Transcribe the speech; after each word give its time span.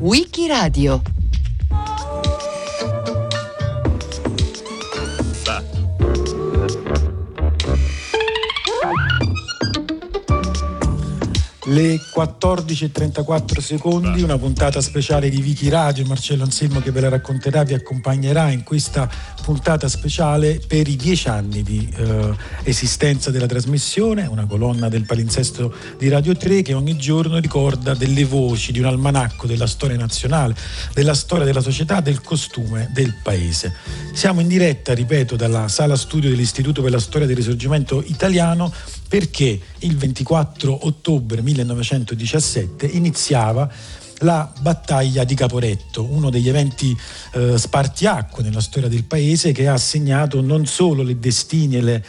Wikiradio 0.00 1.00
Le 11.72 11.98
14.34 12.14 13.60
secondi, 13.60 14.20
una 14.20 14.36
puntata 14.36 14.82
speciale 14.82 15.30
di 15.30 15.40
Vichi 15.40 15.70
Radio, 15.70 16.04
Marcello 16.04 16.42
Anselmo 16.42 16.80
che 16.80 16.90
ve 16.90 17.00
la 17.00 17.08
racconterà, 17.08 17.62
vi 17.62 17.72
accompagnerà 17.72 18.50
in 18.50 18.62
questa 18.62 19.10
puntata 19.42 19.88
speciale 19.88 20.60
per 20.66 20.86
i 20.86 20.96
dieci 20.96 21.28
anni 21.28 21.62
di 21.62 21.90
eh, 21.96 22.34
esistenza 22.64 23.30
della 23.30 23.46
trasmissione, 23.46 24.26
una 24.26 24.44
colonna 24.44 24.90
del 24.90 25.06
palinsesto 25.06 25.74
di 25.96 26.10
Radio 26.10 26.36
3 26.36 26.60
che 26.60 26.74
ogni 26.74 26.98
giorno 26.98 27.38
ricorda 27.38 27.94
delle 27.94 28.26
voci 28.26 28.70
di 28.70 28.78
un 28.78 28.84
almanacco 28.84 29.46
della 29.46 29.66
storia 29.66 29.96
nazionale, 29.96 30.54
della 30.92 31.14
storia 31.14 31.46
della 31.46 31.62
società, 31.62 32.00
del 32.00 32.20
costume 32.20 32.90
del 32.92 33.14
paese. 33.22 33.72
Siamo 34.12 34.40
in 34.42 34.48
diretta, 34.48 34.92
ripeto, 34.92 35.36
dalla 35.36 35.68
sala 35.68 35.96
studio 35.96 36.28
dell'Istituto 36.28 36.82
per 36.82 36.90
la 36.90 37.00
storia 37.00 37.26
del 37.26 37.36
risorgimento 37.36 38.02
italiano 38.04 38.70
perché 39.12 39.60
il 39.80 39.94
24 39.98 40.86
ottobre 40.86 41.42
1917 41.42 42.86
iniziava 42.86 43.70
la 44.20 44.50
battaglia 44.60 45.24
di 45.24 45.34
Caporetto, 45.34 46.02
uno 46.10 46.30
degli 46.30 46.48
eventi 46.48 46.96
eh, 47.34 47.58
spartiacque 47.58 48.42
nella 48.42 48.62
storia 48.62 48.88
del 48.88 49.04
paese 49.04 49.52
che 49.52 49.68
ha 49.68 49.76
segnato 49.76 50.40
non 50.40 50.64
solo 50.64 51.02
le 51.02 51.18
destini 51.18 51.76
e 51.76 51.80
le, 51.82 52.04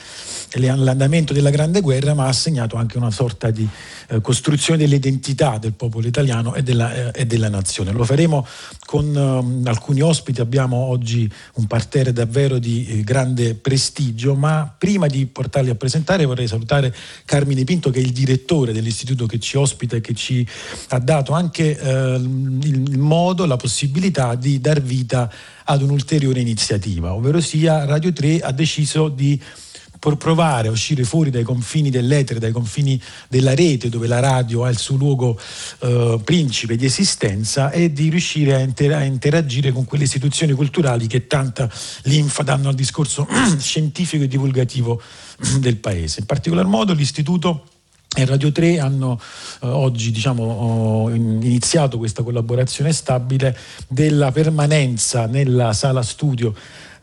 l'andamento 0.54 1.34
della 1.34 1.50
Grande 1.50 1.82
Guerra, 1.82 2.14
ma 2.14 2.28
ha 2.28 2.34
segnato 2.34 2.78
anche 2.78 2.98
una 2.98 3.12
sorta 3.12 3.52
di 3.52 3.68
eh, 4.08 4.22
costruzione 4.22 4.80
dell'identità 4.80 5.58
del 5.58 5.74
popolo 5.74 6.08
italiano 6.08 6.56
e 6.56 6.64
della, 6.64 7.12
eh, 7.12 7.22
e 7.22 7.26
della 7.26 7.50
nazione. 7.50 7.92
Lo 7.92 8.06
faremo 8.06 8.48
con 8.94 9.16
um, 9.16 9.64
alcuni 9.66 10.02
ospiti, 10.02 10.40
abbiamo 10.40 10.78
oggi 10.78 11.28
un 11.56 11.66
parterre 11.66 12.14
davvero 12.14 12.60
di 12.60 12.86
eh, 12.86 13.02
grande 13.02 13.56
prestigio, 13.56 14.36
ma 14.36 14.72
prima 14.78 15.08
di 15.08 15.26
portarli 15.26 15.72
a 15.72 15.76
presentare 15.76 16.26
vorrei 16.26 16.48
salutare 16.48 16.94
Carmine 17.26 17.64
Pinto 17.64 17.90
che 17.90 17.98
è 17.98 18.04
il 18.04 18.12
direttore 18.12 18.72
dell'istituto 18.72 19.26
che 19.26 19.40
ci 19.40 19.58
ospita 19.58 19.96
e 19.96 20.02
che 20.02 20.14
ci 20.14 20.48
ha 20.90 21.00
dato 21.00 21.34
anche 21.34 21.76
eh, 21.76 22.14
il, 22.18 23.00
modo, 23.00 23.48
la 23.48 23.58
possibilità 23.58 24.36
di 24.36 24.62
dar 24.62 24.80
vita 24.80 25.28
ad 25.64 25.82
un'ulteriore 25.82 26.40
iniziativa, 26.40 27.16
ovvero 27.16 27.42
sia 27.42 27.86
Radio 27.86 28.14
3 28.14 28.42
ha 28.42 28.52
deciso 28.52 29.10
di 29.10 29.42
per 30.04 30.18
provare 30.18 30.68
a 30.68 30.72
uscire 30.72 31.06
fuori 31.06 31.30
dai 31.30 31.44
confini 31.44 31.90
dell'etere, 31.90 32.38
dai 32.38 32.52
confini 32.52 33.02
della 33.30 33.56
rete 33.56 33.88
dove 33.88 34.06
la 34.06 34.20
radio 34.20 34.66
ha 34.66 34.70
il 34.70 34.78
suo 34.78 34.98
luogo 34.98 35.40
eh, 35.80 36.20
principe 36.22 36.76
di 36.76 36.84
esistenza 36.84 37.72
e 37.72 37.94
di 37.94 38.10
riuscire 38.10 38.54
a, 38.54 38.60
inter- 38.60 38.96
a, 38.96 39.04
interagire 39.04 39.72
con 39.72 39.86
quelle 39.86 40.04
istituzioni 40.04 40.52
culturali 40.52 41.08
che 41.08 41.26
tanta 41.28 41.72
linfa 42.04 42.44
danno 42.44 42.68
al 42.68 42.76
discorso 42.76 43.26
scientifico 43.58 44.26
e 44.26 44.28
divulgativo 44.28 45.02
del 45.60 45.78
paese. 45.78 46.20
In 46.20 46.26
particolar 46.26 46.66
modo 46.66 46.92
l'istituto 46.92 47.68
e 48.14 48.26
Radio 48.26 48.52
3 48.52 48.80
hanno 48.80 49.18
eh, 49.62 49.68
oggi 49.68 50.12
diciamo, 50.12 50.44
oh, 50.44 51.10
iniziato 51.12 51.98
questa 51.98 52.24
collaborazione 52.24 52.92
stabile 52.92 53.58
della 53.88 54.34
permanenza 54.34 55.28
nella 55.28 55.72
sala 55.72 56.02
studio 56.02 56.54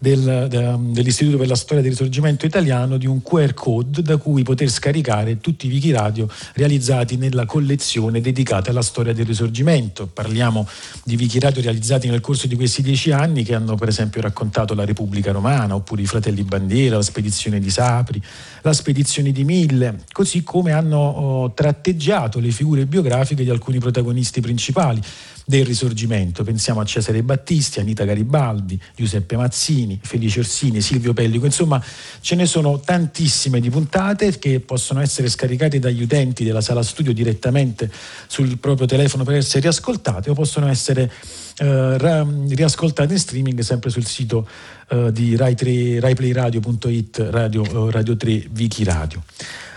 del, 0.00 0.46
de, 0.48 0.76
dell'Istituto 0.92 1.36
per 1.36 1.46
la 1.46 1.54
Storia 1.54 1.82
del 1.82 1.92
Risorgimento 1.92 2.46
Italiano 2.46 2.96
di 2.96 3.06
un 3.06 3.22
QR 3.22 3.52
code 3.52 4.00
da 4.00 4.16
cui 4.16 4.42
poter 4.42 4.70
scaricare 4.70 5.40
tutti 5.40 5.66
i 5.66 5.70
wiki 5.70 5.90
radio 5.92 6.26
realizzati 6.54 7.18
nella 7.18 7.44
collezione 7.44 8.22
dedicata 8.22 8.70
alla 8.70 8.80
storia 8.80 9.12
del 9.12 9.26
Risorgimento. 9.26 10.06
Parliamo 10.06 10.66
di 11.04 11.16
wiki 11.16 11.38
radio 11.38 11.60
realizzati 11.60 12.08
nel 12.08 12.20
corso 12.20 12.46
di 12.46 12.56
questi 12.56 12.80
dieci 12.80 13.12
anni 13.12 13.44
che 13.44 13.54
hanno 13.54 13.74
per 13.74 13.88
esempio 13.88 14.22
raccontato 14.22 14.74
la 14.74 14.86
Repubblica 14.86 15.32
Romana 15.32 15.74
oppure 15.74 16.00
i 16.00 16.06
Fratelli 16.06 16.44
Bandiera, 16.44 16.96
la 16.96 17.02
spedizione 17.02 17.60
di 17.60 17.68
Sapri, 17.68 18.22
la 18.62 18.72
spedizione 18.72 19.32
di 19.32 19.44
Mille, 19.44 20.04
così 20.12 20.42
come 20.42 20.72
hanno 20.72 20.98
oh, 20.98 21.52
tratteggiato 21.52 22.40
le 22.40 22.50
figure 22.52 22.86
biografiche 22.86 23.44
di 23.44 23.50
alcuni 23.50 23.78
protagonisti 23.78 24.40
principali 24.40 25.02
del 25.50 25.66
risorgimento. 25.66 26.44
Pensiamo 26.44 26.80
a 26.80 26.84
Cesare 26.84 27.24
Battisti, 27.24 27.80
Anita 27.80 28.04
Garibaldi, 28.04 28.80
Giuseppe 28.94 29.36
Mazzini, 29.36 29.98
Felice 30.00 30.38
Orsini, 30.38 30.80
Silvio 30.80 31.12
Pellico. 31.12 31.44
Insomma, 31.44 31.82
ce 32.20 32.36
ne 32.36 32.46
sono 32.46 32.78
tantissime 32.78 33.58
di 33.58 33.68
puntate 33.68 34.38
che 34.38 34.60
possono 34.60 35.00
essere 35.00 35.28
scaricate 35.28 35.80
dagli 35.80 36.02
utenti 36.02 36.44
della 36.44 36.60
sala 36.60 36.84
studio 36.84 37.12
direttamente 37.12 37.90
sul 38.28 38.58
proprio 38.58 38.86
telefono 38.86 39.24
per 39.24 39.34
essere 39.34 39.62
riascoltate 39.62 40.30
o 40.30 40.34
possono 40.34 40.68
essere 40.68 41.10
eh, 41.58 42.24
riascoltate 42.54 43.12
in 43.12 43.18
streaming 43.18 43.58
sempre 43.60 43.90
sul 43.90 44.06
sito 44.06 44.48
eh, 44.88 45.10
di 45.10 45.34
Rai 45.34 45.56
3, 45.56 45.98
raiplayradio.it, 45.98 47.26
Radio, 47.30 47.64
eh, 47.64 47.90
Radio 47.90 48.16
3 48.16 48.50
Wiki 48.54 48.84
Radio. 48.84 49.20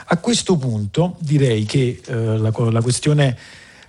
A 0.06 0.18
questo 0.18 0.56
punto 0.56 1.16
direi 1.18 1.66
che 1.66 2.00
eh, 2.06 2.14
la, 2.14 2.54
la 2.70 2.82
questione 2.82 3.36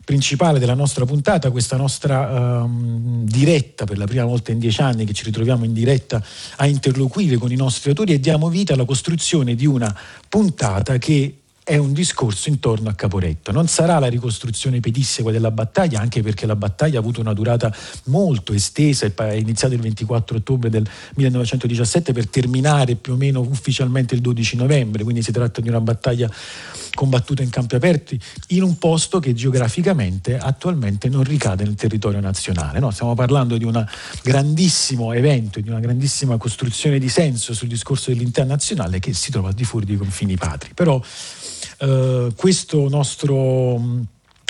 principale 0.05 0.59
della 0.59 0.75
nostra 0.75 1.05
puntata, 1.05 1.51
questa 1.51 1.77
nostra 1.77 2.63
um, 2.63 3.25
diretta 3.25 3.85
per 3.85 3.99
la 3.99 4.07
prima 4.07 4.25
volta 4.25 4.53
in 4.53 4.59
dieci 4.59 4.81
anni 4.81 5.05
che 5.05 5.13
ci 5.13 5.25
ritroviamo 5.25 5.65
in 5.65 5.73
diretta 5.73 6.23
a 6.57 6.67
interloquire 6.67 7.37
con 7.37 7.51
i 7.51 7.57
nostri 7.57 7.91
autori 7.91 8.13
e 8.13 8.21
diamo 8.21 8.49
vita 8.49 8.75
alla 8.75 8.85
costruzione 8.85 9.55
di 9.55 9.67
una 9.67 9.95
puntata 10.29 10.99
che 10.99 11.39
è 11.65 11.79
un 11.79 11.95
discorso 11.95 12.51
intorno 12.51 12.91
a 12.91 12.93
Caporetto. 12.93 13.51
Non 13.51 13.69
sarà 13.69 13.99
la 13.99 14.09
ricostruzione 14.09 14.81
pedissequa 14.81 15.33
della 15.33 15.51
battaglia, 15.51 15.99
anche 15.99 16.23
perché 16.23 16.45
la 16.45 16.57
battaglia 16.57 16.99
ha 16.99 17.01
avuto 17.01 17.23
una 17.23 17.33
durata 17.33 17.75
molto 18.05 18.53
estesa, 18.53 19.07
è 19.07 19.33
iniziata 19.33 19.73
il 19.75 19.81
24 19.81 20.37
ottobre 20.37 20.69
del 20.69 20.87
1917 21.15 22.13
per 22.13 22.29
terminare 22.29 22.97
più 22.97 23.15
o 23.15 23.17
meno 23.17 23.41
ufficialmente 23.41 24.15
il 24.15 24.21
12 24.21 24.57
novembre, 24.57 25.05
quindi 25.05 25.23
si 25.23 25.33
tratta 25.33 25.63
di 25.63 25.69
una 25.71 25.81
battaglia 25.81 26.31
combattuta 26.93 27.43
in 27.43 27.49
campi 27.49 27.77
aperti 27.77 28.21
in 28.49 28.63
un 28.63 28.77
posto 28.77 29.19
che 29.19 29.33
geograficamente 29.33 30.37
attualmente 30.37 31.09
non 31.09 31.25
ricade 31.25 31.65
nel 31.65 31.77
territorio 31.77 32.21
nazionale. 32.21 32.79
No, 32.79 32.91
stiamo 32.91 33.15
parlando 33.15 33.57
di 33.57 33.65
un 33.65 33.85
grandissimo 34.23 35.15
evento, 35.15 35.61
di 35.61 35.71
una 35.71 35.81
grandissima 35.81 36.37
costruzione 36.37 36.99
di 36.99 37.09
senso 37.09 37.55
sul 37.55 37.69
discorso 37.69 38.11
dell'intera 38.11 38.47
nazionale 38.47 38.99
che 38.99 39.15
si 39.15 39.31
trova 39.31 39.49
al 39.49 39.55
di 39.55 39.65
fuori 39.65 39.87
dei 39.87 39.97
confini 39.97 40.37
patri. 40.37 40.73
Però 40.75 41.01
eh, 41.79 42.33
questo 42.37 42.89
nostro 42.89 43.79
mm, 43.79 44.01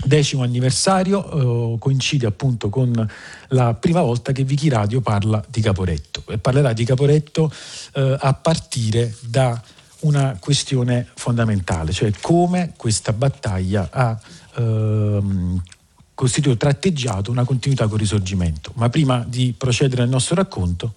decimo 0.05 0.43
anniversario 0.43 1.75
eh, 1.75 1.79
coincide 1.79 2.27
appunto 2.27 2.69
con 2.69 3.09
la 3.49 3.75
prima 3.75 4.03
volta 4.03 4.33
che 4.33 4.45
Vichi 4.45 4.69
Radio 4.69 5.01
parla 5.01 5.45
di 5.49 5.61
Caporetto 5.61 6.25
e 6.29 6.39
parlerà 6.39 6.73
di 6.73 6.85
Caporetto 6.85 7.51
eh, 7.95 8.17
a 8.19 8.35
partire 8.35 9.15
da 9.21 9.61
una 10.01 10.37
questione 10.39 11.07
fondamentale, 11.15 11.93
cioè 11.93 12.13
come 12.21 12.75
questa 12.77 13.13
battaglia 13.13 13.89
ha 13.91 14.21
ehm, 14.57 15.63
costituito, 16.15 16.59
tratteggiato 16.59 17.31
una 17.31 17.45
continuità 17.45 17.85
con 17.85 17.95
il 17.95 18.01
risorgimento. 18.01 18.73
Ma 18.75 18.89
prima 18.89 19.25
di 19.27 19.55
procedere 19.57 20.03
al 20.03 20.09
nostro 20.09 20.35
racconto... 20.37 20.95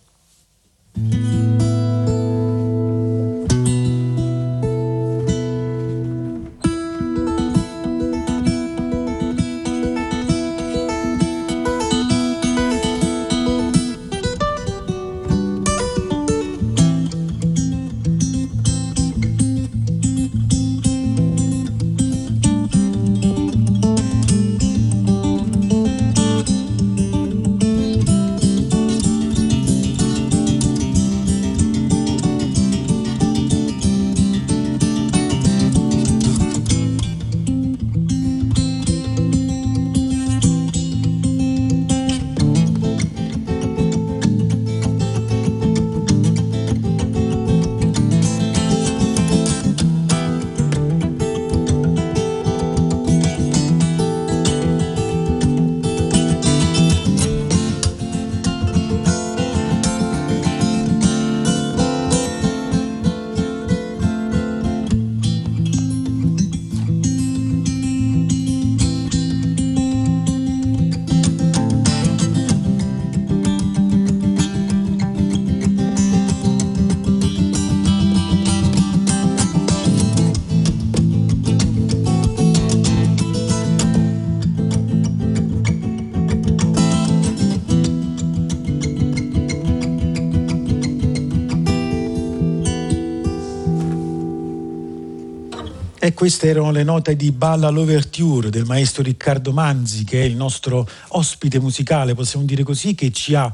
queste 96.27 96.49
erano 96.49 96.71
le 96.71 96.83
note 96.83 97.15
di 97.15 97.31
Balla 97.31 97.69
l'Overture 97.69 98.49
del 98.49 98.65
maestro 98.65 99.01
Riccardo 99.01 99.53
Manzi, 99.53 100.03
che 100.03 100.19
è 100.19 100.25
il 100.25 100.35
nostro 100.35 100.85
ospite 101.11 101.57
musicale, 101.57 102.15
possiamo 102.15 102.43
dire 102.43 102.63
così, 102.63 102.95
che 102.95 103.13
ci 103.13 103.33
ha 103.33 103.49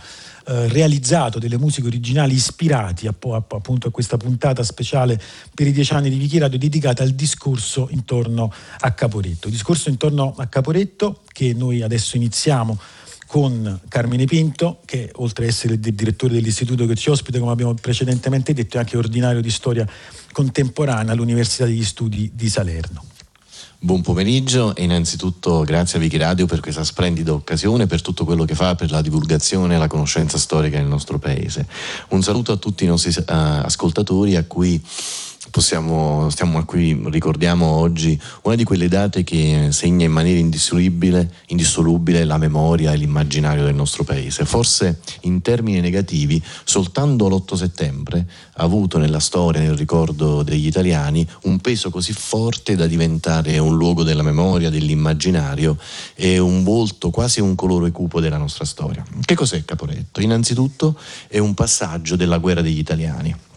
eh, 0.47 0.67
realizzato 0.69 1.37
delle 1.37 1.59
musiche 1.59 1.85
originali 1.85 2.33
ispirati 2.33 3.05
appunto 3.05 3.87
a 3.87 3.91
questa 3.91 4.17
puntata 4.17 4.63
speciale 4.63 5.21
per 5.53 5.67
i 5.67 5.71
dieci 5.71 5.93
anni 5.93 6.09
di 6.09 6.17
Vichi 6.17 6.39
Radio 6.39 6.57
dedicata 6.57 7.03
al 7.03 7.11
discorso 7.11 7.89
intorno 7.91 8.51
a 8.79 8.91
Caporetto. 8.93 9.49
discorso 9.49 9.89
intorno 9.89 10.33
a 10.35 10.47
Caporetto 10.47 11.21
che 11.27 11.53
noi 11.53 11.83
adesso 11.83 12.15
iniziamo 12.15 12.75
con 13.27 13.81
Carmine 13.87 14.25
Pinto, 14.25 14.79
che 14.85 15.09
oltre 15.15 15.45
ad 15.45 15.49
essere 15.49 15.73
il 15.73 15.79
direttore 15.79 16.33
dell'istituto 16.33 16.85
che 16.85 16.93
ci 16.93 17.09
ospita, 17.09 17.39
come 17.39 17.51
abbiamo 17.51 17.73
precedentemente 17.73 18.53
detto, 18.53 18.77
è 18.77 18.79
anche 18.79 18.95
ordinario 18.95 19.41
di 19.41 19.49
storia 19.49 19.87
contemporanea 20.33 21.13
all'Università 21.13 21.63
degli 21.63 21.85
Studi 21.85 22.31
di 22.33 22.49
Salerno. 22.49 23.05
Buon 23.79 24.01
pomeriggio 24.01 24.75
e 24.75 24.83
innanzitutto 24.83 25.61
grazie 25.63 25.97
a 25.97 26.01
Vicky 26.01 26.17
Radio 26.17 26.45
per 26.45 26.61
questa 26.61 26.83
splendida 26.83 27.33
occasione, 27.33 27.85
per 27.85 28.01
tutto 28.01 28.23
quello 28.23 28.45
che 28.45 28.55
fa 28.55 28.75
per 28.75 28.89
la 28.89 29.01
divulgazione 29.01 29.75
e 29.75 29.77
la 29.77 29.87
conoscenza 29.87 30.37
storica 30.37 30.77
nel 30.77 30.87
nostro 30.87 31.19
paese. 31.19 31.67
Un 32.09 32.23
saluto 32.23 32.53
a 32.53 32.57
tutti 32.57 32.85
i 32.85 32.87
nostri 32.87 33.13
uh, 33.17 33.23
ascoltatori 33.27 34.37
a 34.37 34.45
cui 34.45 34.81
possiamo, 35.53 36.31
stiamo 36.31 36.65
qui, 36.65 36.99
ricordiamo 37.11 37.67
oggi 37.67 38.19
una 38.41 38.55
di 38.55 38.63
quelle 38.63 38.87
date 38.87 39.23
che 39.23 39.67
segna 39.69 40.03
in 40.03 40.11
maniera 40.11 40.39
indissolubile, 40.39 41.31
indissolubile 41.49 42.25
la 42.25 42.39
memoria 42.39 42.91
e 42.91 42.97
l'immaginario 42.97 43.63
del 43.63 43.75
nostro 43.75 44.03
paese. 44.03 44.45
Forse 44.45 45.01
in 45.21 45.43
termini 45.43 45.79
negativi, 45.79 46.41
soltanto 46.63 47.29
l'8 47.29 47.53
settembre 47.53 48.27
ha 48.55 48.63
avuto 48.63 48.97
nella 48.97 49.19
storia, 49.19 49.61
nel 49.61 49.77
ricordo 49.77 50.41
degli 50.41 50.65
italiani, 50.65 51.25
un 51.43 51.59
peso 51.59 51.91
così 51.91 52.13
forte 52.13 52.75
da 52.75 52.87
diventare 52.87 53.59
un 53.59 53.77
luogo 53.77 54.01
della 54.01 54.23
memoria, 54.23 54.71
dell'immaginario 54.71 55.77
e 56.15 56.39
un 56.39 56.63
volto, 56.63 57.11
quasi 57.11 57.41
un 57.41 57.53
colore 57.53 57.91
cupo 57.91 58.19
della 58.19 58.37
nostra 58.37 58.65
storia. 58.65 59.05
Che 59.23 59.35
cos'è 59.35 59.63
Caporetto? 59.63 60.19
Innanzitutto 60.19 60.97
è 61.27 61.37
un 61.37 61.53
passaggio 61.53 62.15
della 62.15 62.39
guerra 62.39 62.61
degli 62.61 62.79
italiani 62.79 63.51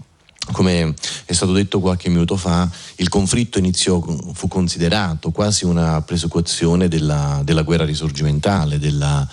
come 0.53 0.95
è 1.25 1.33
stato 1.33 1.53
detto 1.53 1.81
qualche 1.81 2.09
minuto 2.09 2.37
fa, 2.37 2.69
il 2.97 3.09
conflitto 3.09 3.59
iniziò, 3.59 4.03
fu 4.33 4.49
considerato 4.49 5.31
quasi 5.31 5.65
una 5.65 6.01
presecuzione 6.03 6.89
della, 6.89 7.41
della 7.45 7.63
guerra 7.63 7.85
risorgimentale, 7.85 8.79
della 8.79 9.27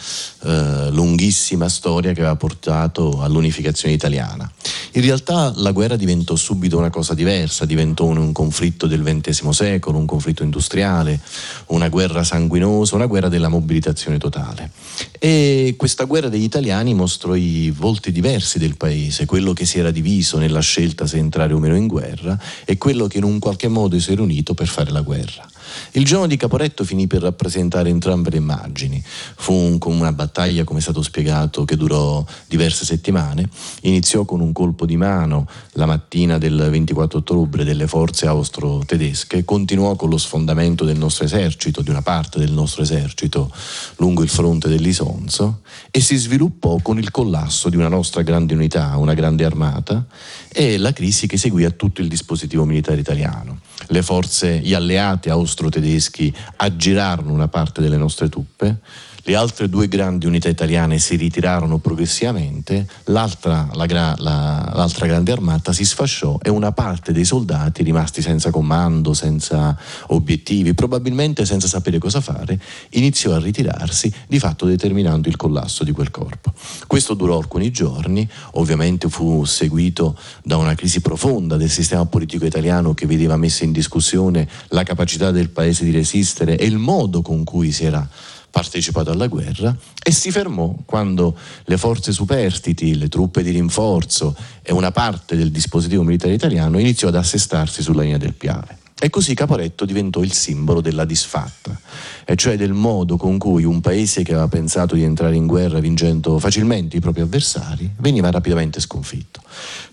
eh, 0.43 0.89
lunghissima 0.91 1.69
storia 1.69 2.13
che 2.13 2.21
aveva 2.21 2.35
portato 2.35 3.21
all'unificazione 3.21 3.93
italiana. 3.93 4.49
In 4.95 5.01
realtà 5.01 5.51
la 5.55 5.71
guerra 5.71 5.95
diventò 5.95 6.35
subito 6.35 6.77
una 6.77 6.89
cosa 6.89 7.13
diversa, 7.13 7.65
diventò 7.65 8.05
un, 8.05 8.17
un 8.17 8.31
conflitto 8.31 8.85
del 8.85 9.01
XX 9.01 9.49
secolo, 9.49 9.97
un 9.97 10.05
conflitto 10.05 10.43
industriale, 10.43 11.19
una 11.67 11.89
guerra 11.89 12.23
sanguinosa, 12.23 12.95
una 12.95 13.07
guerra 13.07 13.29
della 13.29 13.47
mobilitazione 13.49 14.17
totale. 14.17 14.71
E 15.17 15.75
questa 15.77 16.03
guerra 16.03 16.29
degli 16.29 16.43
italiani 16.43 16.93
mostrò 16.93 17.33
i 17.33 17.71
volti 17.75 18.11
diversi 18.11 18.59
del 18.59 18.77
paese, 18.77 19.25
quello 19.25 19.53
che 19.53 19.65
si 19.65 19.79
era 19.79 19.89
diviso 19.89 20.37
nella 20.37 20.59
scelta 20.59 21.02
se 21.05 21.17
entrare 21.17 21.53
o 21.53 21.59
meno 21.59 21.75
in 21.75 21.87
guerra 21.87 22.39
e 22.65 22.77
quello 22.77 23.07
che 23.07 23.17
in 23.17 23.23
un 23.23 23.39
qualche 23.39 23.67
modo 23.67 23.99
si 23.99 24.11
era 24.11 24.21
unito 24.21 24.53
per 24.53 24.67
fare 24.67 24.91
la 24.91 25.01
guerra. 25.01 25.47
Il 25.93 26.05
giorno 26.05 26.27
di 26.27 26.37
Caporetto 26.37 26.83
finì 26.83 27.07
per 27.07 27.21
rappresentare 27.21 27.89
entrambe 27.89 28.29
le 28.29 28.37
immagini. 28.37 29.03
Fu 29.03 29.53
un, 29.53 29.77
una 29.81 30.13
battaglia, 30.13 30.63
come 30.63 30.79
è 30.79 30.81
stato 30.81 31.01
spiegato, 31.01 31.65
che 31.65 31.75
durò 31.75 32.23
diverse 32.47 32.85
settimane. 32.85 33.47
Iniziò 33.81 34.25
con 34.25 34.39
un 34.39 34.51
colpo 34.51 34.85
di 34.85 34.97
mano 34.97 35.47
la 35.73 35.85
mattina 35.85 36.37
del 36.37 36.67
24 36.69 37.19
ottobre 37.19 37.63
delle 37.63 37.87
forze 37.87 38.27
austro-tedesche, 38.27 39.43
continuò 39.45 39.95
con 39.95 40.09
lo 40.09 40.17
sfondamento 40.17 40.85
del 40.85 40.97
nostro 40.97 41.25
esercito, 41.25 41.81
di 41.81 41.89
una 41.89 42.01
parte 42.01 42.39
del 42.39 42.51
nostro 42.51 42.81
esercito, 42.83 43.51
lungo 43.97 44.23
il 44.23 44.29
fronte 44.29 44.67
dell'Isonzo 44.67 45.61
e 45.91 45.99
si 46.01 46.15
sviluppò 46.15 46.77
con 46.81 46.97
il 46.97 47.11
collasso 47.11 47.69
di 47.69 47.75
una 47.75 47.87
nostra 47.87 48.21
grande 48.21 48.53
unità, 48.53 48.97
una 48.97 49.13
grande 49.13 49.45
armata 49.45 50.05
e 50.49 50.77
la 50.77 50.93
crisi 50.93 51.27
che 51.27 51.37
seguì 51.37 51.65
a 51.65 51.71
tutto 51.71 52.01
il 52.01 52.07
dispositivo 52.07 52.65
militare 52.65 52.99
italiano. 52.99 53.59
Le 53.87 54.01
forze, 54.01 54.59
gli 54.59 54.73
alleati 54.73 55.29
austro-tedeschi 55.53 56.33
aggirarono 56.57 57.31
una 57.31 57.47
parte 57.47 57.81
delle 57.81 57.97
nostre 57.97 58.27
truppe, 58.27 58.79
le 59.25 59.35
altre 59.35 59.69
due 59.69 59.87
grandi 59.87 60.25
unità 60.25 60.49
italiane 60.49 60.99
si 60.99 61.15
ritirarono 61.15 61.77
progressivamente, 61.77 62.87
l'altra, 63.05 63.69
la, 63.73 63.85
la, 63.87 64.71
l'altra, 64.73 65.05
grande 65.05 65.31
armata 65.31 65.71
si 65.71 65.85
sfasciò 65.85 66.37
e 66.41 66.49
una 66.49 66.73
parte 66.73 67.13
dei 67.13 67.23
soldati 67.23 67.83
rimasti 67.83 68.21
senza 68.21 68.51
comando, 68.51 69.13
senza 69.13 69.77
obiettivi, 70.07 70.73
probabilmente 70.73 71.45
senza 71.45 71.67
sapere 71.67 71.99
cosa 71.99 72.19
fare, 72.19 72.59
iniziò 72.91 73.33
a 73.33 73.39
ritirarsi, 73.39 74.11
di 74.27 74.39
fatto 74.39 74.65
determinando 74.65 75.29
il 75.29 75.37
collasso 75.37 75.85
di 75.85 75.93
quel 75.93 76.11
corpo. 76.11 76.51
Questo 76.85 77.13
durò 77.13 77.37
alcuni 77.37 77.71
giorni, 77.71 78.27
ovviamente 78.53 79.07
fu 79.07 79.45
seguito 79.45 80.17
da 80.43 80.57
una 80.57 80.75
crisi 80.75 80.99
profonda 80.99 81.55
del 81.55 81.69
sistema 81.69 82.05
politico 82.05 82.45
italiano 82.45 82.93
che 82.93 83.05
vedeva 83.05 83.37
messa 83.37 83.63
in 83.63 83.71
discussione 83.71 84.49
la 84.69 84.83
capacità 84.83 85.31
del 85.31 85.49
paese 85.49 85.85
di 85.85 85.91
resistere 85.91 86.57
e 86.57 86.65
il 86.65 86.77
modo 86.77 87.21
con 87.21 87.45
cui 87.45 87.71
si 87.71 87.85
era 87.85 88.05
partecipato 88.53 89.09
alla 89.09 89.25
guerra 89.25 89.75
e 90.03 90.11
si 90.11 90.29
fermò 90.29 90.75
quando 90.85 91.35
le 91.65 91.77
forze 91.77 92.11
superstiti, 92.11 92.95
le 92.95 93.09
truppe 93.09 93.41
di 93.41 93.49
rinforzo 93.49 94.35
e 94.61 94.71
una 94.71 94.91
parte 94.91 95.35
del 95.35 95.49
dispositivo 95.49 96.03
militare 96.03 96.35
italiano 96.35 96.77
iniziò 96.77 97.07
ad 97.07 97.15
assestarsi 97.15 97.81
sulla 97.81 98.03
linea 98.03 98.19
del 98.19 98.35
Piave. 98.35 98.77
E 98.99 99.09
così 99.09 99.33
Caporetto 99.33 99.85
diventò 99.85 100.21
il 100.21 100.31
simbolo 100.33 100.81
della 100.81 101.03
disfatta, 101.03 101.77
e 102.23 102.35
cioè 102.35 102.55
del 102.55 102.73
modo 102.73 103.17
con 103.17 103.39
cui 103.39 103.63
un 103.63 103.81
paese 103.81 104.21
che 104.21 104.33
aveva 104.33 104.47
pensato 104.47 104.93
di 104.93 105.01
entrare 105.01 105.35
in 105.35 105.47
guerra 105.47 105.79
vincendo 105.79 106.37
facilmente 106.37 106.97
i 106.97 106.99
propri 106.99 107.21
avversari 107.21 107.89
veniva 107.97 108.29
rapidamente 108.29 108.79
sconfitto. 108.79 109.41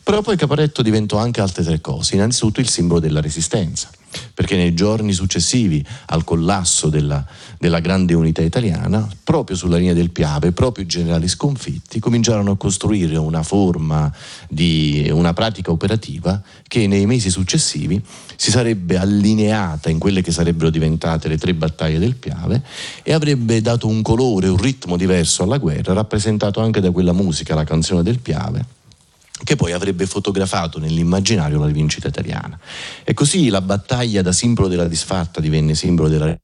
Però 0.02 0.20
poi 0.20 0.36
Caporetto 0.36 0.82
diventò 0.82 1.16
anche 1.16 1.40
altre 1.40 1.64
tre 1.64 1.80
cose, 1.80 2.14
innanzitutto 2.14 2.60
il 2.60 2.68
simbolo 2.68 3.00
della 3.00 3.22
resistenza 3.22 3.88
perché 4.34 4.56
nei 4.56 4.74
giorni 4.74 5.12
successivi 5.12 5.84
al 6.06 6.24
collasso 6.24 6.88
della, 6.88 7.24
della, 7.58 7.80
grande 7.80 8.14
unità 8.14 8.42
italiana, 8.42 9.08
proprio 9.22 9.56
sulla 9.56 9.76
linea 9.76 9.94
del 9.94 10.10
Piave, 10.10 10.52
proprio 10.52 10.84
i 10.84 10.86
generali 10.88 11.28
sconfitti 11.28 11.98
cominciarono 11.98 12.52
a 12.52 12.56
costruire 12.56 13.16
una 13.16 13.42
forma 13.42 14.12
di 14.48 15.08
una 15.12 15.32
pratica 15.32 15.70
operativa 15.70 16.42
che 16.66 16.86
nei 16.86 17.06
mesi 17.06 17.30
successivi 17.30 18.02
si 18.36 18.50
sarebbe 18.50 18.96
allineata 18.96 19.90
in 19.90 19.98
quelle 19.98 20.22
che 20.22 20.32
sarebbero 20.32 20.70
diventate 20.70 21.28
le 21.28 21.38
tre 21.38 21.54
battaglie 21.54 21.98
del 21.98 22.16
Piave 22.16 22.62
e 23.02 23.12
avrebbe 23.12 23.60
dato 23.60 23.86
un 23.86 24.02
colore, 24.02 24.48
un 24.48 24.56
ritmo 24.56 24.96
diverso 24.96 25.42
alla 25.42 25.58
guerra, 25.58 25.92
rappresentato 25.92 26.60
anche 26.60 26.80
da 26.80 26.90
quella 26.90 27.12
musica, 27.12 27.54
la 27.54 27.64
canzone 27.64 28.02
del 28.02 28.18
Piave 28.18 28.78
che 29.42 29.56
poi 29.56 29.72
avrebbe 29.72 30.06
fotografato 30.06 30.78
nell'immaginario 30.78 31.58
la 31.58 31.66
rivincita 31.66 32.08
italiana. 32.08 32.58
E 33.04 33.14
così 33.14 33.48
la 33.48 33.60
battaglia 33.60 34.22
da 34.22 34.32
simbolo 34.32 34.68
della 34.68 34.88
disfatta 34.88 35.40
divenne 35.40 35.74
simbolo 35.74 36.08
della 36.08 36.36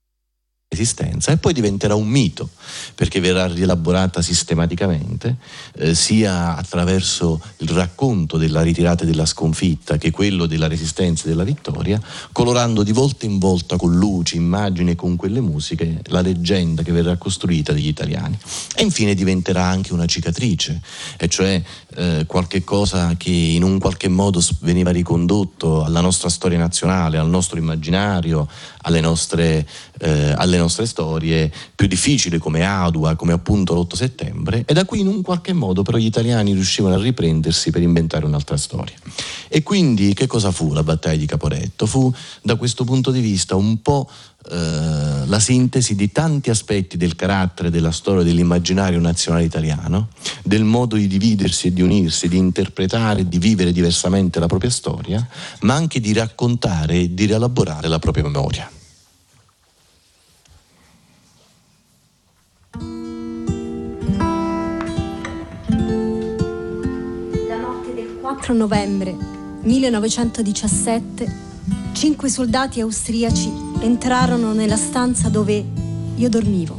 esistenza 0.76 1.32
e 1.32 1.38
poi 1.38 1.52
diventerà 1.52 1.94
un 1.94 2.06
mito 2.06 2.50
perché 2.94 3.18
verrà 3.20 3.46
rielaborata 3.46 4.20
sistematicamente 4.20 5.36
eh, 5.78 5.94
sia 5.94 6.56
attraverso 6.56 7.40
il 7.58 7.70
racconto 7.70 8.36
della 8.36 8.62
ritirata 8.62 9.04
e 9.04 9.06
della 9.06 9.26
sconfitta 9.26 9.96
che 9.96 10.10
quello 10.10 10.46
della 10.46 10.68
resistenza 10.68 11.24
e 11.24 11.28
della 11.28 11.44
vittoria 11.44 12.00
colorando 12.32 12.82
di 12.82 12.92
volta 12.92 13.24
in 13.24 13.38
volta 13.38 13.76
con 13.76 13.94
luci, 13.96 14.36
immagini 14.36 14.92
e 14.92 14.94
con 14.94 15.16
quelle 15.16 15.40
musiche 15.40 16.02
la 16.08 16.20
leggenda 16.20 16.82
che 16.82 16.92
verrà 16.92 17.16
costruita 17.16 17.72
degli 17.72 17.88
italiani. 17.88 18.38
E 18.74 18.82
infine 18.82 19.14
diventerà 19.14 19.64
anche 19.64 19.92
una 19.92 20.06
cicatrice 20.06 20.80
e 21.16 21.28
cioè 21.28 21.62
eh, 21.94 22.24
qualche 22.26 22.62
cosa 22.62 23.14
che 23.16 23.30
in 23.30 23.62
un 23.62 23.78
qualche 23.78 24.08
modo 24.08 24.42
veniva 24.60 24.90
ricondotto 24.90 25.82
alla 25.82 26.00
nostra 26.00 26.28
storia 26.28 26.58
nazionale, 26.58 27.18
al 27.18 27.28
nostro 27.28 27.58
immaginario, 27.58 28.46
alle 28.82 29.00
nostre, 29.00 29.66
eh, 29.98 30.32
alle 30.36 30.58
nostre 30.58 30.65
storie 30.68 31.52
più 31.74 31.86
difficili 31.86 32.38
come 32.38 32.64
Adua, 32.64 33.14
come 33.16 33.32
appunto 33.32 33.74
l'8 33.74 33.94
settembre 33.94 34.64
e 34.66 34.74
da 34.74 34.84
qui 34.84 35.00
in 35.00 35.08
un 35.08 35.22
qualche 35.22 35.52
modo 35.52 35.82
però 35.82 35.98
gli 35.98 36.06
italiani 36.06 36.52
riuscivano 36.52 36.94
a 36.94 36.98
riprendersi 36.98 37.70
per 37.70 37.82
inventare 37.82 38.26
un'altra 38.26 38.56
storia. 38.56 38.96
E 39.48 39.62
quindi 39.62 40.14
che 40.14 40.26
cosa 40.26 40.50
fu 40.50 40.72
la 40.72 40.82
battaglia 40.82 41.16
di 41.16 41.26
Caporetto? 41.26 41.86
Fu 41.86 42.12
da 42.42 42.56
questo 42.56 42.84
punto 42.84 43.10
di 43.10 43.20
vista 43.20 43.54
un 43.54 43.80
po' 43.82 44.08
eh, 44.48 45.26
la 45.26 45.40
sintesi 45.40 45.96
di 45.96 46.12
tanti 46.12 46.50
aspetti 46.50 46.96
del 46.96 47.16
carattere, 47.16 47.70
della 47.70 47.90
storia, 47.90 48.22
dell'immaginario 48.22 49.00
nazionale 49.00 49.44
italiano, 49.44 50.08
del 50.44 50.62
modo 50.62 50.94
di 50.94 51.08
dividersi 51.08 51.68
e 51.68 51.72
di 51.72 51.82
unirsi, 51.82 52.28
di 52.28 52.36
interpretare 52.36 53.20
e 53.20 53.28
di 53.28 53.38
vivere 53.38 53.72
diversamente 53.72 54.38
la 54.38 54.46
propria 54.46 54.70
storia, 54.70 55.26
ma 55.62 55.74
anche 55.74 55.98
di 55.98 56.12
raccontare 56.12 56.94
e 56.94 57.14
di 57.14 57.24
rielaborare 57.24 57.88
la 57.88 57.98
propria 57.98 58.22
memoria. 58.22 58.70
4 68.36 68.52
novembre 68.52 69.16
1917 69.62 71.32
cinque 71.92 72.28
soldati 72.28 72.80
austriaci 72.80 73.50
entrarono 73.80 74.52
nella 74.52 74.76
stanza 74.76 75.30
dove 75.30 75.64
io 76.14 76.28
dormivo 76.28 76.78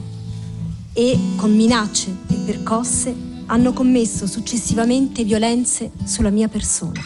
e 0.93 1.19
con 1.35 1.53
minacce 1.55 2.15
e 2.27 2.35
percosse 2.45 3.13
hanno 3.47 3.73
commesso 3.73 4.27
successivamente 4.27 5.23
violenze 5.23 5.91
sulla 6.03 6.29
mia 6.29 6.47
persona. 6.47 7.01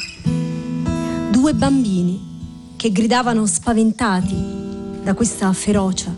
Due 1.31 1.53
bambini 1.53 2.73
che 2.75 2.91
gridavano 2.91 3.45
spaventati 3.45 4.35
da 5.01 5.13
questa 5.13 5.51
ferocia, 5.53 6.13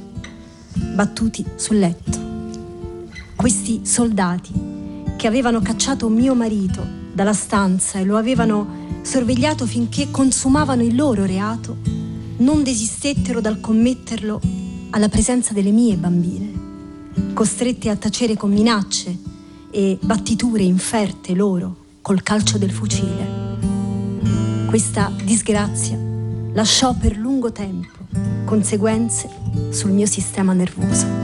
battuti 0.96 1.46
sul 1.56 1.78
letto. 1.78 2.20
Questi 3.36 3.82
soldati 3.84 4.52
che 5.18 5.28
avevano 5.28 5.62
cacciato 5.62 6.10
mio 6.10 6.34
marito 6.34 7.02
dalla 7.13 7.34
stanza 7.34 8.00
e 8.00 8.03
lo 8.03 8.17
avevano 8.17 9.00
sorvegliato 9.03 9.65
finché 9.65 10.10
consumavano 10.12 10.84
il 10.84 10.96
loro 10.96 11.25
reato, 11.25 11.77
non 12.38 12.63
desistettero 12.63 13.39
dal 13.39 13.60
commetterlo 13.60 14.41
alla 14.89 15.10
presenza 15.10 15.53
delle 15.53 15.72
mie 15.72 15.96
bambine, 15.96 16.51
costrette 17.34 17.89
a 17.89 17.96
tacere 17.96 18.36
con 18.36 18.51
minacce 18.51 19.17
e 19.72 19.98
battiture 20.01 20.63
inferte 20.63 21.34
loro 21.34 21.75
col 22.01 22.22
calcio 22.22 22.58
del 22.58 22.72
fucile. 22.72 23.41
Questa 24.67 25.12
disgrazia 25.24 25.98
lasciò 26.53 26.93
per 26.93 27.17
lungo 27.17 27.51
tempo 27.51 28.01
conseguenze 28.46 29.29
sul 29.70 29.91
mio 29.91 30.05
sistema 30.05 30.53
nervoso. 30.53 31.23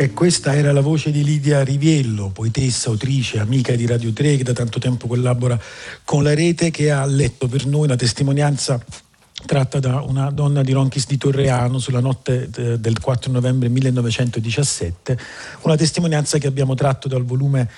E 0.00 0.14
questa 0.14 0.54
era 0.54 0.72
la 0.72 0.80
voce 0.80 1.10
di 1.10 1.22
Lidia 1.22 1.62
Riviello, 1.62 2.30
poetessa, 2.30 2.88
autrice, 2.88 3.38
amica 3.38 3.74
di 3.74 3.84
Radio 3.84 4.14
3 4.14 4.38
che 4.38 4.44
da 4.44 4.54
tanto 4.54 4.78
tempo 4.78 5.06
collabora 5.06 5.60
con 6.04 6.22
la 6.22 6.32
rete, 6.32 6.70
che 6.70 6.90
ha 6.90 7.04
letto 7.04 7.48
per 7.48 7.66
noi 7.66 7.84
una 7.84 7.96
testimonianza 7.96 8.82
tratta 9.44 9.78
da 9.78 10.00
una 10.00 10.30
donna 10.30 10.62
di 10.62 10.72
Ronchis 10.72 11.06
di 11.06 11.18
Torreano 11.18 11.78
sulla 11.78 12.00
notte 12.00 12.48
eh, 12.56 12.78
del 12.78 12.98
4 12.98 13.30
novembre 13.30 13.68
1917, 13.68 15.18
una 15.64 15.76
testimonianza 15.76 16.38
che 16.38 16.46
abbiamo 16.46 16.72
tratto 16.72 17.06
dal 17.06 17.26
volume 17.26 17.68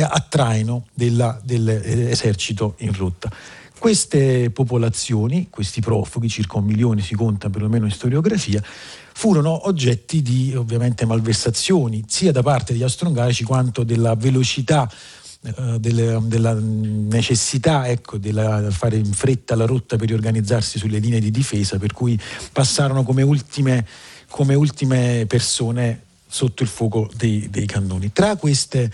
a 0.00 0.27
traino 0.29 0.87
della, 0.95 1.41
dell'esercito 1.43 2.75
in 2.79 2.93
rotta. 2.95 3.33
Queste 3.79 4.50
popolazioni, 4.50 5.49
questi 5.50 5.81
profughi, 5.81 6.29
circa 6.29 6.59
un 6.59 6.65
milione 6.65 7.00
si 7.00 7.15
conta 7.15 7.49
perlomeno 7.49 7.85
in 7.85 7.93
storiografia, 7.93 8.61
furono 9.12 9.67
oggetti 9.69 10.21
di 10.21 10.53
ovviamente 10.55 11.07
malversazioni, 11.07 12.05
sia 12.09 12.33
da 12.33 12.43
parte 12.43 12.73
degli 12.73 12.83
austro-ungarici 12.83 13.45
quanto 13.45 13.85
della 13.85 14.15
velocità 14.17 14.91
eh, 15.40 15.78
delle, 15.78 16.18
della 16.25 16.54
necessità 16.54 17.88
ecco, 17.88 18.16
di 18.16 18.33
fare 18.71 18.97
in 18.97 19.12
fretta 19.12 19.54
la 19.54 19.66
rotta 19.66 19.97
per 19.97 20.09
riorganizzarsi 20.09 20.78
sulle 20.78 20.99
linee 20.99 21.21
di 21.21 21.30
difesa, 21.30 21.78
per 21.78 21.92
cui 21.92 22.18
passarono 22.52 23.04
come 23.04 23.23
ultime, 23.23 23.87
come 24.28 24.54
ultime 24.54 25.26
persone 25.26 26.02
sotto 26.26 26.62
il 26.62 26.68
fuoco 26.68 27.09
dei, 27.16 27.49
dei 27.50 27.66
cannoni. 27.66 28.12
Tra 28.12 28.37
queste 28.37 28.90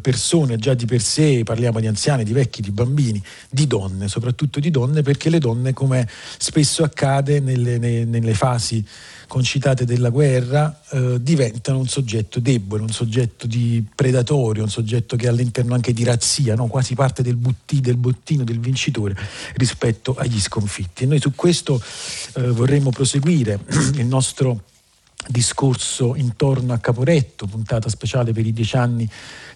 persone 0.00 0.58
già 0.58 0.74
di 0.74 0.84
per 0.84 1.00
sé, 1.00 1.42
parliamo 1.44 1.80
di 1.80 1.86
anziani, 1.86 2.24
di 2.24 2.32
vecchi, 2.32 2.60
di 2.60 2.70
bambini, 2.70 3.22
di 3.48 3.66
donne, 3.66 4.08
soprattutto 4.08 4.60
di 4.60 4.70
donne, 4.70 5.02
perché 5.02 5.30
le 5.30 5.38
donne, 5.38 5.72
come 5.72 6.06
spesso 6.38 6.84
accade 6.84 7.40
nelle, 7.40 7.78
nelle 7.78 8.34
fasi 8.34 8.84
concitate 9.32 9.86
della 9.86 10.10
guerra 10.10 10.82
eh, 10.90 11.16
diventano 11.22 11.78
un 11.78 11.88
soggetto 11.88 12.38
debole, 12.38 12.82
un 12.82 12.90
soggetto 12.90 13.46
di 13.46 13.82
predatorio, 13.94 14.62
un 14.62 14.68
soggetto 14.68 15.16
che 15.16 15.24
è 15.24 15.28
all'interno 15.30 15.72
anche 15.72 15.94
di 15.94 16.04
razzia, 16.04 16.54
no? 16.54 16.66
quasi 16.66 16.94
parte 16.94 17.22
del, 17.22 17.36
butti, 17.36 17.80
del, 17.80 17.96
bottino 17.96 18.44
del 18.44 18.60
vincitore 18.60 19.16
rispetto 19.54 20.14
agli 20.16 20.38
sconfitti. 20.38 21.04
E 21.04 21.06
noi 21.06 21.18
su 21.18 21.34
questo 21.34 21.82
eh, 22.34 22.48
vorremmo 22.48 22.90
proseguire 22.90 23.58
il 23.96 24.04
nostro 24.04 24.64
discorso 25.28 26.14
intorno 26.16 26.72
a 26.72 26.78
Caporetto, 26.78 27.46
puntata 27.46 27.88
speciale 27.88 28.32
per 28.32 28.46
i 28.46 28.52
dieci 28.52 28.76
anni 28.76 29.08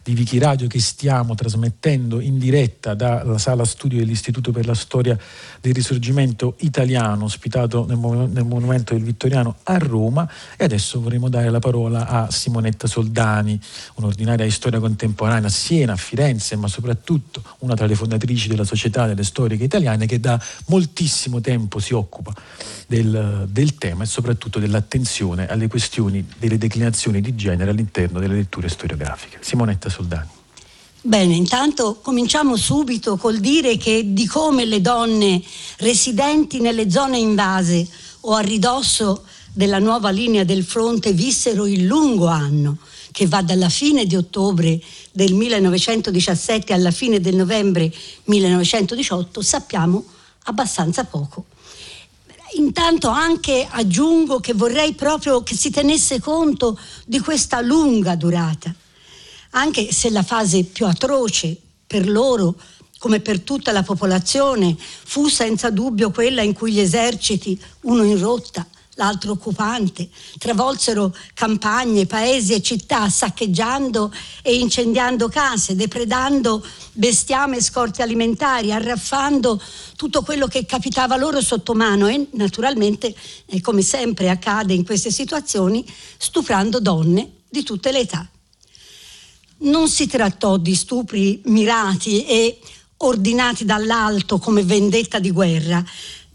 di 0.06 0.14
Vichi 0.14 0.38
Radio 0.38 0.68
che 0.68 0.78
stiamo 0.78 1.34
trasmettendo 1.34 2.20
in 2.20 2.38
diretta 2.38 2.94
dalla 2.94 3.38
sala 3.38 3.64
studio 3.64 3.98
dell'Istituto 3.98 4.52
per 4.52 4.64
la 4.64 4.74
Storia 4.74 5.18
del 5.60 5.74
Risorgimento 5.74 6.54
Italiano, 6.60 7.24
ospitato 7.24 7.84
nel, 7.86 7.98
nel 8.30 8.44
Monumento 8.44 8.94
del 8.94 9.02
Vittoriano 9.02 9.56
a 9.64 9.78
Roma. 9.78 10.30
E 10.56 10.62
adesso 10.62 11.00
vorremmo 11.00 11.28
dare 11.28 11.50
la 11.50 11.58
parola 11.58 12.06
a 12.06 12.30
Simonetta 12.30 12.86
Soldani, 12.86 13.58
un'ordinaria 13.94 14.44
di 14.44 14.52
storia 14.52 14.78
contemporanea 14.78 15.48
a 15.48 15.50
Siena, 15.50 15.94
a 15.94 15.96
Firenze, 15.96 16.54
ma 16.54 16.68
soprattutto 16.68 17.42
una 17.58 17.74
tra 17.74 17.86
le 17.86 17.96
fondatrici 17.96 18.46
della 18.46 18.64
Società 18.64 19.06
delle 19.06 19.24
Storiche 19.24 19.64
Italiane 19.64 20.06
che 20.06 20.20
da 20.20 20.40
moltissimo 20.66 21.40
tempo 21.40 21.80
si 21.80 21.94
occupa 21.94 22.32
del, 22.86 23.48
del 23.50 23.74
tema 23.74 24.04
e 24.04 24.06
soprattutto 24.06 24.60
dell'attenzione 24.60 25.48
alle 25.56 25.68
questioni 25.68 26.24
delle 26.38 26.58
declinazioni 26.58 27.20
di 27.20 27.34
genere 27.34 27.70
all'interno 27.70 28.20
delle 28.20 28.34
letture 28.34 28.68
storiografiche. 28.68 29.38
Simonetta 29.40 29.88
Soldani. 29.88 30.28
Bene, 31.00 31.34
intanto 31.34 31.98
cominciamo 32.02 32.56
subito 32.56 33.16
col 33.16 33.38
dire 33.38 33.76
che 33.76 34.12
di 34.12 34.26
come 34.26 34.64
le 34.64 34.80
donne 34.80 35.42
residenti 35.78 36.60
nelle 36.60 36.90
zone 36.90 37.18
invase 37.18 37.86
o 38.22 38.34
a 38.34 38.40
ridosso 38.40 39.24
della 39.52 39.78
nuova 39.78 40.10
linea 40.10 40.44
del 40.44 40.64
fronte 40.64 41.12
vissero 41.12 41.66
il 41.66 41.84
lungo 41.84 42.26
anno 42.26 42.78
che 43.12 43.26
va 43.26 43.40
dalla 43.40 43.68
fine 43.68 44.04
di 44.04 44.16
ottobre 44.16 44.78
del 45.12 45.32
1917 45.32 46.72
alla 46.72 46.90
fine 46.90 47.20
del 47.20 47.36
novembre 47.36 47.90
1918, 48.24 49.40
sappiamo 49.40 50.04
abbastanza 50.44 51.04
poco. 51.04 51.46
Intanto 52.56 53.08
anche 53.08 53.66
aggiungo 53.68 54.40
che 54.40 54.54
vorrei 54.54 54.94
proprio 54.94 55.42
che 55.42 55.54
si 55.54 55.70
tenesse 55.70 56.20
conto 56.20 56.78
di 57.04 57.18
questa 57.18 57.60
lunga 57.60 58.14
durata, 58.14 58.74
anche 59.50 59.92
se 59.92 60.10
la 60.10 60.22
fase 60.22 60.64
più 60.64 60.86
atroce 60.86 61.56
per 61.86 62.08
loro 62.08 62.54
come 62.98 63.20
per 63.20 63.40
tutta 63.40 63.72
la 63.72 63.82
popolazione, 63.82 64.74
fu 64.78 65.28
senza 65.28 65.70
dubbio 65.70 66.10
quella 66.10 66.40
in 66.40 66.54
cui 66.54 66.72
gli 66.72 66.80
eserciti, 66.80 67.60
uno 67.82 68.02
in 68.02 68.18
rotta, 68.18 68.66
l'altro 68.96 69.32
occupante, 69.32 70.08
travolsero 70.38 71.14
campagne, 71.34 72.06
paesi 72.06 72.54
e 72.54 72.62
città, 72.62 73.08
saccheggiando 73.08 74.12
e 74.42 74.56
incendiando 74.56 75.28
case, 75.28 75.74
depredando 75.74 76.64
bestiame 76.92 77.58
e 77.58 77.62
scorte 77.62 78.02
alimentari, 78.02 78.72
arraffando 78.72 79.60
tutto 79.96 80.22
quello 80.22 80.46
che 80.46 80.64
capitava 80.64 81.16
loro 81.16 81.40
sotto 81.40 81.74
mano 81.74 82.06
e 82.08 82.26
naturalmente, 82.32 83.14
eh, 83.46 83.60
come 83.60 83.82
sempre 83.82 84.30
accade 84.30 84.74
in 84.74 84.84
queste 84.84 85.10
situazioni, 85.10 85.84
stuprando 86.16 86.80
donne 86.80 87.30
di 87.48 87.62
tutte 87.62 87.92
le 87.92 88.00
età. 88.00 88.26
Non 89.58 89.88
si 89.88 90.06
trattò 90.06 90.56
di 90.56 90.74
stupri 90.74 91.40
mirati 91.44 92.24
e 92.26 92.60
ordinati 92.98 93.64
dall'alto 93.64 94.38
come 94.38 94.62
vendetta 94.62 95.18
di 95.18 95.30
guerra, 95.30 95.84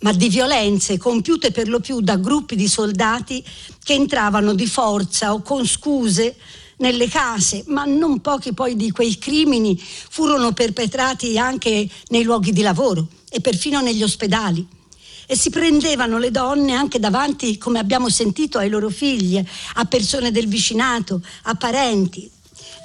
ma 0.02 0.14
di 0.14 0.30
violenze 0.30 0.98
compiute 0.98 1.52
per 1.52 1.68
lo 1.68 1.80
più 1.80 2.02
da 2.02 2.18
gruppi 2.18 2.56
di 2.56 2.68
soldati 2.68 3.44
che 3.84 3.94
entravano 3.94 4.54
di 4.54 4.68
forza 4.68 5.34
o 5.34 5.42
con 5.42 5.66
scuse 5.66 6.36
nelle 6.78 7.08
case, 7.08 7.64
ma 7.68 7.86
non 7.86 8.20
pochi 8.22 8.54
poi 8.54 8.76
di 8.76 8.92
quei 8.92 9.18
crimini 9.18 9.80
furono 9.80 10.52
perpetrati 10.52 11.38
anche 11.38 11.88
nei 12.10 12.24
luoghi 12.24 12.52
di 12.52 12.62
lavoro 12.62 13.08
e 13.30 13.40
perfino 13.40 13.82
negli 13.82 14.04
ospedali. 14.04 14.68
E 15.28 15.38
si 15.38 15.50
prendevano 15.50 16.18
le 16.18 16.32
donne 16.32 16.74
anche 16.74 17.00
davanti, 17.00 17.58
come 17.58 17.80
abbiamo 17.80 18.10
sentito, 18.10 18.58
ai 18.58 18.70
loro 18.70 18.90
figli, 18.90 19.42
a 19.76 19.86
persone 19.86 20.32
del 20.32 20.48
vicinato, 20.48 21.22
a 21.44 21.56
parenti. 21.56 22.30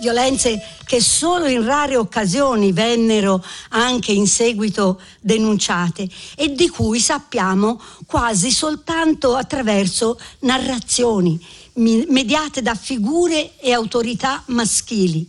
Violenze 0.00 0.60
che 0.84 1.00
solo 1.00 1.46
in 1.46 1.64
rare 1.64 1.96
occasioni 1.96 2.72
vennero 2.72 3.44
anche 3.70 4.12
in 4.12 4.26
seguito 4.26 5.00
denunciate 5.20 6.08
e 6.36 6.52
di 6.52 6.68
cui 6.68 7.00
sappiamo 7.00 7.80
quasi 8.06 8.50
soltanto 8.50 9.34
attraverso 9.34 10.18
narrazioni 10.40 11.38
mediate 11.74 12.62
da 12.62 12.74
figure 12.74 13.58
e 13.58 13.72
autorità 13.72 14.42
maschili 14.46 15.28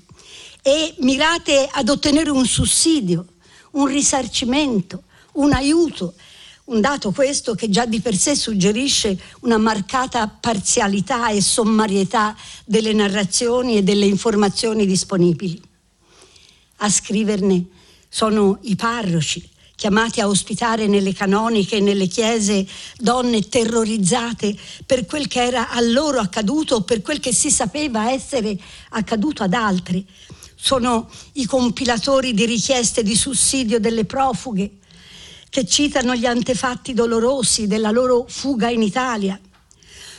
e 0.62 0.96
mirate 1.00 1.68
ad 1.72 1.90
ottenere 1.90 2.30
un 2.30 2.46
sussidio, 2.46 3.26
un 3.72 3.86
risarcimento, 3.86 5.04
un 5.34 5.54
aiuto 5.54 6.14
un 6.68 6.82
dato 6.82 7.12
questo 7.12 7.56
che 7.56 7.70
già 7.70 7.86
di 7.86 8.02
per 8.02 8.16
sé 8.16 8.36
suggerisce 8.36 9.18
una 9.42 9.58
marcata 9.58 10.28
parzialità 10.28 11.30
e 11.30 11.42
sommarietà 11.42 12.36
delle 12.66 12.92
narrazioni 12.92 13.78
e 13.78 13.84
delle 13.84 14.06
informazioni 14.06 14.86
disponibili. 14.86 15.62
A 16.78 16.90
scriverne 16.90 17.68
sono 18.10 18.60
i 18.64 18.76
parroci, 18.76 19.50
chiamati 19.76 20.20
a 20.20 20.28
ospitare 20.28 20.88
nelle 20.88 21.14
canoniche 21.14 21.78
e 21.78 21.82
nelle 21.82 22.08
chiese 22.08 22.68
donne 22.98 23.48
terrorizzate 23.48 24.54
per 24.86 25.06
quel 25.06 25.28
che 25.28 25.46
era 25.46 25.70
a 25.70 25.80
loro 25.80 26.20
accaduto 26.20 26.76
o 26.76 26.82
per 26.82 27.02
quel 27.02 27.22
che 27.22 27.34
si 27.34 27.50
sapeva 27.50 28.12
essere 28.12 28.58
accaduto 28.90 29.42
ad 29.42 29.54
altri. 29.54 30.06
Sono 30.54 31.10
i 31.34 31.46
compilatori 31.46 32.34
di 32.34 32.46
richieste 32.46 33.04
di 33.04 33.16
sussidio 33.16 33.80
delle 33.80 34.04
profughe, 34.04 34.80
che 35.50 35.66
citano 35.66 36.16
gli 36.16 36.26
antefatti 36.26 36.94
dolorosi 36.94 37.68
della 37.68 37.92
loro 37.92 38.26
fuga 38.28 38.70
in 38.70 38.82
Italia. 38.82 39.40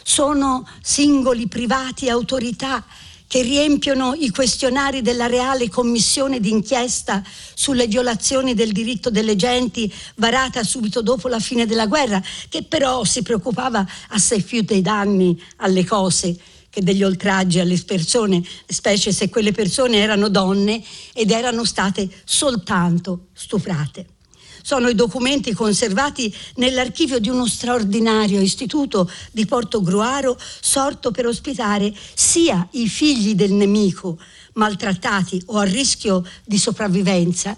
Sono 0.03 0.67
singoli 0.81 1.49
privati 1.49 2.07
e 2.07 2.11
autorità 2.11 2.85
che 3.27 3.43
riempiono 3.43 4.15
i 4.15 4.31
questionari 4.31 5.03
della 5.03 5.27
reale 5.27 5.69
commissione 5.69 6.41
d'inchiesta 6.41 7.23
sulle 7.55 7.87
violazioni 7.87 8.55
del 8.55 8.73
diritto 8.73 9.11
delle 9.11 9.37
genti 9.37 9.93
varata 10.17 10.65
subito 10.65 11.03
dopo 11.03 11.29
la 11.29 11.39
fine 11.39 11.67
della 11.67 11.87
guerra, 11.87 12.23
che 12.49 12.63
però 12.63 13.05
si 13.05 13.23
preoccupava 13.23 13.87
assai 14.09 14.41
più 14.41 14.63
dei 14.63 14.81
danni 14.81 15.41
alle 15.57 15.85
cose 15.85 16.37
che 16.71 16.83
degli 16.83 17.03
oltraggi 17.03 17.61
alle 17.61 17.79
persone, 17.79 18.43
specie 18.67 19.13
se 19.13 19.29
quelle 19.29 19.53
persone 19.53 19.99
erano 19.99 20.29
donne 20.29 20.83
ed 21.13 21.31
erano 21.31 21.65
state 21.65 22.09
soltanto 22.25 23.27
stuprate 23.35 24.17
sono 24.63 24.89
i 24.89 24.95
documenti 24.95 25.53
conservati 25.53 26.35
nell'archivio 26.57 27.19
di 27.19 27.29
uno 27.29 27.47
straordinario 27.47 28.41
istituto 28.41 29.11
di 29.31 29.47
Porto 29.47 29.83
Gruaro 29.83 30.39
sorto 30.61 31.11
per 31.11 31.27
ospitare 31.27 31.95
sia 32.15 32.67
i 32.73 32.89
figli 32.89 33.35
del 33.35 33.53
nemico 33.53 34.19
maltrattati 34.55 35.41
o 35.47 35.59
a 35.59 35.65
rischio 35.65 36.25
di 36.45 36.59
sopravvivenza, 36.59 37.57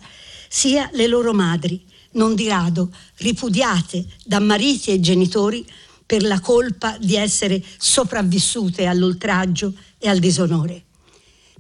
sia 0.49 0.89
le 0.93 1.07
loro 1.07 1.33
madri, 1.33 1.83
non 2.13 2.35
di 2.35 2.49
rado 2.49 2.91
ripudiate 3.17 4.05
da 4.25 4.39
mariti 4.39 4.91
e 4.91 5.01
genitori 5.01 5.67
per 6.05 6.23
la 6.23 6.41
colpa 6.41 6.97
di 6.99 7.17
essere 7.17 7.63
sopravvissute 7.79 8.87
all'oltraggio 8.87 9.73
e 9.99 10.09
al 10.09 10.19
disonore. 10.19 10.85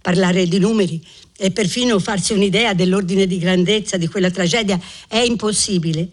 Parlare 0.02 0.46
di 0.48 0.58
numeri 0.58 1.04
e 1.42 1.50
perfino 1.52 1.98
farsi 1.98 2.34
un'idea 2.34 2.74
dell'ordine 2.74 3.26
di 3.26 3.38
grandezza 3.38 3.96
di 3.96 4.06
quella 4.08 4.30
tragedia 4.30 4.78
è 5.08 5.16
impossibile. 5.16 6.06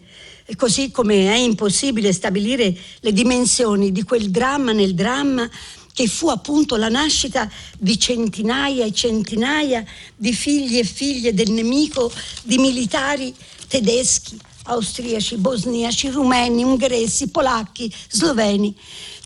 Così 0.56 0.90
come 0.90 1.30
è 1.30 1.36
impossibile 1.36 2.14
stabilire 2.14 2.74
le 3.00 3.12
dimensioni 3.12 3.92
di 3.92 4.04
quel 4.04 4.30
dramma 4.30 4.72
nel 4.72 4.94
dramma 4.94 5.46
che 5.92 6.06
fu 6.06 6.28
appunto 6.28 6.76
la 6.76 6.88
nascita 6.88 7.50
di 7.78 7.98
centinaia 7.98 8.86
e 8.86 8.92
centinaia 8.94 9.84
di 10.16 10.32
figli 10.32 10.78
e 10.78 10.84
figlie 10.84 11.34
del 11.34 11.50
nemico, 11.50 12.10
di 12.44 12.56
militari 12.56 13.34
tedeschi, 13.68 14.38
austriaci, 14.62 15.36
bosniaci, 15.36 16.08
rumeni, 16.08 16.62
ungheresi, 16.62 17.28
polacchi, 17.28 17.92
sloveni 18.08 18.74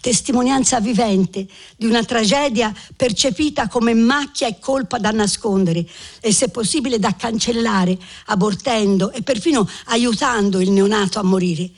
testimonianza 0.03 0.81
vivente 0.81 1.47
di 1.77 1.87
una 1.87 2.03
tragedia 2.03 2.75
percepita 2.97 3.69
come 3.69 3.95
macchia 3.95 4.49
e 4.49 4.59
colpa 4.59 4.99
da 4.99 5.13
nascondere 5.13 5.87
e 6.21 6.33
se 6.33 6.49
possibile 6.49 6.99
da 6.99 7.15
cancellare, 7.15 7.97
abortendo 8.27 9.13
e 9.13 9.23
perfino 9.23 9.67
aiutando 9.87 10.61
il 10.61 10.73
neonato 10.73 11.21
a 11.21 11.23
morire. 11.23 11.71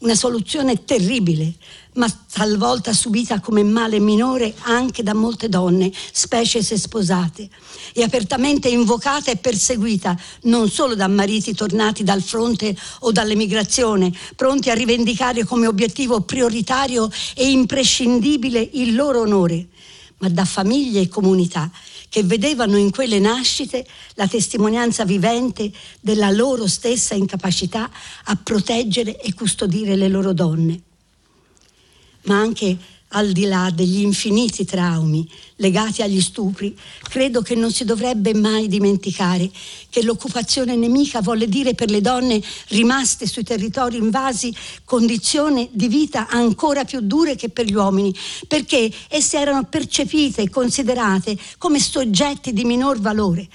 Una 0.00 0.14
soluzione 0.14 0.84
terribile, 0.84 1.54
ma 1.94 2.08
talvolta 2.32 2.92
subita 2.92 3.40
come 3.40 3.62
male 3.62 4.00
minore 4.00 4.54
anche 4.62 5.02
da 5.02 5.14
molte 5.14 5.48
donne, 5.48 5.92
specie 6.12 6.62
se 6.62 6.76
sposate, 6.76 7.48
e 7.92 8.02
apertamente 8.02 8.68
invocata 8.68 9.30
e 9.30 9.36
perseguita 9.36 10.18
non 10.42 10.68
solo 10.68 10.94
da 10.94 11.08
mariti 11.08 11.54
tornati 11.54 12.02
dal 12.02 12.22
fronte 12.22 12.76
o 13.00 13.12
dall'emigrazione, 13.12 14.12
pronti 14.34 14.70
a 14.70 14.74
rivendicare 14.74 15.44
come 15.44 15.66
obiettivo 15.66 16.22
prioritario 16.22 17.10
e 17.34 17.50
imprescindibile 17.50 18.68
il 18.72 18.94
loro 18.94 19.20
onore, 19.20 19.68
ma 20.18 20.28
da 20.28 20.44
famiglie 20.44 21.02
e 21.02 21.08
comunità 21.08 21.70
che 22.08 22.22
vedevano 22.22 22.76
in 22.76 22.92
quelle 22.92 23.18
nascite 23.18 23.84
la 24.14 24.28
testimonianza 24.28 25.04
vivente 25.04 25.72
della 26.00 26.30
loro 26.30 26.68
stessa 26.68 27.14
incapacità 27.14 27.90
a 28.24 28.36
proteggere 28.36 29.20
e 29.20 29.34
custodire 29.34 29.96
le 29.96 30.08
loro 30.08 30.32
donne 30.32 30.82
ma 32.24 32.38
anche 32.38 32.76
al 33.14 33.32
di 33.32 33.46
là 33.46 33.70
degli 33.72 34.00
infiniti 34.00 34.64
traumi 34.64 35.28
legati 35.56 36.02
agli 36.02 36.20
stupri, 36.20 36.76
credo 37.00 37.42
che 37.42 37.54
non 37.54 37.70
si 37.70 37.84
dovrebbe 37.84 38.34
mai 38.34 38.66
dimenticare 38.66 39.50
che 39.88 40.02
l'occupazione 40.02 40.74
nemica 40.74 41.22
vuole 41.22 41.48
dire 41.48 41.74
per 41.74 41.90
le 41.90 42.00
donne 42.00 42.42
rimaste 42.68 43.26
sui 43.26 43.44
territori 43.44 43.96
invasi 43.96 44.52
condizioni 44.84 45.68
di 45.72 45.86
vita 45.86 46.26
ancora 46.28 46.84
più 46.84 47.00
dure 47.00 47.36
che 47.36 47.50
per 47.50 47.66
gli 47.66 47.74
uomini, 47.74 48.12
perché 48.48 48.90
esse 49.08 49.38
erano 49.38 49.64
percepite 49.64 50.42
e 50.42 50.50
considerate 50.50 51.38
come 51.56 51.78
soggetti 51.78 52.52
di 52.52 52.64
minor 52.64 52.98
valore, 52.98 53.48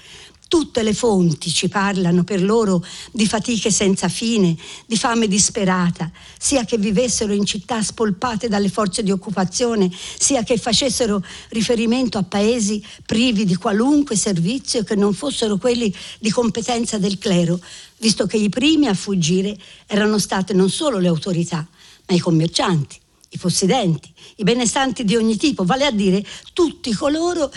Tutte 0.50 0.82
le 0.82 0.94
fonti 0.94 1.48
ci 1.48 1.68
parlano 1.68 2.24
per 2.24 2.42
loro 2.42 2.84
di 3.12 3.24
fatiche 3.24 3.70
senza 3.70 4.08
fine, 4.08 4.56
di 4.84 4.96
fame 4.96 5.28
disperata, 5.28 6.10
sia 6.36 6.64
che 6.64 6.76
vivessero 6.76 7.32
in 7.32 7.44
città 7.44 7.80
spolpate 7.84 8.48
dalle 8.48 8.68
forze 8.68 9.04
di 9.04 9.12
occupazione, 9.12 9.88
sia 10.18 10.42
che 10.42 10.56
facessero 10.56 11.22
riferimento 11.50 12.18
a 12.18 12.24
paesi 12.24 12.84
privi 13.06 13.44
di 13.44 13.54
qualunque 13.54 14.16
servizio 14.16 14.82
che 14.82 14.96
non 14.96 15.14
fossero 15.14 15.56
quelli 15.56 15.94
di 16.18 16.30
competenza 16.30 16.98
del 16.98 17.18
clero, 17.18 17.60
visto 17.98 18.26
che 18.26 18.36
i 18.36 18.48
primi 18.48 18.88
a 18.88 18.94
fuggire 18.94 19.56
erano 19.86 20.18
state 20.18 20.52
non 20.52 20.68
solo 20.68 20.98
le 20.98 21.06
autorità, 21.06 21.64
ma 22.08 22.14
i 22.16 22.18
commercianti, 22.18 22.98
i 23.32 23.38
possidenti, 23.38 24.12
i 24.36 24.42
benestanti 24.42 25.04
di 25.04 25.16
ogni 25.16 25.36
tipo, 25.36 25.64
vale 25.64 25.86
a 25.86 25.90
dire 25.90 26.24
tutti 26.52 26.92
coloro 26.92 27.52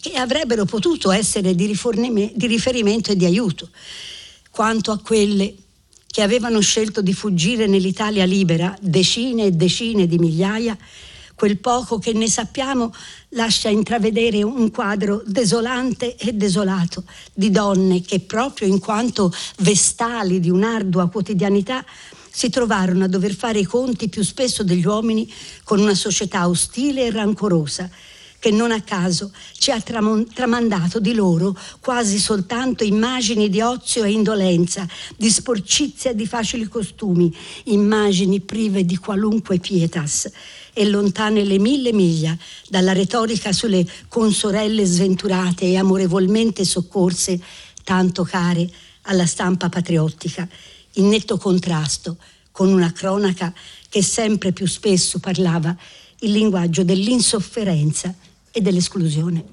che 0.00 0.12
avrebbero 0.14 0.64
potuto 0.64 1.10
essere 1.10 1.54
di, 1.54 1.66
di 2.34 2.46
riferimento 2.46 3.10
e 3.10 3.16
di 3.16 3.24
aiuto, 3.24 3.68
quanto 4.50 4.92
a 4.92 4.98
quelle 4.98 5.54
che 6.06 6.22
avevano 6.22 6.60
scelto 6.60 7.02
di 7.02 7.12
fuggire 7.12 7.66
nell'Italia 7.66 8.24
libera, 8.24 8.76
decine 8.80 9.46
e 9.46 9.50
decine 9.50 10.06
di 10.06 10.18
migliaia, 10.18 10.78
quel 11.34 11.58
poco 11.58 11.98
che 11.98 12.12
ne 12.14 12.28
sappiamo 12.28 12.92
lascia 13.30 13.68
intravedere 13.68 14.42
un 14.42 14.70
quadro 14.70 15.22
desolante 15.26 16.16
e 16.16 16.32
desolato 16.32 17.04
di 17.34 17.50
donne 17.50 18.00
che 18.00 18.20
proprio 18.20 18.66
in 18.66 18.78
quanto 18.78 19.30
vestali 19.58 20.40
di 20.40 20.48
un'ardua 20.48 21.10
quotidianità 21.10 21.84
si 22.36 22.50
trovarono 22.50 23.04
a 23.04 23.08
dover 23.08 23.34
fare 23.34 23.60
i 23.60 23.64
conti 23.64 24.10
più 24.10 24.22
spesso 24.22 24.62
degli 24.62 24.84
uomini 24.84 25.26
con 25.64 25.80
una 25.80 25.94
società 25.94 26.46
ostile 26.46 27.06
e 27.06 27.10
rancorosa 27.10 27.88
che 28.38 28.50
non 28.50 28.72
a 28.72 28.82
caso 28.82 29.32
ci 29.56 29.70
ha 29.70 29.80
tramandato 29.80 31.00
di 31.00 31.14
loro 31.14 31.56
quasi 31.80 32.18
soltanto 32.18 32.84
immagini 32.84 33.48
di 33.48 33.62
ozio 33.62 34.04
e 34.04 34.10
indolenza, 34.10 34.86
di 35.16 35.30
sporcizia 35.30 36.10
e 36.10 36.14
di 36.14 36.26
facili 36.26 36.68
costumi, 36.68 37.34
immagini 37.64 38.42
prive 38.42 38.84
di 38.84 38.98
qualunque 38.98 39.58
pietas 39.58 40.30
e 40.74 40.86
lontane 40.86 41.42
le 41.42 41.58
mille 41.58 41.94
miglia 41.94 42.36
dalla 42.68 42.92
retorica 42.92 43.50
sulle 43.50 43.86
consorelle 44.08 44.84
sventurate 44.84 45.64
e 45.64 45.78
amorevolmente 45.78 46.66
soccorse, 46.66 47.40
tanto 47.82 48.24
care 48.24 48.68
alla 49.04 49.24
stampa 49.24 49.70
patriottica, 49.70 50.46
in 50.96 51.08
netto 51.08 51.38
contrasto 51.38 52.16
con 52.50 52.68
una 52.68 52.92
cronaca 52.92 53.52
che 53.88 54.02
sempre 54.02 54.52
più 54.52 54.66
spesso 54.66 55.18
parlava 55.18 55.76
il 56.20 56.32
linguaggio 56.32 56.84
dell'insofferenza 56.84 58.14
e 58.50 58.60
dell'esclusione. 58.60 59.44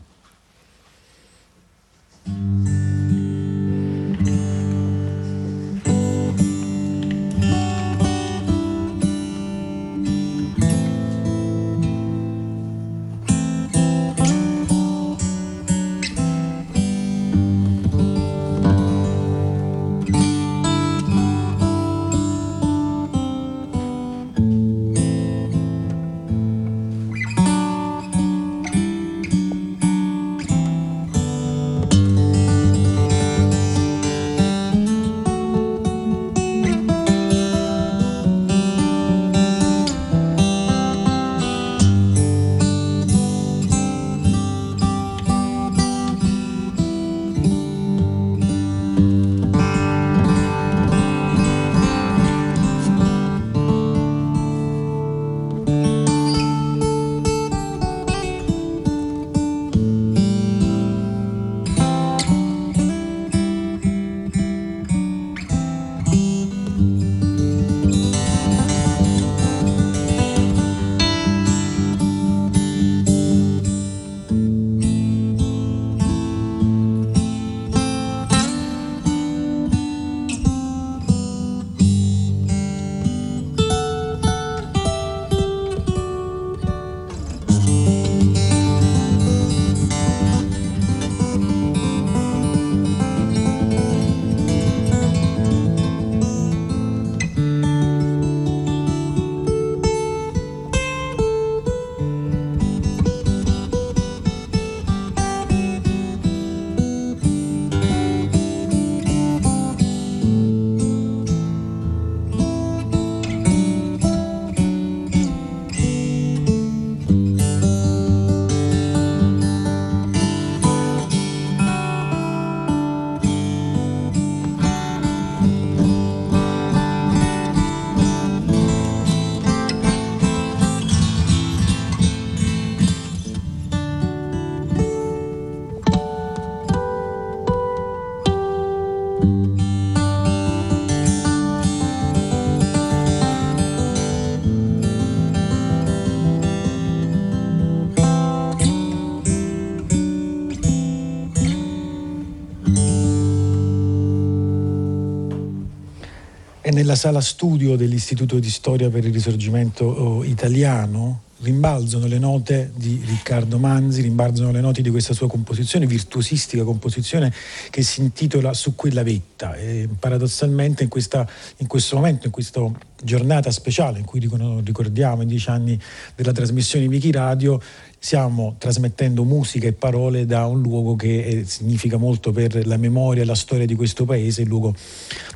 Nella 156.73 156.95
sala 156.95 157.21
studio 157.21 157.75
dell'Istituto 157.75 158.39
di 158.39 158.49
Storia 158.49 158.89
per 158.89 159.05
il 159.05 159.13
Risorgimento 159.13 159.85
oh, 159.85 160.23
Italiano 160.23 161.21
rimbalzano 161.43 162.07
le 162.07 162.19
note 162.19 162.71
di 162.73 163.01
Riccardo 163.05 163.59
Manzi, 163.59 164.01
rimbalzano 164.01 164.51
le 164.51 164.61
note 164.61 164.81
di 164.81 164.89
questa 164.89 165.13
sua 165.13 165.27
composizione, 165.27 165.85
virtuosistica 165.85 166.63
composizione 166.63 167.33
che 167.69 167.83
si 167.83 167.99
intitola 167.99 168.53
Su 168.53 168.75
quella 168.75 169.03
vetta. 169.03 169.53
E 169.55 169.89
paradossalmente 169.99 170.83
in, 170.83 170.89
questa, 170.89 171.27
in 171.57 171.67
questo 171.67 171.97
momento, 171.97 172.27
in 172.27 172.31
questa 172.31 172.61
giornata 173.03 173.51
speciale 173.51 173.99
in 173.99 174.05
cui 174.05 174.21
ricordiamo 174.63 175.23
i 175.23 175.25
dieci 175.25 175.49
anni 175.49 175.77
della 176.15 176.31
trasmissione 176.31 176.87
Wiki 176.87 177.11
Radio, 177.11 177.61
stiamo 177.99 178.55
trasmettendo 178.57 179.25
musica 179.25 179.67
e 179.67 179.73
parole 179.73 180.25
da 180.25 180.45
un 180.45 180.61
luogo 180.61 180.95
che 180.95 181.25
è, 181.25 181.43
significa 181.43 181.97
molto 181.97 182.31
per 182.31 182.65
la 182.65 182.77
memoria 182.77 183.23
e 183.23 183.25
la 183.25 183.35
storia 183.35 183.65
di 183.65 183.75
questo 183.75 184.05
paese, 184.05 184.43
il 184.43 184.47
luogo 184.47 184.73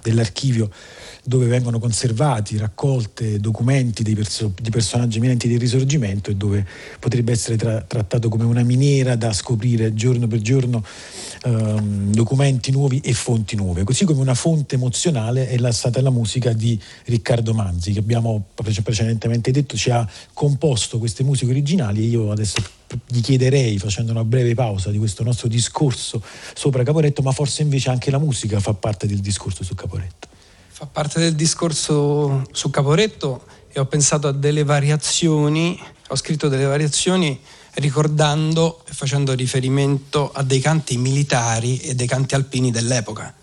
dell'archivio 0.01 0.69
dove 1.27 1.47
vengono 1.47 1.77
conservati, 1.77 2.55
raccolte 2.55 3.41
documenti 3.41 4.01
perso- 4.15 4.53
di 4.61 4.69
personaggi 4.69 5.17
eminenti 5.17 5.49
del 5.49 5.59
risorgimento 5.59 6.31
e 6.31 6.35
dove 6.35 6.65
potrebbe 6.99 7.33
essere 7.33 7.57
tra- 7.57 7.81
trattato 7.81 8.29
come 8.29 8.45
una 8.45 8.63
miniera 8.63 9.17
da 9.17 9.33
scoprire 9.33 9.93
giorno 9.93 10.27
per 10.27 10.39
giorno 10.39 10.81
ehm, 11.43 12.13
documenti 12.13 12.71
nuovi 12.71 13.01
e 13.01 13.11
fonti 13.11 13.57
nuove. 13.57 13.83
Così 13.83 14.05
come 14.05 14.21
una 14.21 14.35
fonte 14.35 14.75
emozionale 14.75 15.49
è 15.49 15.57
la, 15.57 15.73
stata 15.73 16.01
la 16.01 16.11
musica 16.11 16.53
di 16.53 16.79
Riccardo 17.03 17.53
Manzi, 17.53 17.91
che 17.91 17.99
abbiamo 17.99 18.45
precedentemente 18.55 19.51
detto 19.51 19.75
ci 19.75 19.89
ha 19.89 20.09
composto 20.31 20.97
queste 20.97 21.25
musiche 21.25 21.51
originali 21.51 22.03
e 22.03 22.07
io 22.07 22.31
adesso 22.31 22.63
gli 23.05 23.19
chiederei, 23.19 23.77
facendo 23.79 24.13
una 24.13 24.23
breve 24.23 24.53
pausa 24.53 24.91
di 24.91 24.97
questo 24.97 25.23
nostro 25.23 25.49
discorso 25.49 26.23
sopra 26.53 26.83
Caporetto, 26.83 27.21
ma 27.21 27.33
forse 27.33 27.63
invece 27.63 27.89
anche 27.89 28.11
la 28.11 28.17
musica 28.17 28.61
fa 28.61 28.73
parte 28.73 29.07
del 29.07 29.19
discorso 29.19 29.65
su 29.65 29.75
Caporetto 29.75 30.26
fa 30.77 30.85
parte 30.85 31.19
del 31.19 31.33
discorso 31.33 32.43
su 32.51 32.69
Caporetto 32.69 33.47
e 33.67 33.79
ho 33.79 33.87
pensato 33.87 34.27
a 34.27 34.31
delle 34.31 34.63
variazioni, 34.63 35.81
ho 36.09 36.15
scritto 36.15 36.49
delle 36.49 36.65
variazioni 36.65 37.39
ricordando 37.77 38.83
e 38.87 38.93
facendo 38.93 39.33
riferimento 39.33 40.31
a 40.31 40.43
dei 40.43 40.59
canti 40.59 40.97
militari 40.97 41.79
e 41.79 41.95
dei 41.95 42.05
canti 42.05 42.35
alpini 42.35 42.69
dell'epoca. 42.69 43.33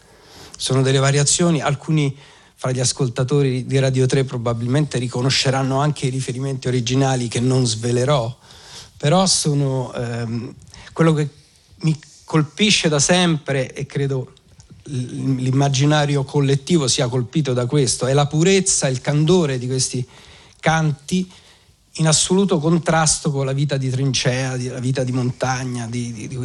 Sono 0.56 0.80
delle 0.82 1.00
variazioni, 1.00 1.60
alcuni 1.60 2.16
fra 2.54 2.70
gli 2.70 2.78
ascoltatori 2.78 3.66
di 3.66 3.80
Radio 3.80 4.06
3 4.06 4.22
probabilmente 4.22 4.98
riconosceranno 4.98 5.80
anche 5.80 6.06
i 6.06 6.10
riferimenti 6.10 6.68
originali 6.68 7.26
che 7.26 7.40
non 7.40 7.66
svelerò, 7.66 8.32
però 8.96 9.26
sono 9.26 9.92
ehm, 9.92 10.54
quello 10.92 11.12
che 11.12 11.28
mi 11.78 11.98
colpisce 12.22 12.88
da 12.88 13.00
sempre 13.00 13.72
e 13.72 13.86
credo 13.86 14.33
l'immaginario 14.86 16.24
collettivo 16.24 16.88
sia 16.88 17.08
colpito 17.08 17.52
da 17.52 17.66
questo, 17.66 18.06
è 18.06 18.12
la 18.12 18.26
purezza, 18.26 18.88
il 18.88 19.00
candore 19.00 19.58
di 19.58 19.66
questi 19.66 20.06
canti 20.60 21.30
in 21.98 22.06
assoluto 22.06 22.58
contrasto 22.58 23.30
con 23.30 23.46
la 23.46 23.52
vita 23.52 23.76
di 23.76 23.88
trincea, 23.88 24.56
la 24.56 24.80
vita 24.80 25.04
di 25.04 25.12
montagna, 25.12 25.86
di, 25.86 26.12
di, 26.12 26.28
di, 26.28 26.38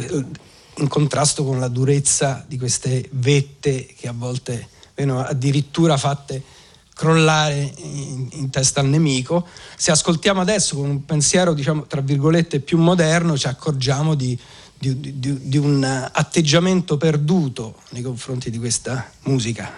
in 0.76 0.88
contrasto 0.88 1.44
con 1.44 1.58
la 1.58 1.68
durezza 1.68 2.44
di 2.46 2.56
queste 2.56 3.08
vette 3.12 3.86
che 3.98 4.08
a 4.08 4.14
volte 4.16 4.68
vengono 4.94 5.20
addirittura 5.20 5.96
fatte 5.96 6.42
crollare 6.94 7.72
in, 7.78 8.28
in, 8.32 8.50
testa 8.50 8.80
al 8.80 8.86
nemico. 8.86 9.46
Se 9.74 9.90
ascoltiamo 9.90 10.40
adesso 10.40 10.76
con 10.76 10.88
un 10.88 11.04
pensiero, 11.04 11.54
diciamo, 11.54 11.86
tra 11.86 12.02
virgolette, 12.02 12.60
più 12.60 12.78
moderno, 12.78 13.38
ci 13.38 13.46
accorgiamo 13.46 14.14
di 14.14 14.38
di, 14.80 15.18
di, 15.18 15.38
di 15.42 15.56
un 15.58 15.84
atteggiamento 15.84 16.96
perduto 16.96 17.76
nei 17.90 18.00
confronti 18.00 18.50
di 18.50 18.58
questa 18.58 19.10
musica. 19.24 19.70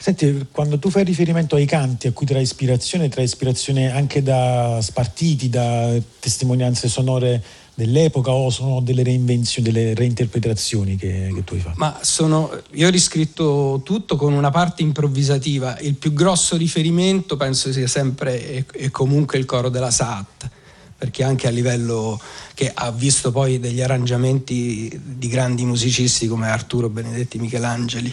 Senti, 0.00 0.46
quando 0.52 0.78
tu 0.78 0.90
fai 0.90 1.02
riferimento 1.02 1.56
ai 1.56 1.66
canti 1.66 2.06
a 2.06 2.12
cui 2.12 2.24
trae 2.24 2.42
ispirazione, 2.42 3.08
trae 3.08 3.24
ispirazione 3.24 3.90
anche 3.90 4.22
da 4.22 4.78
spartiti, 4.80 5.48
da 5.48 5.96
testimonianze 6.20 6.86
sonore 6.86 7.42
dell'epoca 7.74 8.30
o 8.30 8.50
sono 8.50 8.80
delle 8.80 9.02
reinvenzioni, 9.02 9.68
delle 9.68 9.94
reinterpretazioni 9.94 10.94
che, 10.94 11.32
che 11.34 11.42
tu 11.42 11.54
hai 11.54 11.60
fatto? 11.60 11.78
Ma 11.78 11.98
sono, 12.02 12.50
io 12.74 12.86
ho 12.86 12.90
riscritto 12.90 13.80
tutto 13.84 14.14
con 14.14 14.32
una 14.32 14.50
parte 14.50 14.82
improvvisativa. 14.82 15.76
Il 15.80 15.94
più 15.94 16.12
grosso 16.12 16.56
riferimento 16.56 17.36
penso 17.36 17.72
sia 17.72 17.88
sempre 17.88 18.48
e, 18.48 18.64
e 18.72 18.90
comunque 18.90 19.38
il 19.38 19.44
coro 19.44 19.68
della 19.68 19.90
SAT 19.90 20.50
perché 20.98 21.22
anche 21.22 21.46
a 21.46 21.50
livello 21.50 22.20
che 22.54 22.72
ha 22.74 22.90
visto 22.90 23.30
poi 23.30 23.60
degli 23.60 23.80
arrangiamenti 23.80 25.00
di 25.02 25.28
grandi 25.28 25.64
musicisti 25.64 26.26
come 26.26 26.48
Arturo 26.48 26.88
Benedetti 26.88 27.38
Michelangeli. 27.38 28.12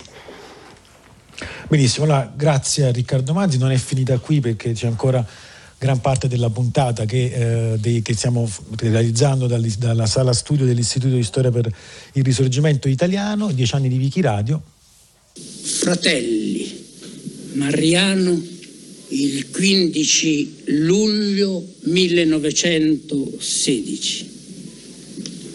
Benissimo, 1.68 2.06
allora, 2.06 2.32
grazie 2.34 2.86
a 2.86 2.92
Riccardo 2.92 3.34
Mazzi, 3.34 3.58
non 3.58 3.72
è 3.72 3.78
finita 3.78 4.20
qui 4.20 4.40
perché 4.40 4.74
c'è 4.74 4.86
ancora 4.86 5.26
gran 5.80 6.00
parte 6.00 6.28
della 6.28 6.52
puntata 6.52 7.06
che, 7.06 7.72
eh, 7.74 7.78
dei, 7.80 8.04
che 8.04 8.14
stiamo 8.14 8.48
realizzando 8.78 9.48
dal, 9.48 9.64
dalla 9.64 10.06
sala 10.06 10.34
studio 10.34 10.66
dell'Istituto 10.66 11.16
di 11.16 11.24
Storia 11.24 11.50
per 11.50 11.68
il 12.14 12.24
Risorgimento 12.24 12.88
Italiano, 12.88 13.52
dieci 13.52 13.74
anni 13.74 13.90
di 13.90 13.98
Vichi 13.98 14.22
Radio. 14.22 14.62
Fratelli, 15.34 16.86
Mariano 17.54 18.54
il 19.10 19.52
15 19.52 20.54
luglio 20.66 21.66
1916. 21.82 24.34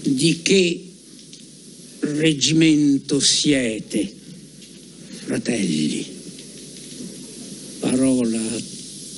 Di 0.03 0.41
che 0.43 0.85
reggimento 2.01 3.21
siete, 3.21 4.13
fratelli? 5.25 6.07
Parola 7.81 8.41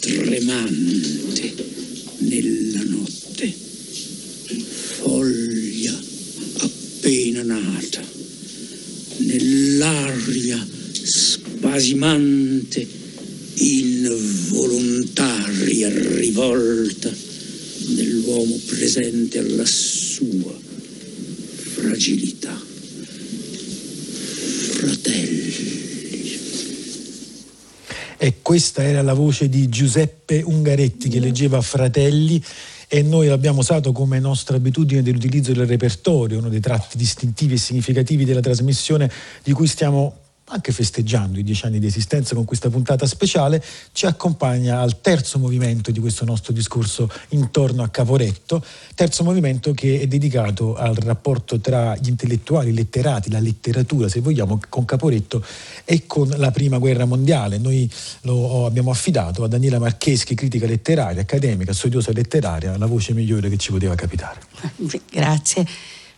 tremante 0.00 1.54
nella 2.18 2.82
notte, 2.84 3.52
foglia 5.00 6.00
appena 6.58 7.42
nata, 7.42 8.04
nell'aria 9.18 10.66
spasimante 11.02 13.00
rivolta 16.32 17.10
dell'uomo 17.94 18.58
presente 18.66 19.38
alla 19.38 19.66
sua 19.66 20.54
fragilità. 21.74 22.58
Fratelli. 24.72 25.70
E 28.16 28.34
questa 28.40 28.82
era 28.82 29.02
la 29.02 29.12
voce 29.12 29.48
di 29.50 29.68
Giuseppe 29.68 30.40
Ungaretti 30.42 31.10
che 31.10 31.20
leggeva 31.20 31.60
Fratelli 31.60 32.42
e 32.88 33.02
noi 33.02 33.26
l'abbiamo 33.26 33.60
usato 33.60 33.92
come 33.92 34.18
nostra 34.18 34.56
abitudine 34.56 35.02
dell'utilizzo 35.02 35.52
del 35.52 35.66
repertorio, 35.66 36.38
uno 36.38 36.48
dei 36.48 36.60
tratti 36.60 36.96
distintivi 36.96 37.54
e 37.54 37.58
significativi 37.58 38.24
della 38.24 38.40
trasmissione 38.40 39.10
di 39.42 39.52
cui 39.52 39.66
stiamo 39.66 40.21
anche 40.52 40.72
festeggiando 40.72 41.38
i 41.38 41.42
dieci 41.42 41.64
anni 41.66 41.78
di 41.78 41.86
esistenza 41.86 42.34
con 42.34 42.44
questa 42.44 42.68
puntata 42.68 43.06
speciale, 43.06 43.62
ci 43.92 44.06
accompagna 44.06 44.80
al 44.80 45.00
terzo 45.00 45.38
movimento 45.38 45.90
di 45.90 45.98
questo 45.98 46.24
nostro 46.24 46.52
discorso 46.52 47.10
intorno 47.30 47.82
a 47.82 47.88
Caporetto, 47.88 48.62
terzo 48.94 49.24
movimento 49.24 49.72
che 49.72 50.00
è 50.00 50.06
dedicato 50.06 50.76
al 50.76 50.94
rapporto 50.94 51.58
tra 51.58 51.96
gli 51.96 52.08
intellettuali, 52.08 52.70
i 52.70 52.74
letterati, 52.74 53.30
la 53.30 53.40
letteratura, 53.40 54.08
se 54.08 54.20
vogliamo, 54.20 54.60
con 54.68 54.84
Caporetto 54.84 55.44
e 55.84 56.04
con 56.06 56.28
la 56.36 56.50
Prima 56.50 56.78
Guerra 56.78 57.06
Mondiale. 57.06 57.56
Noi 57.58 57.90
lo 58.22 58.66
abbiamo 58.66 58.90
affidato 58.90 59.44
a 59.44 59.48
Daniela 59.48 59.78
Marcheschi, 59.78 60.34
critica 60.34 60.66
letteraria, 60.66 61.22
accademica, 61.22 61.72
studiosa 61.72 62.12
letteraria, 62.12 62.76
la 62.76 62.86
voce 62.86 63.14
migliore 63.14 63.48
che 63.48 63.56
ci 63.56 63.70
poteva 63.70 63.94
capitare. 63.94 64.40
Grazie. 65.10 65.66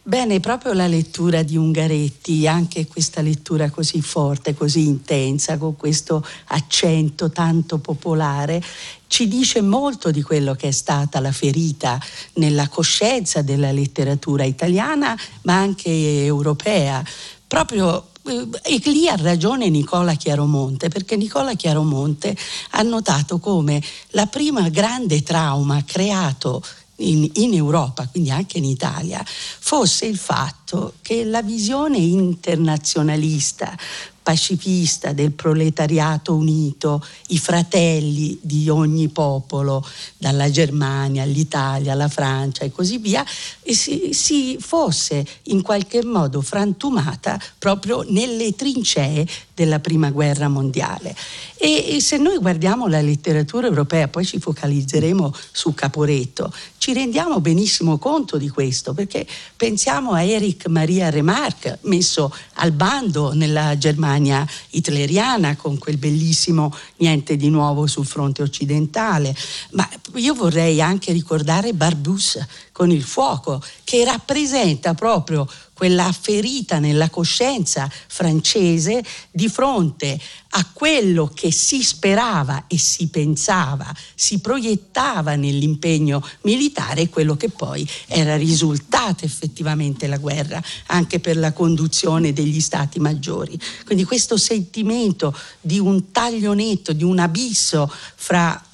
Bene, 0.06 0.38
proprio 0.38 0.74
la 0.74 0.86
lettura 0.86 1.42
di 1.42 1.56
Ungaretti, 1.56 2.46
anche 2.46 2.86
questa 2.86 3.22
lettura 3.22 3.70
così 3.70 4.02
forte, 4.02 4.52
così 4.52 4.86
intensa, 4.86 5.56
con 5.56 5.76
questo 5.76 6.22
accento 6.48 7.30
tanto 7.30 7.78
popolare, 7.78 8.62
ci 9.06 9.26
dice 9.28 9.62
molto 9.62 10.10
di 10.10 10.20
quello 10.20 10.54
che 10.56 10.68
è 10.68 10.72
stata 10.72 11.20
la 11.20 11.32
ferita 11.32 11.98
nella 12.34 12.68
coscienza 12.68 13.40
della 13.40 13.72
letteratura 13.72 14.44
italiana, 14.44 15.18
ma 15.44 15.56
anche 15.56 15.88
europea. 15.88 17.02
Proprio 17.46 18.08
eh, 18.26 18.46
e 18.62 18.80
lì 18.90 19.08
ha 19.08 19.16
ragione 19.16 19.70
Nicola 19.70 20.12
Chiaromonte, 20.12 20.88
perché 20.88 21.16
Nicola 21.16 21.54
Chiaromonte 21.54 22.36
ha 22.72 22.82
notato 22.82 23.38
come 23.38 23.82
la 24.10 24.26
prima 24.26 24.68
grande 24.68 25.22
trauma 25.22 25.82
creato 25.82 26.62
in, 26.96 27.28
in, 27.34 27.54
Europa, 27.54 28.06
quindi 28.08 28.30
anche 28.30 28.58
in 28.58 28.64
Italia, 28.64 29.24
fosse 29.24 30.06
il 30.06 30.18
fatto 30.18 30.94
che 31.02 31.24
la 31.24 31.42
visione 31.42 31.98
internazionalista 31.98 33.76
pacifista 34.24 35.12
del 35.12 35.32
proletariato 35.32 36.34
unito, 36.34 37.04
i 37.28 37.38
fratelli 37.38 38.38
di 38.40 38.70
ogni 38.70 39.08
popolo, 39.08 39.86
dalla 40.16 40.50
Germania 40.50 41.22
all'Italia, 41.22 41.92
alla 41.92 42.08
Francia 42.08 42.64
e 42.64 42.72
così 42.72 42.96
via, 42.96 43.22
si, 43.62 44.14
si 44.14 44.56
fosse 44.58 45.26
in 45.44 45.60
qualche 45.60 46.02
modo 46.02 46.40
frantumata 46.40 47.38
proprio 47.58 48.02
nelle 48.08 48.54
trincee 48.56 49.26
della 49.54 49.78
prima 49.78 50.10
guerra 50.10 50.48
mondiale. 50.48 51.14
E, 51.56 51.94
e, 51.94 52.00
se 52.00 52.18
noi 52.18 52.38
guardiamo 52.38 52.88
la 52.88 53.00
letteratura 53.00 53.66
europea, 53.68 54.08
poi 54.08 54.24
ci 54.24 54.38
focalizzeremo 54.38 55.32
su 55.52 55.72
Caporetto, 55.72 56.52
ci 56.78 56.92
rendiamo 56.92 57.40
benissimo 57.40 57.96
conto 57.96 58.36
di 58.36 58.48
questo, 58.48 58.92
perché 58.92 59.26
pensiamo 59.56 60.12
a 60.12 60.22
Erich 60.22 60.66
Maria 60.66 61.08
Remarque, 61.08 61.78
messo 61.82 62.34
al 62.54 62.72
bando 62.72 63.32
nella 63.32 63.78
Germania 63.78 64.46
hitleriana 64.70 65.56
con 65.56 65.78
quel 65.78 65.96
bellissimo 65.96 66.74
Niente 66.96 67.36
di 67.36 67.48
nuovo 67.48 67.86
sul 67.86 68.06
fronte 68.06 68.42
occidentale, 68.42 69.34
ma 69.72 69.88
io 70.16 70.34
vorrei 70.34 70.80
anche 70.80 71.12
ricordare 71.12 71.72
Barbus 71.72 72.38
con 72.72 72.90
il 72.90 73.02
fuoco, 73.02 73.62
che 73.84 74.04
rappresenta 74.04 74.94
proprio 74.94 75.46
quella 75.74 76.10
ferita 76.12 76.78
nella 76.78 77.10
coscienza 77.10 77.90
francese 78.06 79.04
di 79.30 79.48
fronte 79.48 80.18
a 80.56 80.66
quello 80.72 81.30
che 81.34 81.50
si 81.50 81.82
sperava 81.82 82.66
e 82.68 82.78
si 82.78 83.08
pensava, 83.08 83.92
si 84.14 84.38
proiettava 84.38 85.34
nell'impegno 85.34 86.24
militare 86.42 87.08
quello 87.08 87.36
che 87.36 87.48
poi 87.48 87.88
era 88.06 88.36
risultata 88.36 89.24
effettivamente 89.24 90.06
la 90.06 90.18
guerra, 90.18 90.62
anche 90.86 91.18
per 91.18 91.36
la 91.36 91.52
conduzione 91.52 92.32
degli 92.32 92.60
stati 92.60 93.00
maggiori. 93.00 93.58
Quindi 93.84 94.04
questo 94.04 94.36
sentimento 94.36 95.36
di 95.60 95.80
un 95.80 96.12
taglio 96.12 96.52
netto, 96.52 96.92
di 96.92 97.04
un 97.04 97.18
abisso 97.18 97.92
fra, 98.14 98.64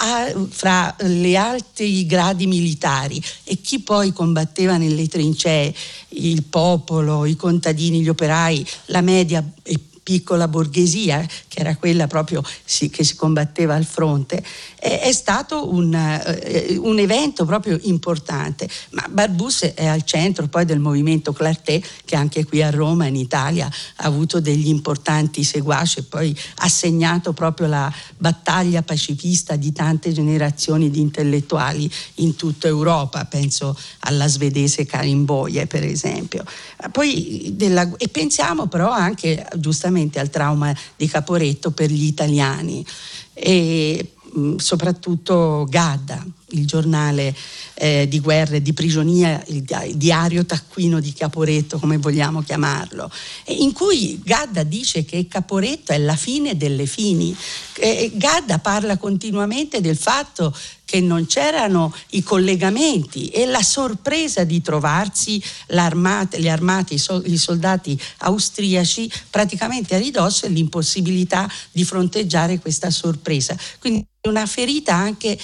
fra 0.51 0.95
le 0.99 1.37
alti 1.37 2.05
gradi 2.05 2.47
militari 2.47 3.23
e 3.45 3.61
chi 3.61 3.81
poi 3.81 4.13
combatteva 4.13 4.77
nelle 4.77 5.09
trincee, 5.09 5.75
il 6.11 6.43
popolo, 6.43 7.25
i 7.25 7.37
contadini, 7.37 8.03
gli 8.03 8.09
operai, 8.09 8.67
la 8.87 9.01
media 9.01 9.43
e 9.63 9.79
piccola 10.11 10.49
borghesia, 10.49 11.25
che 11.47 11.61
era 11.61 11.77
quella 11.77 12.09
proprio 12.09 12.43
sì, 12.65 12.91
che 12.91 13.05
si 13.05 13.15
combatteva 13.15 13.77
al 13.77 13.85
fronte, 13.85 14.43
è, 14.75 15.03
è 15.03 15.13
stato 15.13 15.73
un, 15.73 15.95
eh, 15.95 16.77
un, 16.83 16.99
evento 16.99 17.45
proprio 17.45 17.79
importante. 17.83 18.69
Ma 18.91 19.07
Barbus 19.09 19.67
è 19.73 19.87
al 19.87 20.03
centro 20.03 20.49
poi 20.49 20.65
del 20.65 20.81
movimento 20.81 21.33
Clarté, 21.33 21.81
che 22.05 22.17
anche 22.17 22.45
qui 22.45 22.61
a 22.61 22.71
Roma, 22.71 23.07
in 23.07 23.15
Italia, 23.15 23.67
ha 23.67 24.05
avuto 24.05 24.41
degli 24.41 24.67
importanti 24.67 25.45
seguaci 25.45 26.01
e 26.01 26.03
poi 26.03 26.37
ha 26.57 26.69
segnato 26.69 27.33
proprio 27.33 27.69
la 27.69 27.93
battaglia 28.17 28.83
pacifista 28.83 29.55
di 29.55 29.71
tante 29.71 30.11
generazioni 30.11 30.91
di 30.91 30.99
intellettuali 30.99 31.89
in 32.15 32.35
tutta 32.35 32.67
Europa, 32.67 33.27
penso 33.27 33.79
alla 34.01 34.27
svedese 34.27 34.85
Karin 34.87 35.25
Boye 35.25 35.69
per 35.69 35.85
esempio. 35.85 36.43
Poi 36.91 37.53
della, 37.55 37.89
e 37.97 38.09
pensiamo 38.09 38.67
però 38.67 38.91
anche 38.91 39.47
giustamente 39.55 39.99
sicuramente 40.01 40.19
al 40.19 40.31
trauma 40.31 40.75
di 40.97 41.07
Caporetto 41.07 41.71
per 41.71 41.91
gli 41.91 42.05
italiani 42.05 42.85
e 43.35 44.13
mh, 44.33 44.57
soprattutto 44.57 45.67
Gadda, 45.69 46.25
il 46.51 46.67
giornale 46.67 47.35
eh, 47.75 48.07
di 48.09 48.21
guerra 48.21 48.57
e 48.57 48.63
di 48.63 48.73
prigionia, 48.73 49.43
il 49.49 49.63
diario 49.95 50.45
taccuino 50.45 51.01
di 51.01 51.13
Caporetto, 51.13 51.79
come 51.79 51.99
vogliamo 51.99 52.43
chiamarlo, 52.43 53.11
in 53.47 53.73
cui 53.73 54.21
Gadda 54.23 54.63
dice 54.63 55.05
che 55.05 55.27
Caporetto 55.27 55.93
è 55.93 55.99
la 55.99 56.17
fine 56.17 56.57
delle 56.57 56.87
fini. 56.87 57.37
Eh, 57.75 58.11
Gadda 58.15 58.59
parla 58.59 58.99
continuamente 58.99 59.81
del 59.81 59.97
fatto 59.97 60.55
che 60.91 61.01
non 61.01 61.27
c'erano 61.27 61.95
i 62.11 62.23
collegamenti 62.25 63.29
e 63.29 63.47
la 63.47 63.63
sorpresa 63.63 64.43
di 64.43 64.61
trovarsi 64.61 65.41
le 65.69 65.81
armate, 65.81 66.95
i 66.95 67.39
soldati 67.39 67.99
austriaci 68.19 69.09
praticamente 69.31 69.95
a 69.95 69.99
ridosso 69.99 70.47
e 70.47 70.49
l'impossibilità 70.49 71.49
di 71.71 71.85
fronteggiare 71.85 72.59
questa 72.59 72.91
sorpresa. 72.91 73.57
Quindi 73.79 74.05
una 74.23 74.47
ferita 74.47 74.93
anche 74.95 75.39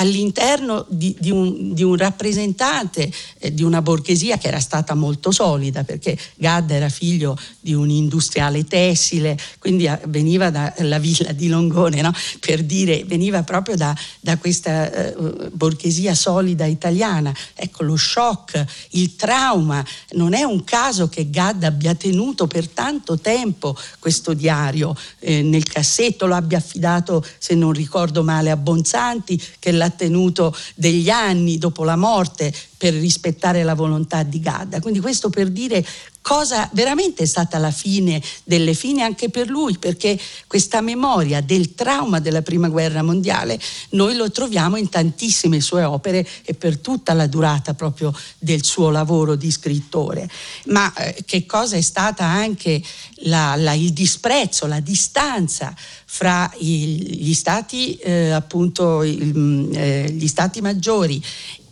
all'interno 0.00 0.86
di, 0.88 1.14
di, 1.18 1.30
un, 1.30 1.74
di 1.74 1.82
un, 1.82 1.96
rappresentante 1.96 3.10
eh, 3.38 3.52
di 3.52 3.62
una 3.62 3.82
borghesia 3.82 4.38
che 4.38 4.48
era 4.48 4.58
stata 4.58 4.94
molto 4.94 5.30
solida, 5.30 5.84
perché 5.84 6.18
Gadda 6.36 6.74
era 6.74 6.88
figlio 6.88 7.38
di 7.60 7.74
un 7.74 7.90
industriale 7.90 8.64
tessile, 8.64 9.38
quindi 9.58 9.86
a, 9.86 10.00
veniva 10.06 10.50
dalla 10.50 10.98
villa 10.98 11.32
di 11.32 11.48
Longone, 11.48 12.00
no? 12.00 12.12
per 12.40 12.64
dire, 12.64 13.04
veniva 13.04 13.42
proprio 13.42 13.76
da, 13.76 13.94
da 14.20 14.38
questa 14.38 14.90
eh, 14.90 15.50
borghesia 15.52 16.14
solida 16.14 16.64
italiana. 16.64 17.34
Ecco, 17.54 17.84
lo 17.84 17.96
shock, 17.96 18.64
il 18.92 19.16
trauma, 19.16 19.84
non 20.12 20.32
è 20.32 20.42
un 20.42 20.64
caso 20.64 21.08
che 21.08 21.28
Gadda 21.28 21.66
abbia 21.66 21.94
tenuto 21.94 22.46
per 22.46 22.68
tanto 22.68 23.18
tempo 23.18 23.76
questo 23.98 24.32
diario 24.32 24.96
eh, 25.18 25.42
nel 25.42 25.64
cassetto, 25.64 26.24
lo 26.26 26.34
abbia 26.34 26.56
affidato, 26.56 27.22
se 27.38 27.54
non 27.54 27.72
ricordo 27.72 28.24
male, 28.24 28.50
a 28.50 28.56
Bonsanti, 28.56 29.40
che 29.58 29.72
l'ha 29.72 29.88
tenuto 29.90 30.54
degli 30.74 31.08
anni 31.08 31.58
dopo 31.58 31.84
la 31.84 31.96
morte 31.96 32.52
per 32.76 32.94
rispettare 32.94 33.62
la 33.62 33.74
volontà 33.74 34.22
di 34.22 34.40
Gadda. 34.40 34.80
Quindi 34.80 35.00
questo 35.00 35.28
per 35.28 35.50
dire 35.50 35.84
cosa 36.20 36.68
veramente 36.72 37.22
è 37.22 37.26
stata 37.26 37.58
la 37.58 37.70
fine 37.70 38.22
delle 38.44 38.74
fine 38.74 39.02
anche 39.02 39.30
per 39.30 39.48
lui, 39.48 39.78
perché 39.78 40.18
questa 40.46 40.80
memoria 40.80 41.40
del 41.40 41.74
trauma 41.74 42.20
della 42.20 42.42
prima 42.42 42.68
guerra 42.68 43.02
mondiale 43.02 43.58
noi 43.90 44.14
lo 44.14 44.30
troviamo 44.30 44.76
in 44.76 44.88
tantissime 44.88 45.60
sue 45.60 45.84
opere 45.84 46.26
e 46.44 46.54
per 46.54 46.78
tutta 46.78 47.14
la 47.14 47.26
durata 47.26 47.74
proprio 47.74 48.14
del 48.38 48.64
suo 48.64 48.90
lavoro 48.90 49.34
di 49.34 49.50
scrittore. 49.50 50.28
Ma 50.66 50.92
eh, 50.94 51.16
che 51.24 51.46
cosa 51.46 51.76
è 51.76 51.80
stata 51.80 52.24
anche 52.24 52.82
la, 53.22 53.56
la, 53.56 53.72
il 53.72 53.92
disprezzo, 53.92 54.66
la 54.66 54.80
distanza 54.80 55.74
fra 56.04 56.50
il, 56.58 57.22
gli 57.22 57.34
stati 57.34 57.94
eh, 57.96 58.30
appunto 58.30 59.02
il, 59.02 59.36
mm, 59.36 59.72
eh, 59.74 60.10
gli 60.10 60.26
stati 60.26 60.60
maggiori 60.60 61.22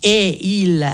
e 0.01 0.39
il, 0.41 0.87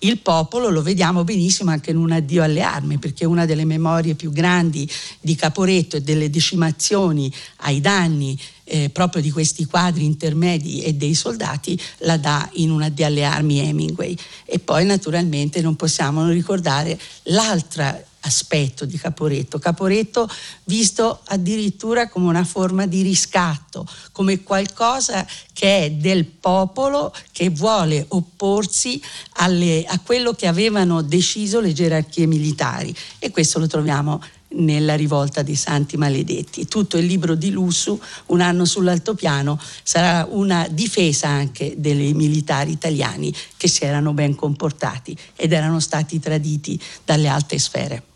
il 0.00 0.18
popolo 0.18 0.68
lo 0.68 0.82
vediamo 0.82 1.24
benissimo 1.24 1.70
anche 1.70 1.90
in 1.90 1.96
un 1.96 2.12
addio 2.12 2.42
alle 2.42 2.62
armi, 2.62 2.98
perché 2.98 3.24
una 3.24 3.46
delle 3.46 3.64
memorie 3.64 4.14
più 4.14 4.30
grandi 4.30 4.88
di 5.20 5.34
Caporetto 5.34 5.96
e 5.96 6.02
delle 6.02 6.30
decimazioni 6.30 7.32
ai 7.58 7.80
danni 7.80 8.38
eh, 8.64 8.90
proprio 8.90 9.22
di 9.22 9.30
questi 9.30 9.64
quadri 9.64 10.04
intermedi 10.04 10.82
e 10.82 10.94
dei 10.94 11.14
soldati 11.14 11.78
la 11.98 12.16
dà 12.16 12.48
in 12.54 12.70
un 12.70 12.82
addio 12.82 13.06
alle 13.06 13.24
armi 13.24 13.58
Hemingway. 13.58 14.16
E 14.44 14.58
poi 14.58 14.84
naturalmente 14.84 15.60
non 15.60 15.74
possiamo 15.74 16.20
non 16.20 16.32
ricordare 16.32 16.98
l'altra 17.24 18.00
aspetto 18.28 18.84
di 18.84 18.96
Caporetto. 18.96 19.58
Caporetto 19.58 20.30
visto 20.64 21.20
addirittura 21.26 22.08
come 22.08 22.28
una 22.28 22.44
forma 22.44 22.86
di 22.86 23.02
riscatto, 23.02 23.86
come 24.12 24.42
qualcosa 24.42 25.26
che 25.52 25.84
è 25.84 25.90
del 25.90 26.26
popolo 26.26 27.12
che 27.32 27.50
vuole 27.50 28.04
opporsi 28.08 29.02
alle, 29.38 29.84
a 29.86 29.98
quello 29.98 30.32
che 30.34 30.46
avevano 30.46 31.02
deciso 31.02 31.60
le 31.60 31.72
gerarchie 31.72 32.26
militari 32.26 32.94
e 33.18 33.30
questo 33.30 33.58
lo 33.58 33.66
troviamo 33.66 34.20
nella 34.50 34.94
rivolta 34.94 35.42
dei 35.42 35.56
santi 35.56 35.96
maledetti. 35.96 36.66
Tutto 36.66 36.96
il 36.96 37.06
libro 37.06 37.34
di 37.34 37.50
Lussu, 37.50 38.00
Un 38.26 38.40
anno 38.40 38.64
sull'altopiano, 38.64 39.60
sarà 39.82 40.26
una 40.30 40.66
difesa 40.70 41.28
anche 41.28 41.74
dei 41.76 42.14
militari 42.14 42.72
italiani 42.72 43.34
che 43.56 43.68
si 43.68 43.84
erano 43.84 44.12
ben 44.12 44.34
comportati 44.34 45.16
ed 45.36 45.52
erano 45.52 45.80
stati 45.80 46.18
traditi 46.18 46.80
dalle 47.04 47.28
alte 47.28 47.58
sfere. 47.58 48.07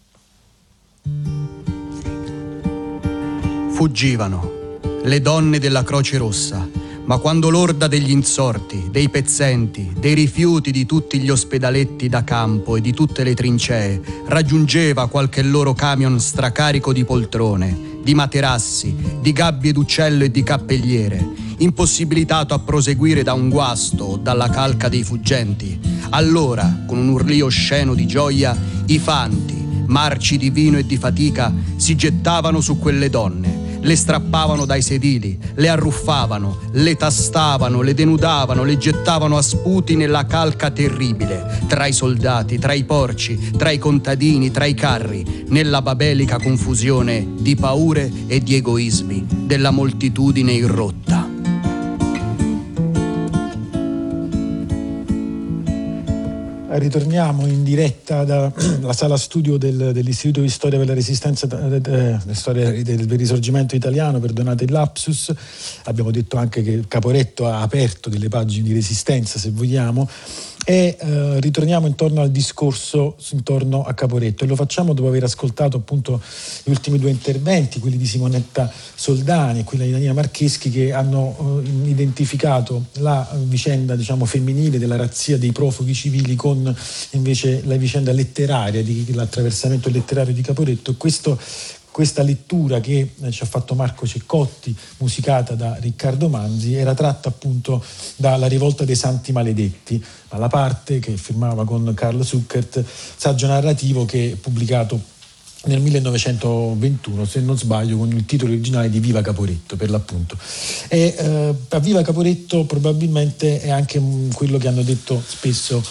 Fuggivano 3.70 4.60
le 5.04 5.20
donne 5.20 5.58
della 5.58 5.82
Croce 5.82 6.16
Rossa, 6.18 6.68
ma 7.04 7.18
quando 7.18 7.50
l'orda 7.50 7.88
degli 7.88 8.10
insorti, 8.10 8.88
dei 8.90 9.08
pezzenti, 9.08 9.92
dei 9.98 10.14
rifiuti 10.14 10.70
di 10.70 10.86
tutti 10.86 11.18
gli 11.18 11.30
ospedaletti 11.30 12.08
da 12.08 12.22
campo 12.22 12.76
e 12.76 12.80
di 12.80 12.92
tutte 12.92 13.24
le 13.24 13.34
trincee 13.34 14.00
raggiungeva 14.26 15.08
qualche 15.08 15.42
loro 15.42 15.72
camion 15.72 16.20
stracarico 16.20 16.92
di 16.92 17.04
poltrone, 17.04 17.98
di 18.02 18.14
materassi, 18.14 18.94
di 19.20 19.32
gabbie 19.32 19.72
d'uccello 19.72 20.24
e 20.24 20.30
di 20.30 20.42
cappelliere, 20.44 21.26
impossibilitato 21.58 22.54
a 22.54 22.60
proseguire 22.60 23.24
da 23.24 23.32
un 23.32 23.48
guasto 23.48 24.04
o 24.04 24.16
dalla 24.16 24.48
calca 24.48 24.88
dei 24.88 25.02
fuggenti, 25.02 25.78
allora, 26.10 26.84
con 26.86 26.98
un 26.98 27.08
urlio 27.08 27.48
sceno 27.48 27.94
di 27.94 28.06
gioia, 28.06 28.56
i 28.86 28.98
fanti, 28.98 29.61
marci 29.92 30.38
di 30.38 30.48
vino 30.48 30.78
e 30.78 30.86
di 30.86 30.96
fatica, 30.96 31.52
si 31.76 31.94
gettavano 31.94 32.62
su 32.62 32.78
quelle 32.78 33.10
donne, 33.10 33.78
le 33.82 33.94
strappavano 33.94 34.64
dai 34.64 34.80
sedili, 34.80 35.38
le 35.54 35.68
arruffavano, 35.68 36.58
le 36.72 36.96
tastavano, 36.96 37.82
le 37.82 37.92
denudavano, 37.92 38.64
le 38.64 38.78
gettavano 38.78 39.36
a 39.36 39.42
sputi 39.42 39.94
nella 39.94 40.24
calca 40.24 40.70
terribile, 40.70 41.60
tra 41.68 41.86
i 41.86 41.92
soldati, 41.92 42.58
tra 42.58 42.72
i 42.72 42.84
porci, 42.84 43.50
tra 43.56 43.70
i 43.70 43.78
contadini, 43.78 44.50
tra 44.50 44.64
i 44.64 44.74
carri, 44.74 45.44
nella 45.48 45.82
babelica 45.82 46.38
confusione 46.38 47.34
di 47.38 47.54
paure 47.54 48.10
e 48.26 48.40
di 48.40 48.54
egoismi 48.54 49.26
della 49.44 49.70
moltitudine 49.70 50.52
irrotta. 50.52 51.21
Ritorniamo 56.78 57.46
in 57.46 57.64
diretta 57.64 58.24
dalla 58.24 58.52
sala 58.92 59.16
studio 59.16 59.56
del, 59.56 59.92
dell'Istituto 59.92 60.40
di 60.40 60.48
Storia 60.48 60.78
per 60.78 60.88
la 60.88 60.94
Resistenza, 60.94 61.46
eh, 61.48 62.18
storia 62.32 62.70
del, 62.70 63.06
del 63.06 63.18
Risorgimento 63.18 63.74
Italiano, 63.74 64.18
perdonate 64.18 64.64
il 64.64 64.72
lapsus. 64.72 65.32
Abbiamo 65.84 66.10
detto 66.10 66.36
anche 66.36 66.62
che 66.62 66.84
Caporetto 66.88 67.46
ha 67.46 67.60
aperto 67.60 68.08
delle 68.08 68.28
pagine 68.28 68.68
di 68.68 68.74
resistenza, 68.74 69.38
se 69.38 69.50
vogliamo 69.50 70.08
e 70.64 70.96
eh, 70.98 71.40
ritorniamo 71.40 71.86
intorno 71.86 72.20
al 72.20 72.30
discorso 72.30 73.16
intorno 73.30 73.82
a 73.82 73.94
Caporetto 73.94 74.44
e 74.44 74.46
lo 74.46 74.54
facciamo 74.54 74.92
dopo 74.92 75.08
aver 75.08 75.24
ascoltato 75.24 75.76
appunto 75.76 76.20
gli 76.62 76.70
ultimi 76.70 76.98
due 76.98 77.10
interventi, 77.10 77.80
quelli 77.80 77.96
di 77.96 78.06
Simonetta 78.06 78.70
Soldani 78.94 79.60
e 79.60 79.64
quelli 79.64 79.86
di 79.86 79.92
Daniela 79.92 80.12
Marcheschi 80.12 80.70
che 80.70 80.92
hanno 80.92 81.62
eh, 81.64 81.88
identificato 81.88 82.84
la 82.94 83.28
vicenda 83.44 83.96
diciamo 83.96 84.24
femminile 84.24 84.78
della 84.78 84.96
razzia 84.96 85.36
dei 85.36 85.52
profughi 85.52 85.94
civili 85.94 86.36
con 86.36 86.74
invece 87.10 87.62
la 87.64 87.76
vicenda 87.76 88.12
letteraria 88.12 88.82
di 88.82 89.12
l'attraversamento 89.12 89.90
letterario 89.90 90.32
di 90.32 90.42
Caporetto. 90.42 90.94
Questo 90.96 91.38
questa 91.92 92.22
lettura 92.22 92.80
che 92.80 93.12
eh, 93.20 93.30
ci 93.30 93.42
ha 93.42 93.46
fatto 93.46 93.74
Marco 93.74 94.06
Ceccotti, 94.06 94.74
musicata 94.98 95.54
da 95.54 95.76
Riccardo 95.78 96.28
Manzi, 96.28 96.74
era 96.74 96.94
tratta 96.94 97.28
appunto 97.28 97.84
dalla 98.16 98.48
Rivolta 98.48 98.84
dei 98.84 98.96
Santi 98.96 99.30
Maledetti, 99.30 100.02
alla 100.28 100.48
parte 100.48 100.98
che 100.98 101.16
firmava 101.16 101.64
con 101.64 101.92
Carlo 101.94 102.24
Zuckert, 102.24 102.82
saggio 103.16 103.46
narrativo 103.46 104.06
che 104.06 104.32
è 104.32 104.34
pubblicato 104.36 105.00
nel 105.64 105.80
1921, 105.80 107.24
se 107.24 107.40
non 107.40 107.56
sbaglio, 107.56 107.98
con 107.98 108.10
il 108.10 108.24
titolo 108.24 108.50
originale 108.50 108.88
di 108.88 108.98
Viva 108.98 109.20
Caporetto, 109.20 109.76
per 109.76 109.90
l'appunto. 109.90 110.36
E 110.88 111.14
eh, 111.16 111.54
a 111.68 111.78
Viva 111.78 112.02
Caporetto 112.02 112.64
probabilmente 112.64 113.60
è 113.60 113.70
anche 113.70 114.02
quello 114.32 114.58
che 114.58 114.66
hanno 114.66 114.82
detto 114.82 115.22
spesso 115.24 115.84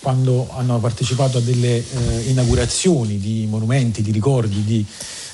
quando 0.00 0.48
hanno 0.50 0.78
partecipato 0.78 1.38
a 1.38 1.40
delle 1.40 1.76
eh, 1.76 2.20
inaugurazioni 2.28 3.18
di 3.18 3.46
monumenti, 3.48 4.02
di 4.02 4.12
ricordi, 4.12 4.64
di 4.64 4.86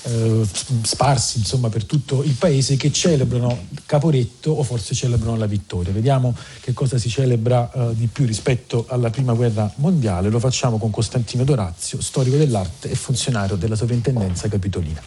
eh, 0.06 0.46
sparsi 0.82 1.38
insomma, 1.38 1.68
per 1.68 1.84
tutto 1.84 2.22
il 2.22 2.34
paese 2.34 2.76
che 2.76 2.92
celebrano 2.92 3.66
Caporetto 3.86 4.52
o 4.52 4.62
forse 4.62 4.94
celebrano 4.94 5.36
la 5.36 5.46
vittoria. 5.46 5.92
Vediamo 5.92 6.34
che 6.60 6.72
cosa 6.72 6.96
si 6.98 7.08
celebra 7.08 7.70
eh, 7.72 7.94
di 7.94 8.06
più 8.06 8.24
rispetto 8.24 8.86
alla 8.88 9.10
prima 9.10 9.32
guerra 9.32 9.70
mondiale. 9.76 10.30
Lo 10.30 10.38
facciamo 10.38 10.78
con 10.78 10.90
Costantino 10.90 11.44
Dorazio, 11.44 12.00
storico 12.00 12.36
dell'arte 12.36 12.90
e 12.90 12.94
funzionario 12.94 13.56
della 13.56 13.74
sovrintendenza 13.74 14.48
capitolina. 14.48 15.02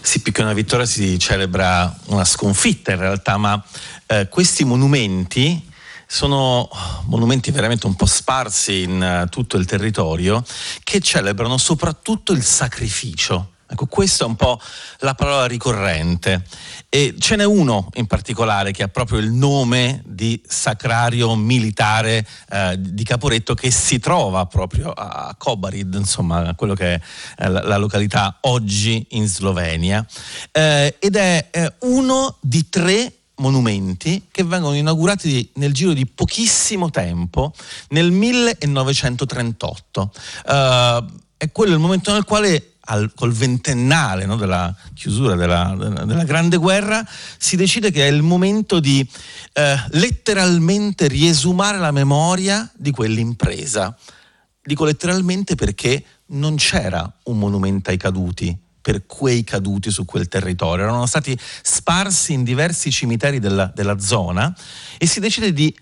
Sì, 0.00 0.20
più 0.20 0.30
che 0.30 0.42
una 0.42 0.52
vittoria 0.52 0.86
si 0.86 1.18
celebra 1.18 1.94
una 2.06 2.24
sconfitta 2.24 2.92
in 2.92 2.98
realtà, 2.98 3.38
ma 3.38 3.62
eh, 4.06 4.28
questi 4.28 4.64
monumenti 4.64 5.74
sono 6.06 6.68
monumenti 7.06 7.50
veramente 7.50 7.86
un 7.86 7.96
po' 7.96 8.06
sparsi 8.06 8.82
in 8.82 9.22
uh, 9.24 9.28
tutto 9.28 9.56
il 9.56 9.64
territorio 9.66 10.44
che 10.84 11.00
celebrano 11.00 11.58
soprattutto 11.58 12.32
il 12.32 12.44
sacrificio 12.44 13.54
Ecco, 13.68 13.86
questa 13.86 14.24
è 14.24 14.28
un 14.28 14.36
po' 14.36 14.60
la 14.98 15.14
parola 15.14 15.46
ricorrente. 15.46 16.44
E 16.88 17.16
ce 17.18 17.34
n'è 17.34 17.44
uno 17.44 17.88
in 17.94 18.06
particolare 18.06 18.70
che 18.70 18.84
ha 18.84 18.88
proprio 18.88 19.18
il 19.18 19.32
nome 19.32 20.02
di 20.06 20.40
sacrario 20.46 21.34
militare 21.34 22.24
eh, 22.48 22.76
di 22.78 23.02
Caporetto 23.02 23.54
che 23.54 23.72
si 23.72 23.98
trova 23.98 24.46
proprio 24.46 24.92
a 24.92 25.34
Kobarid, 25.36 25.94
insomma, 25.94 26.54
quello 26.54 26.74
che 26.74 26.94
è 26.94 27.00
eh, 27.38 27.48
la, 27.48 27.76
località 27.76 28.38
oggi 28.42 29.04
in 29.10 29.26
Slovenia. 29.26 30.06
Eh, 30.52 30.94
ed 31.00 31.16
è 31.16 31.48
eh, 31.50 31.74
uno 31.80 32.36
di 32.40 32.68
tre 32.68 33.12
monumenti 33.38 34.28
che 34.30 34.44
vengono 34.44 34.76
inaugurati 34.76 35.50
nel 35.54 35.74
giro 35.74 35.92
di 35.92 36.06
pochissimo 36.06 36.88
tempo, 36.90 37.52
nel 37.88 38.12
1938. 38.12 40.12
Eh, 40.46 41.04
è 41.36 41.52
quello 41.52 41.74
il 41.74 41.80
momento 41.80 42.12
nel 42.12 42.24
quale 42.24 42.75
al, 42.86 43.12
col 43.14 43.32
ventennale 43.32 44.26
no, 44.26 44.36
della 44.36 44.74
chiusura 44.94 45.34
della, 45.34 45.74
della, 45.76 46.24
Grande 46.24 46.56
Guerra, 46.56 47.06
si 47.38 47.56
decide 47.56 47.90
che 47.90 48.06
è 48.06 48.10
il 48.10 48.22
momento 48.22 48.80
di 48.80 49.06
eh, 49.52 49.76
letteralmente 49.90 51.08
riesumare 51.08 51.78
la 51.78 51.90
memoria 51.90 52.70
di 52.76 52.90
quell'impresa. 52.90 53.96
Dico 54.62 54.84
letteralmente 54.84 55.54
perché 55.54 56.04
non 56.28 56.56
c'era 56.56 57.10
un 57.24 57.38
monumento 57.38 57.90
ai 57.90 57.96
caduti 57.96 58.56
per 58.86 59.04
quei 59.04 59.42
caduti 59.42 59.90
su 59.90 60.04
quel 60.04 60.28
territorio, 60.28 60.84
erano 60.84 61.06
stati 61.06 61.36
sparsi 61.62 62.34
in 62.34 62.44
diversi 62.44 62.92
cimiteri 62.92 63.40
della, 63.40 63.66
della 63.74 63.98
zona 63.98 64.56
e 64.96 65.06
si 65.06 65.18
decide 65.18 65.52
di 65.52 65.76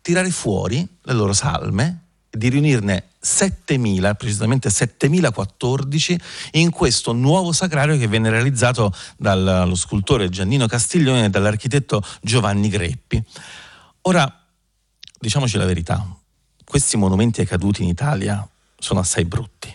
tirare 0.00 0.30
fuori 0.30 0.86
le 1.02 1.12
loro 1.14 1.32
salme, 1.32 2.03
di 2.34 2.48
riunirne 2.48 3.10
7.000, 3.22 4.14
precisamente 4.16 4.68
7.014, 4.68 6.16
in 6.52 6.70
questo 6.70 7.12
nuovo 7.12 7.52
sacrario 7.52 7.96
che 7.96 8.06
venne 8.06 8.30
realizzato 8.30 8.92
dallo 9.16 9.74
scultore 9.74 10.28
Giannino 10.28 10.66
Castiglione 10.66 11.26
e 11.26 11.30
dall'architetto 11.30 12.02
Giovanni 12.20 12.68
Greppi. 12.68 13.22
Ora, 14.02 14.44
diciamoci 15.18 15.56
la 15.56 15.64
verità, 15.64 16.06
questi 16.64 16.96
monumenti 16.96 17.40
ai 17.40 17.46
caduti 17.46 17.82
in 17.82 17.88
Italia 17.88 18.46
sono 18.78 19.00
assai 19.00 19.24
brutti. 19.24 19.74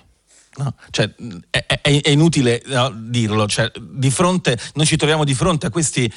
No? 0.59 0.73
Cioè, 0.89 1.09
è, 1.49 1.65
è, 1.65 2.01
è, 2.01 2.09
inutile 2.09 2.61
no, 2.65 2.91
dirlo, 2.93 3.47
cioè, 3.47 3.71
di 3.79 4.11
fronte, 4.11 4.59
noi 4.73 4.85
ci 4.85 4.97
troviamo 4.97 5.23
di 5.23 5.33
fronte 5.33 5.67
a 5.67 5.69
questi 5.69 6.11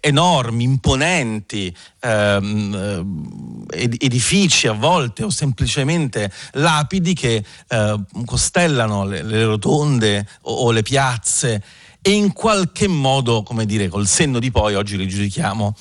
enormi, 0.00 0.62
imponenti 0.62 1.74
ehm, 1.98 3.66
edifici 3.72 4.68
a 4.68 4.72
volte 4.72 5.24
o 5.24 5.30
semplicemente 5.30 6.30
lapidi 6.52 7.12
che 7.12 7.44
eh, 7.66 8.00
costellano 8.24 9.04
le, 9.04 9.22
le 9.22 9.44
rotonde 9.44 10.28
o, 10.42 10.52
o, 10.52 10.70
le 10.70 10.82
piazze 10.82 11.60
e 12.00 12.12
in 12.12 12.32
qualche 12.32 12.86
modo, 12.86 13.42
come 13.42 13.66
dire, 13.66 13.88
col 13.88 14.06
senno 14.06 14.38
di 14.38 14.52
poi 14.52 14.76
oggi 14.76 14.96
li 14.96 15.08
giudichiamo 15.08 15.74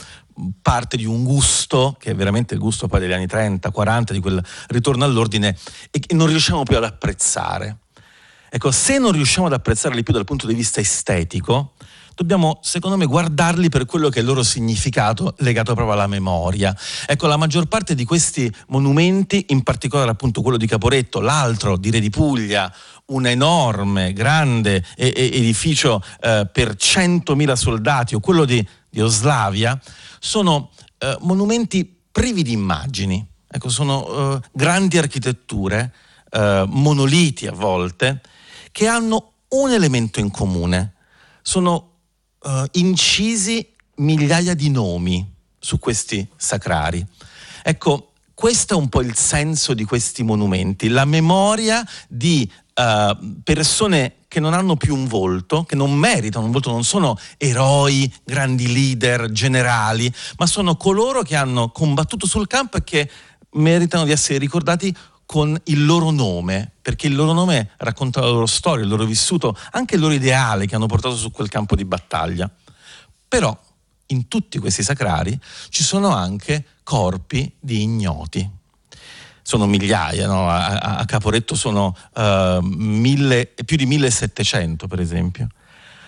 parte 0.61 0.97
di 0.97 1.05
un 1.05 1.23
gusto 1.23 1.95
che 1.99 2.11
è 2.11 2.15
veramente 2.15 2.53
il 2.53 2.59
gusto 2.59 2.87
poi 2.87 2.99
degli 2.99 3.13
anni 3.13 3.27
30, 3.27 3.71
40, 3.71 4.13
di 4.13 4.19
quel 4.19 4.43
ritorno 4.69 5.03
all'ordine 5.03 5.55
e 5.91 5.99
che 5.99 6.15
non 6.15 6.27
riusciamo 6.27 6.63
più 6.63 6.77
ad 6.77 6.83
apprezzare. 6.83 7.77
Ecco, 8.49 8.71
se 8.71 8.97
non 8.97 9.11
riusciamo 9.11 9.47
ad 9.47 9.53
apprezzarli 9.53 10.03
più 10.03 10.13
dal 10.13 10.23
punto 10.23 10.47
di 10.47 10.53
vista 10.53 10.79
estetico, 10.79 11.73
dobbiamo, 12.17 12.57
secondo 12.63 12.97
me, 12.97 13.05
guardarli 13.05 13.69
per 13.69 13.85
quello 13.85 14.09
che 14.09 14.17
è 14.17 14.21
il 14.21 14.27
loro 14.27 14.41
significato 14.41 15.35
legato 15.39 15.75
proprio 15.75 15.93
alla 15.93 16.07
memoria. 16.07 16.75
Ecco, 17.05 17.27
la 17.27 17.37
maggior 17.37 17.67
parte 17.67 17.93
di 17.93 18.05
questi 18.05 18.51
monumenti, 18.69 19.45
in 19.49 19.61
particolare 19.61 20.09
appunto 20.09 20.41
quello 20.41 20.57
di 20.57 20.65
Caporetto, 20.65 21.19
l'altro 21.19 21.77
di 21.77 21.91
Re 21.91 21.99
di 21.99 22.09
Puglia, 22.09 22.73
un 23.07 23.27
enorme, 23.27 24.13
grande 24.13 24.83
edificio 24.95 26.03
eh, 26.19 26.47
per 26.51 26.73
100.000 26.73 27.53
soldati, 27.53 28.15
o 28.15 28.19
quello 28.19 28.45
di, 28.45 28.65
di 28.89 28.99
Oslavia, 28.99 29.79
sono 30.19 30.71
eh, 30.97 31.17
monumenti 31.21 31.99
privi 32.11 32.41
di 32.41 32.51
immagini. 32.53 33.25
Ecco, 33.47 33.69
sono 33.69 34.07
eh, 34.35 34.39
grandi 34.53 34.97
architetture, 34.97 35.93
eh, 36.31 36.65
monoliti 36.67 37.45
a 37.45 37.51
volte, 37.51 38.21
che 38.77 38.85
hanno 38.85 39.31
un 39.47 39.71
elemento 39.71 40.19
in 40.19 40.29
comune. 40.29 40.93
Sono 41.41 41.93
uh, 42.43 42.63
incisi 42.73 43.67
migliaia 43.95 44.53
di 44.53 44.69
nomi 44.69 45.27
su 45.57 45.79
questi 45.79 46.27
sacrari. 46.35 47.03
Ecco, 47.63 48.11
questo 48.35 48.75
è 48.75 48.77
un 48.77 48.87
po' 48.87 49.01
il 49.01 49.15
senso 49.15 49.73
di 49.73 49.83
questi 49.83 50.21
monumenti, 50.21 50.89
la 50.89 51.05
memoria 51.05 51.83
di 52.07 52.47
uh, 52.75 53.41
persone 53.41 54.17
che 54.27 54.39
non 54.39 54.53
hanno 54.53 54.75
più 54.75 54.93
un 54.93 55.07
volto, 55.07 55.63
che 55.63 55.75
non 55.75 55.91
meritano 55.95 56.45
un 56.45 56.51
volto, 56.51 56.69
non 56.69 56.83
sono 56.83 57.17
eroi, 57.37 58.13
grandi 58.23 58.71
leader, 58.71 59.31
generali, 59.31 60.13
ma 60.37 60.45
sono 60.45 60.75
coloro 60.75 61.23
che 61.23 61.35
hanno 61.35 61.71
combattuto 61.71 62.27
sul 62.27 62.45
campo 62.45 62.77
e 62.77 62.83
che 62.83 63.09
meritano 63.53 64.03
di 64.03 64.11
essere 64.11 64.37
ricordati 64.37 64.95
con 65.27 65.59
il 65.65 65.85
loro 65.85 66.09
nome, 66.09 66.71
perché 66.81 67.07
il 67.07 67.13
loro 67.13 67.33
nome 67.33 67.71
racconta 67.77 68.21
la 68.21 68.29
loro 68.29 68.45
storia, 68.45 68.85
il 68.85 68.89
loro 68.89 69.03
vissuto, 69.03 69.55
anche 69.71 69.95
il 69.95 70.01
loro 70.01 70.13
ideale 70.13 70.65
che 70.65 70.73
hanno 70.73 70.85
portato 70.85 71.17
su 71.17 71.31
quel 71.31 71.49
campo 71.49 71.75
di 71.75 71.83
battaglia. 71.83 72.49
Però 73.27 73.55
in 74.07 74.29
tutti 74.29 74.57
questi 74.57 74.83
sacrari 74.83 75.37
ci 75.67 75.83
sono 75.83 76.15
anche 76.15 76.63
corpi 76.81 77.53
di 77.59 77.81
ignoti. 77.81 78.49
Sono 79.41 79.65
migliaia, 79.65 80.27
no? 80.27 80.49
a, 80.49 80.97
a, 80.97 81.05
Caporetto 81.05 81.55
sono 81.55 81.93
uh, 82.13 82.59
mille, 82.61 83.47
più 83.65 83.75
di 83.75 83.85
1700 83.85 84.87
per 84.87 85.01
esempio. 85.01 85.49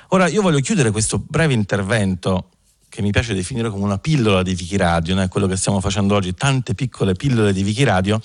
Ora 0.09 0.29
io 0.29 0.41
voglio 0.41 0.61
chiudere 0.61 0.91
questo 0.91 1.19
breve 1.19 1.53
intervento 1.53 2.51
che 2.89 3.01
mi 3.01 3.11
piace 3.11 3.33
definire 3.33 3.69
come 3.69 3.83
una 3.83 3.99
pillola 3.99 4.43
di 4.43 4.55
Vicky 4.55 4.75
Radio, 4.75 5.15
no? 5.15 5.21
è 5.21 5.27
quello 5.27 5.47
che 5.47 5.55
stiamo 5.55 5.79
facendo 5.79 6.15
oggi, 6.15 6.33
tante 6.33 6.73
piccole 6.73 7.13
pillole 7.13 7.53
di 7.53 7.63
Vicky 7.63 7.83
Radio, 7.83 8.19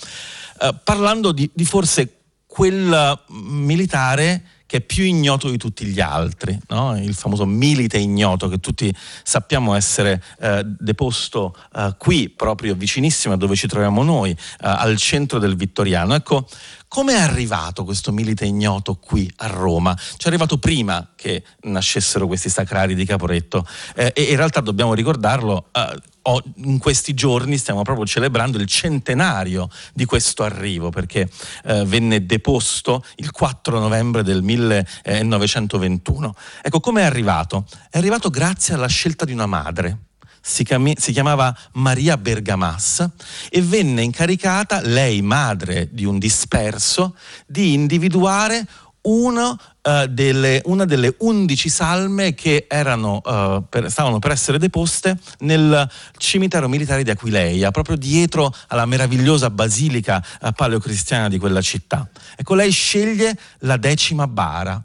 eh, 0.61 0.75
parlando 0.83 1.33
di, 1.33 1.49
di 1.53 1.65
forse 1.65 2.21
quel 2.47 3.21
militare 3.29 4.43
che 4.67 4.79
è 4.79 4.81
più 4.81 5.05
ignoto 5.05 5.51
di 5.51 5.57
tutti 5.57 5.85
gli 5.85 6.01
altri, 6.01 6.59
no? 6.69 6.97
il 6.99 7.15
famoso 7.15 7.45
milite 7.45 7.99
ignoto 7.99 8.49
che 8.49 8.59
tutti 8.59 8.93
sappiamo 9.23 9.75
essere 9.75 10.23
eh, 10.41 10.63
deposto 10.65 11.55
eh, 11.75 11.95
qui, 11.99 12.31
proprio 12.31 12.75
vicinissimo 12.75 13.35
a 13.35 13.37
dove 13.37 13.55
ci 13.57 13.69
troviamo 13.69 14.03
noi, 14.03 14.31
eh, 14.31 14.37
al 14.61 14.97
centro 14.97 15.39
del 15.39 15.55
Vittoriano. 15.55 16.15
Ecco, 16.15 16.49
come 16.95 17.15
è 17.15 17.21
arrivato 17.21 17.83
questo 17.83 18.13
milite 18.13 18.45
ignoto 18.45 18.95
qui 18.95 19.29
a 19.39 19.49
Roma? 19.49 19.97
Ci 19.97 20.27
è 20.27 20.29
arrivato 20.29 20.59
prima 20.59 21.11
che 21.17 21.43
nascessero 21.63 22.29
questi 22.29 22.49
sacrari 22.49 22.95
di 22.95 23.05
Caporetto 23.05 23.67
eh, 23.97 24.13
e 24.15 24.23
in 24.23 24.37
realtà 24.37 24.61
dobbiamo 24.61 24.95
ricordarlo. 24.95 25.71
Eh, 25.73 25.99
in 26.59 26.79
questi 26.79 27.13
giorni 27.13 27.59
stiamo 27.59 27.83
proprio 27.83 28.07
celebrando 28.07 28.59
il 28.59 28.67
centenario 28.67 29.69
di 29.93 30.05
questo 30.05 30.45
arrivo 30.45 30.91
perché 30.91 31.29
eh, 31.65 31.85
venne 31.85 32.25
deposto 32.27 33.05
il 33.17 33.33
4 33.33 33.81
novembre 33.81 34.23
del 34.23 34.45
1921. 34.45 36.35
Ecco 36.63 36.79
come 36.79 37.01
è 37.01 37.05
arrivato? 37.05 37.67
È 37.91 37.99
arrivato 37.99 38.31
grazie 38.31 38.75
alla 38.75 38.87
scelta 38.87 39.25
di 39.25 39.33
una 39.33 39.47
madre 39.47 39.99
si, 40.47 40.63
chiami, 40.63 40.95
si 40.99 41.13
chiamava 41.13 41.57
Maria 41.73 42.19
Bergamas 42.19 43.09
e 43.49 43.63
venne 43.63 44.03
incaricata, 44.03 44.83
lei 44.83 45.23
madre 45.23 45.89
di 45.91 46.05
un 46.05 46.19
disperso, 46.19 47.17
di 47.47 47.73
individuare 47.73 48.67
uno, 49.05 49.59
uh, 49.83 50.07
delle, 50.07 50.61
una 50.67 50.85
delle 50.85 51.15
undici 51.21 51.71
salme 51.71 52.35
che 52.35 52.67
erano, 52.69 53.23
uh, 53.25 53.65
per, 53.67 53.91
stavano 53.91 54.19
per 54.19 54.33
essere 54.33 54.59
deposte 54.59 55.19
nel 55.39 55.91
cimitero 56.19 56.69
militare 56.69 57.03
di 57.03 57.11
Aquileia, 57.11 57.71
proprio 57.71 57.97
dietro 57.97 58.55
alla 58.69 58.85
meravigliosa 58.85 59.49
basilica 59.49 60.23
uh, 60.43 60.53
paleocristiana 60.53 61.29
di 61.29 61.39
quella 61.39 61.63
città. 61.63 62.07
Ecco, 62.37 62.55
lei 62.55 62.71
sceglie 62.71 63.39
la 63.61 63.79
decima 63.79 64.27
bara 64.27 64.83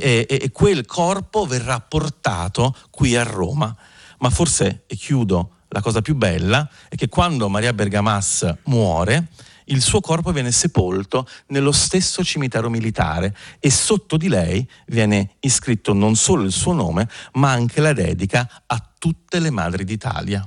e, 0.00 0.26
e, 0.28 0.38
e 0.42 0.50
quel 0.50 0.84
corpo 0.84 1.46
verrà 1.46 1.78
portato 1.78 2.74
qui 2.90 3.16
a 3.16 3.22
Roma 3.22 3.74
ma 4.20 4.30
forse, 4.30 4.84
e 4.86 4.96
chiudo, 4.96 5.56
la 5.68 5.80
cosa 5.80 6.02
più 6.02 6.14
bella 6.14 6.68
è 6.88 6.94
che 6.94 7.08
quando 7.08 7.48
Maria 7.48 7.72
Bergamas 7.72 8.56
muore, 8.64 9.28
il 9.66 9.80
suo 9.80 10.00
corpo 10.00 10.32
viene 10.32 10.50
sepolto 10.50 11.26
nello 11.48 11.70
stesso 11.72 12.24
cimitero 12.24 12.68
militare 12.68 13.34
e 13.60 13.70
sotto 13.70 14.16
di 14.16 14.28
lei 14.28 14.68
viene 14.86 15.36
iscritto 15.40 15.92
non 15.92 16.16
solo 16.16 16.42
il 16.42 16.52
suo 16.52 16.72
nome, 16.72 17.08
ma 17.34 17.50
anche 17.50 17.80
la 17.80 17.92
dedica 17.92 18.62
a 18.66 18.84
tutte 18.98 19.38
le 19.38 19.50
madri 19.50 19.84
d'Italia. 19.84 20.46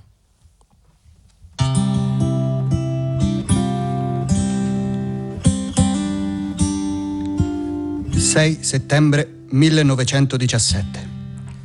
«6 8.12 8.62
settembre 8.62 9.44
1917. 9.50 11.10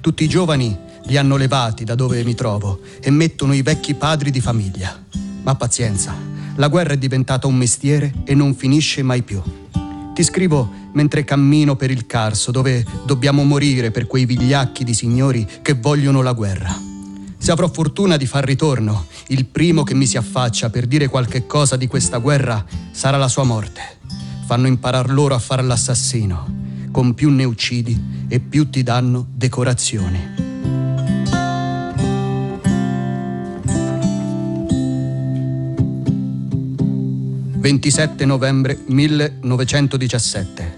Tutti 0.01 0.25
i 0.25 0.29
giovani 0.29 0.87
li 1.09 1.17
hanno 1.17 1.37
levati 1.37 1.85
da 1.85 1.95
dove 1.95 2.23
mi 2.23 2.35
trovo 2.35 2.81
e 3.01 3.11
mettono 3.11 3.55
i 3.55 3.63
vecchi 3.63 3.95
padri 3.95 4.31
di 4.31 4.41
famiglia. 4.41 5.05
Ma 5.43 5.55
pazienza, 5.55 6.15
la 6.57 6.69
guerra 6.69 6.93
è 6.93 6.99
diventata 6.99 7.47
un 7.47 7.57
mestiere 7.57 8.13
e 8.25 8.35
non 8.35 8.55
finisce 8.55 9.03
mai 9.03 9.23
più. 9.23 9.41
Ti 10.15 10.23
scrivo 10.23 10.71
mentre 10.93 11.25
cammino 11.25 11.77
per 11.77 11.91
il 11.91 12.07
Carso, 12.07 12.51
dove 12.51 12.85
dobbiamo 13.05 13.45
morire 13.45 13.91
per 13.91 14.07
quei 14.07 14.27
vigliacchi 14.27 14.85
di 14.85 14.93
signori 14.93 15.47
che 15.63 15.75
vogliono 15.75 16.23
la 16.23 16.33
guerra. 16.33 16.77
Se 17.39 17.53
avrò 17.53 17.71
fortuna 17.71 18.17
di 18.17 18.27
far 18.27 18.45
ritorno, 18.45 19.07
il 19.29 19.47
primo 19.47 19.85
che 19.85 19.95
mi 19.95 20.07
si 20.07 20.17
affaccia 20.17 20.71
per 20.71 20.87
dire 20.87 21.07
qualche 21.07 21.47
cosa 21.47 21.77
di 21.77 21.87
questa 21.87 22.19
guerra 22.19 22.65
sarà 22.91 23.17
la 23.17 23.29
sua 23.29 23.45
morte. 23.45 23.81
Fanno 24.45 24.67
imparar 24.67 25.09
loro 25.11 25.35
a 25.35 25.39
fare 25.39 25.63
l'assassino. 25.63 26.67
Con 26.91 27.15
più 27.15 27.31
ne 27.31 27.45
uccidi 27.45 28.27
e 28.29 28.41
più 28.41 28.69
ti 28.69 28.83
danno 28.83 29.25
decorazioni. 29.33 30.48
27 37.61 38.25
novembre 38.25 38.79
1917. 38.87 40.77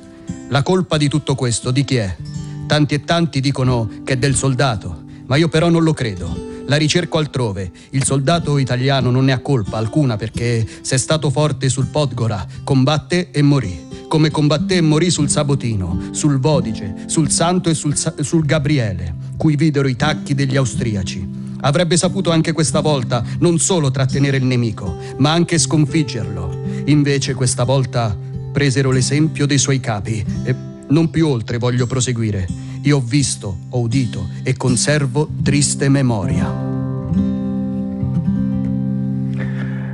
La 0.49 0.63
colpa 0.63 0.97
di 0.97 1.09
tutto 1.09 1.35
questo 1.35 1.71
di 1.71 1.85
chi 1.85 1.97
è? 1.97 2.17
Tanti 2.67 2.95
e 2.95 3.05
tanti 3.05 3.41
dicono 3.41 3.87
che 4.03 4.15
è 4.15 4.17
del 4.17 4.35
soldato, 4.35 5.03
ma 5.27 5.37
io 5.37 5.49
però 5.49 5.69
non 5.69 5.83
lo 5.83 5.93
credo. 5.93 6.49
La 6.65 6.77
ricerco 6.77 7.19
altrove. 7.19 7.71
Il 7.91 8.05
soldato 8.05 8.57
italiano 8.57 9.11
non 9.11 9.27
ne 9.27 9.33
ha 9.33 9.41
colpa 9.41 9.77
alcuna 9.77 10.17
perché 10.17 10.67
se 10.81 10.95
è 10.95 10.99
stato 10.99 11.29
forte 11.29 11.69
sul 11.69 11.89
Podgora, 11.89 12.47
combatte 12.65 13.31
e 13.31 13.43
morì. 13.43 13.89
Come 14.09 14.31
combatté 14.31 14.77
e 14.77 14.81
morì 14.81 15.11
sul 15.11 15.29
Sabotino, 15.29 16.09
sul 16.13 16.41
Vodice, 16.41 17.05
sul 17.07 17.31
Santo 17.31 17.69
e 17.69 17.75
sul, 17.75 17.95
sul 17.95 18.47
Gabriele, 18.47 19.15
cui 19.37 19.55
videro 19.55 19.87
i 19.87 19.97
tacchi 19.97 20.35
degli 20.35 20.57
austriaci. 20.57 21.29
Avrebbe 21.61 21.99
saputo 21.99 22.31
anche 22.31 22.53
questa 22.53 22.81
volta 22.81 23.23
non 23.41 23.59
solo 23.59 23.91
trattenere 23.91 24.39
il 24.39 24.45
nemico, 24.45 24.97
ma 25.19 25.31
anche 25.31 25.59
sconfiggerlo. 25.59 26.60
Invece 26.91 27.35
questa 27.35 27.63
volta 27.63 28.19
presero 28.53 28.91
l'esempio 28.91 29.47
dei 29.47 29.59
suoi 29.59 29.79
capi 29.79 30.25
e 30.43 30.55
non 30.89 31.09
più 31.09 31.29
oltre 31.29 31.57
voglio 31.57 31.87
proseguire. 31.87 32.49
Io 32.83 32.97
ho 32.97 33.01
visto, 33.01 33.59
ho 33.69 33.79
udito 33.79 34.29
e 34.43 34.57
conservo 34.57 35.29
triste 35.41 35.89
memoria. 35.89 36.53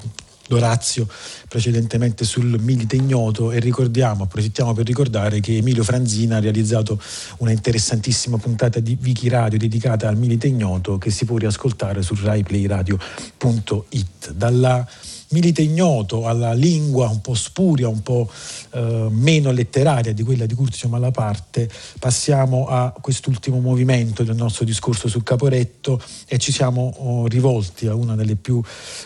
Dorazio 0.49 1.07
precedentemente 1.47 2.25
sul 2.25 2.59
Milite 2.59 2.95
Ignoto 2.95 3.51
e 3.51 3.59
ricordiamo, 3.59 4.23
approfittiamo 4.23 4.73
per 4.73 4.87
ricordare 4.87 5.41
che 5.41 5.57
Emilio 5.57 5.83
Franzina 5.83 6.37
ha 6.37 6.39
realizzato 6.39 6.99
una 7.37 7.51
interessantissima 7.51 8.37
puntata 8.37 8.79
di 8.79 8.97
Wiki 8.99 9.29
Radio 9.29 9.59
dedicata 9.59 10.07
al 10.07 10.17
Milite 10.17 10.47
Ignoto 10.47 10.97
che 10.97 11.11
si 11.11 11.25
può 11.25 11.37
riascoltare 11.37 12.01
su 12.01 12.15
raiplayradio.it. 12.19 14.31
Dalla 14.31 14.87
milite 15.29 15.61
ignoto 15.61 16.27
alla 16.27 16.53
lingua 16.53 17.07
un 17.09 17.21
po' 17.21 17.33
spuria, 17.33 17.87
un 17.87 18.01
po' 18.01 18.29
eh, 18.71 19.07
meno 19.09 19.51
letteraria 19.51 20.13
di 20.13 20.23
quella 20.23 20.45
di 20.45 20.53
Curzio 20.53 20.89
Malaparte, 20.89 21.69
passiamo 21.99 22.67
a 22.67 22.93
quest'ultimo 22.99 23.59
movimento 23.59 24.23
del 24.23 24.35
nostro 24.35 24.65
discorso 24.65 25.07
su 25.07 25.21
Caporetto 25.21 26.01
e 26.27 26.37
ci 26.37 26.51
siamo 26.51 26.93
oh, 26.97 27.27
rivolti 27.27 27.87
a 27.87 27.95
una 27.95 28.15
delle 28.15 28.35
più 28.35 28.61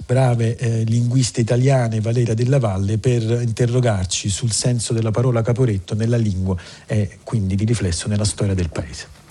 brave 0.05 0.55
eh, 0.57 0.83
linguiste 0.83 1.41
italiane, 1.41 2.01
Valeria 2.01 2.33
Della 2.33 2.59
Valle, 2.59 2.97
per 2.97 3.21
interrogarci 3.21 4.29
sul 4.29 4.51
senso 4.51 4.93
della 4.93 5.11
parola 5.11 5.41
Caporetto 5.41 5.95
nella 5.95 6.17
lingua 6.17 6.55
e 6.85 7.17
quindi 7.23 7.55
di 7.55 7.65
riflesso 7.65 8.07
nella 8.07 8.25
storia 8.25 8.53
del 8.53 8.69
paese. 8.69 9.22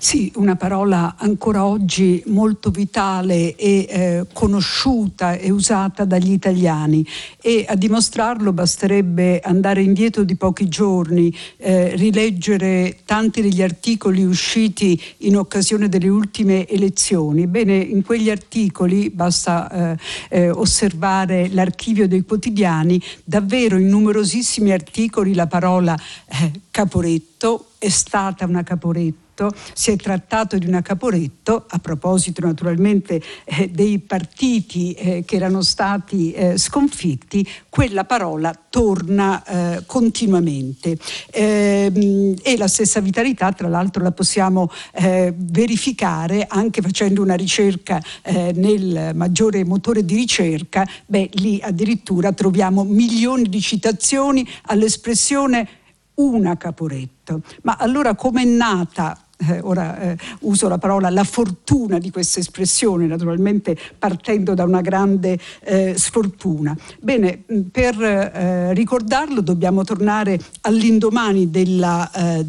Sì, 0.00 0.30
una 0.36 0.54
parola 0.54 1.16
ancora 1.18 1.64
oggi 1.64 2.22
molto 2.26 2.70
vitale 2.70 3.56
e 3.56 3.86
eh, 3.88 4.26
conosciuta 4.32 5.34
e 5.34 5.50
usata 5.50 6.04
dagli 6.04 6.30
italiani 6.30 7.04
e 7.42 7.64
a 7.68 7.74
dimostrarlo 7.74 8.52
basterebbe 8.52 9.40
andare 9.40 9.82
indietro 9.82 10.22
di 10.22 10.36
pochi 10.36 10.68
giorni, 10.68 11.36
eh, 11.56 11.96
rileggere 11.96 12.98
tanti 13.04 13.42
degli 13.42 13.60
articoli 13.60 14.22
usciti 14.22 14.98
in 15.18 15.36
occasione 15.36 15.88
delle 15.88 16.08
ultime 16.08 16.68
elezioni. 16.68 17.48
Bene, 17.48 17.74
in 17.74 18.04
quegli 18.04 18.30
articoli 18.30 19.10
basta 19.10 19.96
eh, 19.96 19.98
eh 20.28 20.50
osservare 20.50 21.48
l'archivio 21.50 22.06
dei 22.06 22.22
quotidiani, 22.22 23.02
davvero 23.24 23.76
in 23.76 23.88
numerosissimi 23.88 24.70
articoli 24.70 25.34
la 25.34 25.48
parola 25.48 25.98
eh, 26.28 26.52
caporetto 26.70 27.70
è 27.78 27.88
stata 27.88 28.44
una 28.44 28.62
caporetto 28.62 29.26
Caporetto, 29.38 29.54
si 29.72 29.92
è 29.92 29.96
trattato 29.96 30.58
di 30.58 30.66
una 30.66 30.82
Caporetto, 30.82 31.64
a 31.68 31.78
proposito 31.78 32.44
naturalmente 32.44 33.22
eh, 33.44 33.68
dei 33.68 34.00
partiti 34.00 34.92
eh, 34.92 35.24
che 35.24 35.36
erano 35.36 35.62
stati 35.62 36.32
eh, 36.32 36.58
sconfitti, 36.58 37.46
quella 37.68 38.04
parola 38.04 38.52
torna 38.68 39.44
eh, 39.44 39.82
continuamente. 39.86 40.98
Ehm, 41.30 42.34
e 42.42 42.56
la 42.56 42.66
stessa 42.66 43.00
vitalità, 43.00 43.52
tra 43.52 43.68
l'altro, 43.68 44.02
la 44.02 44.10
possiamo 44.10 44.70
eh, 44.92 45.32
verificare 45.36 46.46
anche 46.48 46.82
facendo 46.82 47.22
una 47.22 47.34
ricerca 47.34 48.02
eh, 48.22 48.52
nel 48.56 49.12
maggiore 49.14 49.64
motore 49.64 50.04
di 50.04 50.16
ricerca, 50.16 50.86
beh, 51.06 51.30
lì 51.34 51.60
addirittura 51.62 52.32
troviamo 52.32 52.82
milioni 52.82 53.48
di 53.48 53.60
citazioni 53.60 54.46
all'espressione 54.62 55.68
una 56.14 56.56
Caporetto. 56.56 57.42
Ma 57.62 57.76
allora 57.78 58.14
com'è 58.14 58.44
nata 58.44 59.27
eh, 59.46 59.60
ora 59.62 59.98
eh, 60.00 60.16
uso 60.40 60.68
la 60.68 60.78
parola, 60.78 61.10
la 61.10 61.24
fortuna 61.24 61.98
di 61.98 62.10
questa 62.10 62.40
espressione, 62.40 63.06
naturalmente 63.06 63.76
partendo 63.98 64.54
da 64.54 64.64
una 64.64 64.80
grande 64.80 65.38
eh, 65.60 65.94
sfortuna. 65.96 66.76
Bene, 67.00 67.44
per 67.70 68.00
eh, 68.02 68.74
ricordarlo 68.74 69.40
dobbiamo 69.40 69.84
tornare 69.84 70.38
all'indomani 70.62 71.50
della 71.50 72.10
eh, 72.10 72.44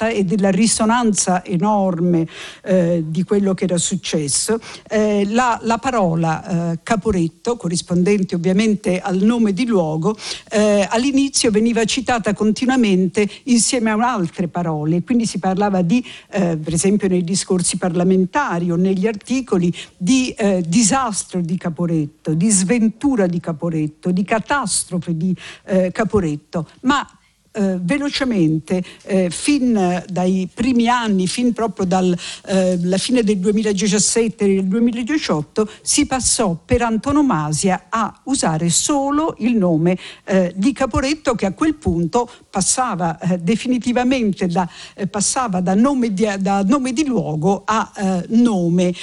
disfatta 0.00 0.08
e 0.08 0.24
della 0.24 0.50
risonanza 0.50 1.44
enorme 1.44 2.26
eh, 2.62 3.04
di 3.06 3.22
quello 3.22 3.52
che 3.52 3.64
era 3.64 3.76
successo. 3.76 4.58
La, 4.90 5.58
la, 5.62 5.78
parola 5.78 6.78
Caporetto, 6.82 7.56
corrispondente 7.56 8.34
ovviamente 8.34 9.00
al 9.00 9.18
nome 9.18 9.52
di 9.52 9.66
luogo, 9.66 10.16
all'inizio 10.50 11.50
veniva 11.50 11.84
citata 11.84 12.32
continuamente 12.32 13.28
insieme 13.44 13.90
a 13.90 14.12
altre 14.12 14.48
parole, 14.48 15.02
quindi 15.02 15.26
si 15.26 15.38
parlava 15.38 15.82
di 15.82 16.04
eh, 16.30 16.56
per 16.56 16.72
esempio 16.72 17.08
nei 17.08 17.24
discorsi 17.24 17.76
parlamentari 17.76 18.70
o 18.70 18.76
negli 18.76 19.06
articoli, 19.06 19.72
di 19.96 20.30
eh, 20.30 20.62
disastro 20.66 21.40
di 21.40 21.56
Caporetto, 21.56 22.34
di 22.34 22.50
sventura 22.50 23.26
di 23.26 23.40
Caporetto, 23.40 24.10
di 24.10 24.24
catastrofe 24.24 25.16
di 25.16 25.34
eh, 25.64 25.90
Caporetto, 25.92 26.68
ma 26.82 27.06
eh, 27.52 27.78
velocemente, 27.80 28.80
eh, 29.02 29.28
fin 29.28 30.04
dai 30.08 30.48
primi 30.54 30.86
anni, 30.86 31.26
fin 31.26 31.52
proprio 31.52 31.84
dalla 31.84 32.16
eh, 32.46 32.78
fine 32.96 33.24
del 33.24 33.38
2017 33.38 34.44
e 34.44 34.54
del 34.54 34.66
2018, 34.66 35.68
si 35.82 36.06
passò 36.06 36.56
per 36.64 36.82
antonomasia 36.82 37.86
a 37.88 38.20
usare 38.24 38.68
solo 38.68 39.34
il 39.38 39.56
nome 39.56 39.98
eh, 40.24 40.52
di 40.54 40.70
Caporetto 40.72 41.34
che 41.34 41.46
a 41.46 41.52
quel 41.52 41.74
punto 41.74 42.30
passava 42.48 43.18
eh, 43.18 43.38
definitivamente 43.38 44.46
da, 44.46 44.68
eh, 44.94 45.08
passava 45.08 45.60
da, 45.60 45.74
nome 45.74 46.12
di, 46.12 46.28
da, 46.38 46.62
nome 46.62 46.92
di, 46.92 47.04
luogo 47.04 47.62
a 47.64 47.90
nome 48.28 48.94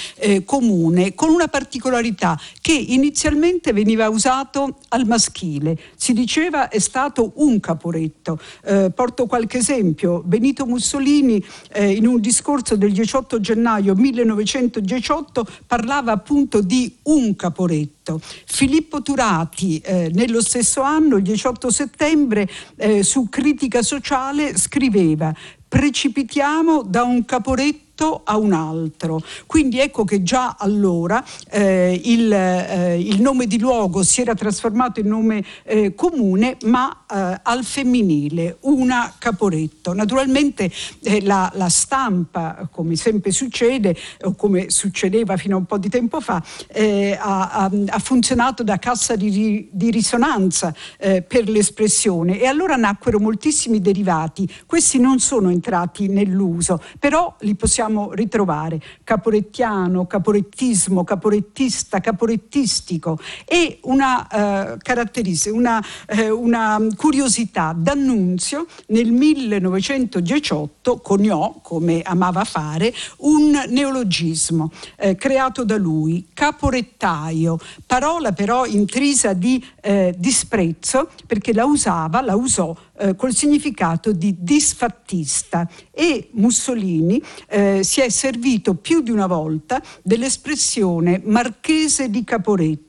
comune, 0.44 1.14
con 1.14 1.28
una 1.30 1.48
particolarità 1.48 2.40
che 2.62 2.72
inizialmente 2.72 3.72
veniva 3.72 4.08
usato 4.08 4.78
al 4.88 5.06
maschile. 5.06 5.78
Si 5.96 6.14
diceva 6.14 6.68
è 6.68 6.78
stato 6.78 7.32
un 7.36 7.60
Caporetto 7.60 8.37
eh, 8.64 8.90
porto 8.94 9.26
qualche 9.26 9.58
esempio. 9.58 10.22
Benito 10.24 10.66
Mussolini 10.66 11.44
eh, 11.72 11.92
in 11.92 12.06
un 12.06 12.20
discorso 12.20 12.76
del 12.76 12.92
18 12.92 13.40
gennaio 13.40 13.94
1918 13.94 15.46
parlava 15.66 16.12
appunto 16.12 16.60
di 16.60 16.96
un 17.02 17.36
caporetto. 17.36 18.20
Filippo 18.46 19.02
Turati 19.02 19.78
eh, 19.78 20.10
nello 20.14 20.40
stesso 20.40 20.80
anno, 20.80 21.16
il 21.16 21.22
18 21.22 21.70
settembre, 21.70 22.48
eh, 22.76 23.02
su 23.02 23.28
Critica 23.28 23.82
Sociale 23.82 24.56
scriveva 24.56 25.34
precipitiamo 25.68 26.82
da 26.82 27.02
un 27.02 27.24
caporetto 27.26 27.87
rispetto 27.98 28.20
a 28.24 28.36
un 28.36 28.52
altro. 28.52 29.20
Quindi 29.46 29.80
ecco 29.80 30.04
che 30.04 30.22
già 30.22 30.56
allora 30.58 31.24
eh, 31.50 32.00
il, 32.04 32.32
eh, 32.32 32.98
il, 33.00 33.20
nome 33.20 33.46
di 33.46 33.58
luogo 33.58 34.02
si 34.04 34.20
era 34.20 34.34
trasformato 34.34 35.00
in 35.00 35.08
nome 35.08 35.44
eh, 35.64 35.94
comune, 35.94 36.56
ma 36.64 37.04
eh, 37.10 37.40
al 37.42 37.64
femminile, 37.64 38.58
una 38.60 39.12
Caporetto. 39.18 39.92
Naturalmente 39.92 40.70
eh, 41.02 41.22
la, 41.22 41.50
la, 41.54 41.68
stampa, 41.68 42.68
come 42.70 42.94
sempre 42.94 43.32
succede, 43.32 43.96
o 44.22 44.34
come 44.34 44.70
succedeva 44.70 45.36
fino 45.36 45.56
a 45.56 45.58
un 45.58 45.66
po' 45.66 45.78
di 45.78 45.88
tempo 45.88 46.20
fa, 46.20 46.42
eh, 46.68 47.16
ha, 47.18 47.64
ha, 47.64 47.98
funzionato 47.98 48.62
da 48.62 48.78
cassa 48.78 49.16
di, 49.16 49.68
di 49.70 49.90
risonanza 49.90 50.74
per 50.98 51.48
l'espressione 51.48 52.40
e 52.40 52.46
allora 52.46 52.76
nacquero 52.76 53.18
moltissimi 53.18 53.80
derivati. 53.80 54.48
Questi 54.66 54.98
non 54.98 55.18
sono 55.18 55.50
entrati 55.50 56.08
nell'uso, 56.08 56.80
però 56.98 57.34
li 57.40 57.54
possiamo 57.54 57.87
possiamo 57.88 58.12
ritrovare. 58.12 58.80
Caporettiano, 59.02 60.06
caporettismo, 60.06 61.04
caporettista, 61.04 62.00
caporettistico. 62.00 63.18
E 63.46 63.78
una 63.82 64.26
eh, 64.74 64.76
caratteristica, 64.78 65.54
una, 65.54 65.84
eh, 66.06 66.30
una, 66.30 66.78
curiosità. 66.96 67.74
D'Annunzio 67.76 68.66
nel 68.88 69.10
1918 69.10 70.98
coniò, 70.98 71.58
come 71.62 72.02
amava 72.02 72.44
fare, 72.44 72.92
un 73.18 73.64
neologismo 73.68 74.70
eh, 74.96 75.16
creato 75.16 75.64
da 75.64 75.76
lui, 75.76 76.28
caporettaio, 76.34 77.58
parola 77.86 78.32
però 78.32 78.66
intrisa 78.66 79.32
di 79.32 79.64
eh, 79.80 80.14
disprezzo 80.16 81.08
perché 81.26 81.52
la 81.54 81.64
usava, 81.64 82.20
la 82.20 82.36
usò 82.36 82.74
eh, 82.98 83.14
col 83.14 83.34
significato 83.34 84.12
di 84.12 84.36
disfattista. 84.38 85.68
E 85.90 86.30
Mussolini 86.32 87.22
eh, 87.48 87.80
si 87.82 88.00
è 88.00 88.08
servito 88.08 88.74
più 88.74 89.00
di 89.00 89.10
una 89.10 89.26
volta 89.26 89.82
dell'espressione 90.02 91.20
marchese 91.24 92.10
di 92.10 92.24
Caporetto 92.24 92.87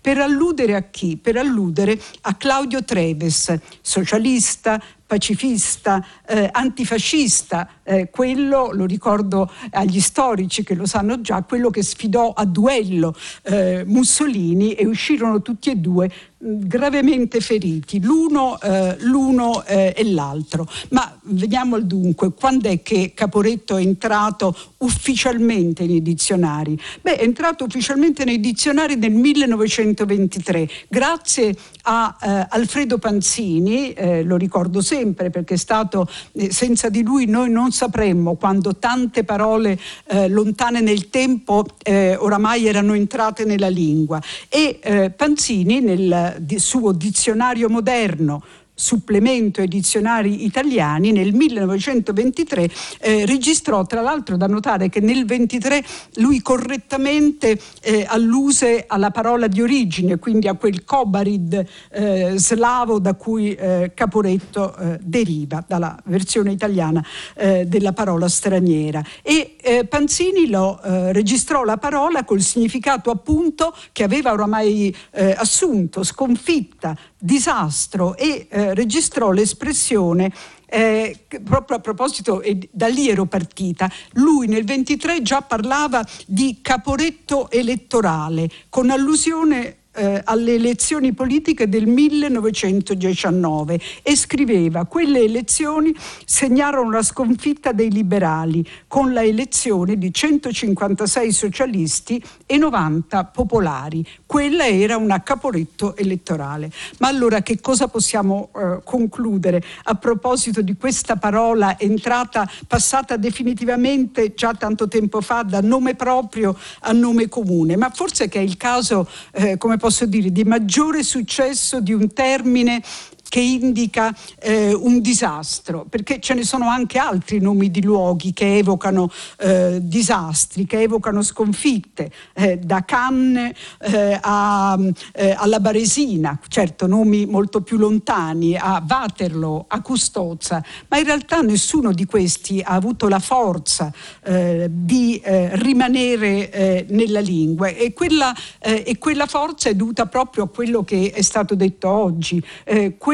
per 0.00 0.18
alludere 0.18 0.74
a 0.74 0.82
chi? 0.82 1.16
Per 1.16 1.36
alludere 1.36 2.00
a 2.22 2.34
Claudio 2.34 2.84
Treves, 2.84 3.54
socialista, 3.80 4.80
pacifista, 5.08 6.04
eh, 6.26 6.50
antifascista, 6.52 7.66
eh, 7.82 8.10
quello, 8.10 8.70
lo 8.72 8.84
ricordo 8.84 9.50
agli 9.70 10.00
storici 10.00 10.62
che 10.62 10.74
lo 10.74 10.84
sanno 10.84 11.22
già, 11.22 11.42
quello 11.42 11.70
che 11.70 11.82
sfidò 11.82 12.34
a 12.34 12.44
duello 12.44 13.16
eh, 13.44 13.84
Mussolini 13.86 14.74
e 14.74 14.86
uscirono 14.86 15.40
tutti 15.40 15.70
e 15.70 15.76
due 15.76 16.10
gravemente 16.40 17.40
feriti, 17.40 18.00
l'uno, 18.00 18.60
eh, 18.60 18.96
l'uno 19.00 19.64
eh, 19.64 19.92
e 19.96 20.04
l'altro. 20.04 20.68
Ma 20.90 21.18
veniamo 21.22 21.74
al 21.74 21.86
dunque, 21.86 22.32
quando 22.32 22.68
è 22.68 22.80
che 22.82 23.12
Caporetto 23.14 23.76
è 23.76 23.82
entrato 23.82 24.56
ufficialmente 24.78 25.86
nei 25.86 26.00
dizionari? 26.00 26.78
Beh, 27.00 27.16
è 27.16 27.24
entrato 27.24 27.64
ufficialmente 27.64 28.24
nei 28.24 28.40
dizionari 28.40 28.94
nel 28.94 29.10
1923, 29.48 30.68
grazie 30.88 31.56
a 31.82 32.16
eh, 32.20 32.46
Alfredo 32.50 32.98
Panzini, 32.98 33.92
eh, 33.92 34.22
lo 34.22 34.36
ricordo 34.36 34.80
sempre 34.80 35.30
perché 35.30 35.54
è 35.54 35.56
stato, 35.56 36.08
eh, 36.32 36.52
senza 36.52 36.88
di 36.88 37.02
lui 37.02 37.26
noi 37.26 37.50
non 37.50 37.72
sapremmo 37.72 38.34
quando 38.34 38.76
tante 38.76 39.24
parole 39.24 39.78
eh, 40.06 40.28
lontane 40.28 40.80
nel 40.80 41.08
tempo 41.10 41.64
oramai 41.88 42.66
erano 42.66 42.94
entrate 42.94 43.44
nella 43.44 43.68
lingua. 43.68 44.20
E 44.48 45.12
Panzini 45.16 45.80
nel 45.80 46.36
di 46.38 46.58
suo 46.58 46.92
dizionario 46.92 47.68
moderno 47.68 48.42
supplemento 48.78 49.60
ai 49.60 49.66
dizionari 49.66 50.44
italiani 50.44 51.10
nel 51.10 51.34
1923 51.34 52.70
eh, 53.00 53.26
registrò 53.26 53.84
tra 53.84 54.00
l'altro 54.00 54.36
da 54.36 54.46
notare 54.46 54.88
che 54.88 55.00
nel 55.00 55.26
23 55.26 55.84
lui 56.14 56.40
correttamente 56.40 57.58
eh, 57.82 58.06
alluse 58.08 58.84
alla 58.86 59.10
parola 59.10 59.48
di 59.48 59.60
origine 59.60 60.18
quindi 60.18 60.46
a 60.46 60.54
quel 60.54 60.84
kobarid 60.84 61.66
eh, 61.90 62.34
slavo 62.36 63.00
da 63.00 63.14
cui 63.14 63.52
eh, 63.54 63.90
Caporetto 63.94 64.76
eh, 64.76 64.98
deriva 65.02 65.64
dalla 65.66 65.98
versione 66.04 66.52
italiana 66.52 67.04
eh, 67.34 67.66
della 67.66 67.92
parola 67.92 68.28
straniera. 68.28 69.02
E 69.22 69.56
Panzini 69.88 70.48
lo 70.48 70.80
registrò 70.82 71.64
la 71.64 71.76
parola 71.76 72.24
col 72.24 72.40
significato 72.40 73.10
appunto 73.10 73.74
che 73.92 74.02
aveva 74.02 74.32
oramai 74.32 74.94
assunto 75.36 76.02
sconfitta 76.02 76.96
disastro 77.18 78.16
e 78.16 78.46
eh, 78.48 78.74
registrò 78.74 79.30
l'espressione 79.30 80.32
eh, 80.70 81.24
proprio 81.42 81.78
a 81.78 81.80
proposito, 81.80 82.42
e 82.42 82.68
da 82.70 82.88
lì 82.88 83.08
ero 83.08 83.24
partita, 83.24 83.90
lui 84.12 84.46
nel 84.46 84.64
23 84.64 85.22
già 85.22 85.40
parlava 85.40 86.06
di 86.26 86.58
caporetto 86.60 87.50
elettorale, 87.50 88.50
con 88.68 88.90
allusione 88.90 89.77
eh, 89.98 90.22
alle 90.24 90.54
elezioni 90.54 91.12
politiche 91.12 91.68
del 91.68 91.86
1919 91.86 93.80
e 94.02 94.16
scriveva 94.16 94.84
quelle 94.84 95.20
elezioni 95.20 95.92
segnarono 96.24 96.90
la 96.90 97.02
sconfitta 97.02 97.72
dei 97.72 97.90
liberali 97.90 98.64
con 98.86 99.12
la 99.12 99.24
elezione 99.24 99.98
di 99.98 100.14
156 100.14 101.32
socialisti 101.32 102.22
e 102.46 102.56
90 102.56 103.24
popolari. 103.24 104.06
Quella 104.24 104.68
era 104.68 104.96
una 104.96 105.22
caporetto 105.22 105.96
elettorale. 105.96 106.70
Ma 106.98 107.08
allora 107.08 107.42
che 107.42 107.60
cosa 107.60 107.88
possiamo 107.88 108.50
eh, 108.54 108.80
concludere 108.84 109.62
a 109.84 109.94
proposito 109.94 110.62
di 110.62 110.76
questa 110.76 111.16
parola 111.16 111.78
entrata, 111.78 112.48
passata 112.66 113.16
definitivamente 113.16 114.34
già 114.34 114.54
tanto 114.54 114.86
tempo 114.86 115.20
fa 115.20 115.42
da 115.42 115.60
nome 115.60 115.96
proprio 115.96 116.56
a 116.80 116.92
nome 116.92 117.28
comune? 117.28 117.76
Ma 117.76 117.90
forse 117.90 118.28
che 118.28 118.38
è 118.38 118.42
il 118.42 118.56
caso, 118.56 119.08
eh, 119.32 119.58
come 119.58 119.76
posso 119.88 120.04
dire, 120.04 120.30
di 120.30 120.44
maggiore 120.44 121.02
successo 121.02 121.80
di 121.80 121.94
un 121.94 122.12
termine 122.12 122.82
che 123.28 123.40
indica 123.40 124.14
eh, 124.40 124.72
un 124.72 125.00
disastro, 125.00 125.84
perché 125.88 126.18
ce 126.18 126.34
ne 126.34 126.44
sono 126.44 126.68
anche 126.68 126.98
altri 126.98 127.40
nomi 127.40 127.70
di 127.70 127.82
luoghi 127.82 128.32
che 128.32 128.56
evocano 128.56 129.10
eh, 129.38 129.78
disastri, 129.82 130.64
che 130.64 130.80
evocano 130.80 131.22
sconfitte, 131.22 132.10
eh, 132.34 132.58
da 132.58 132.84
Cannes 132.84 133.52
eh, 133.80 134.18
a, 134.20 134.78
eh, 135.12 135.34
alla 135.36 135.60
Baresina, 135.60 136.38
certo 136.48 136.86
nomi 136.86 137.26
molto 137.26 137.60
più 137.60 137.76
lontani, 137.76 138.56
a 138.56 138.82
Waterloo, 138.86 139.66
a 139.68 139.82
Custozza, 139.82 140.64
ma 140.88 140.98
in 140.98 141.04
realtà 141.04 141.42
nessuno 141.42 141.92
di 141.92 142.06
questi 142.06 142.60
ha 142.64 142.72
avuto 142.72 143.08
la 143.08 143.18
forza 143.18 143.92
eh, 144.24 144.68
di 144.70 145.20
rimanere 145.24 146.86
nella 146.88 147.20
lingua 147.20 147.68
e 147.68 147.92
quella, 147.92 148.34
e 148.60 148.96
quella, 148.98 149.26
forza 149.26 149.68
è 149.68 149.74
dovuta 149.74 150.06
proprio 150.06 150.44
a 150.44 150.48
quello 150.48 150.84
che 150.84 151.12
è 151.12 151.22
stato 151.22 151.54
detto 151.54 151.88
oggi. 151.88 152.42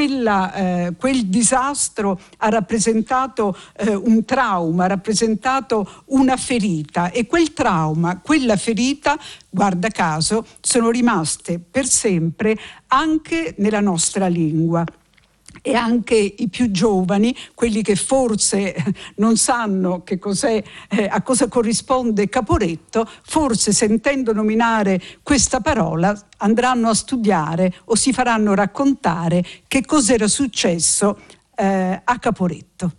Quella, 0.05 0.93
quel 0.99 1.27
disastro 1.29 2.21
ha 2.37 2.51
rappresentato 2.51 3.57
un 4.03 4.23
trauma, 4.27 4.85
ha 4.85 4.89
rappresentato 4.89 6.03
una 6.09 6.37
ferita. 6.37 7.11
E 7.11 7.27
quel 7.27 7.55
trauma, 7.55 8.21
quella 8.21 8.57
ferita, 8.59 9.19
guarda 9.49 9.89
caso, 9.89 10.45
sono 10.61 10.91
rimaste 10.91 11.59
per 11.59 11.87
sempre 11.87 12.55
anche 12.89 13.55
nella 13.57 13.81
nostra 13.81 14.27
lingua 14.27 14.85
e 15.67 15.75
anche 15.75 16.15
i 16.15 16.49
più 16.51 16.71
giovani, 16.71 17.35
quelli 17.55 17.81
che 17.81 17.97
forse 17.97 18.77
non 19.17 19.39
sanno 19.39 20.03
che 20.03 20.19
cos'è, 20.19 20.63
eh, 20.91 21.09
a 21.11 21.23
cosa 21.23 21.49
corrisponde 21.49 22.29
Caporetto, 22.29 23.09
forse 23.23 23.73
sentendo 23.73 24.35
nominare 24.35 25.01
questa 25.23 25.61
parola 25.61 26.15
andranno 26.37 26.91
a 26.91 26.95
studiare 26.95 27.73
o 27.87 27.95
si 27.95 28.13
faranno 28.13 28.55
raccontare 28.55 29.43
che 29.67 29.87
cos'era 29.87 30.29
successo 30.29 31.19
eh, 31.57 32.01
a 32.05 32.19
Caporetto. 32.19 32.93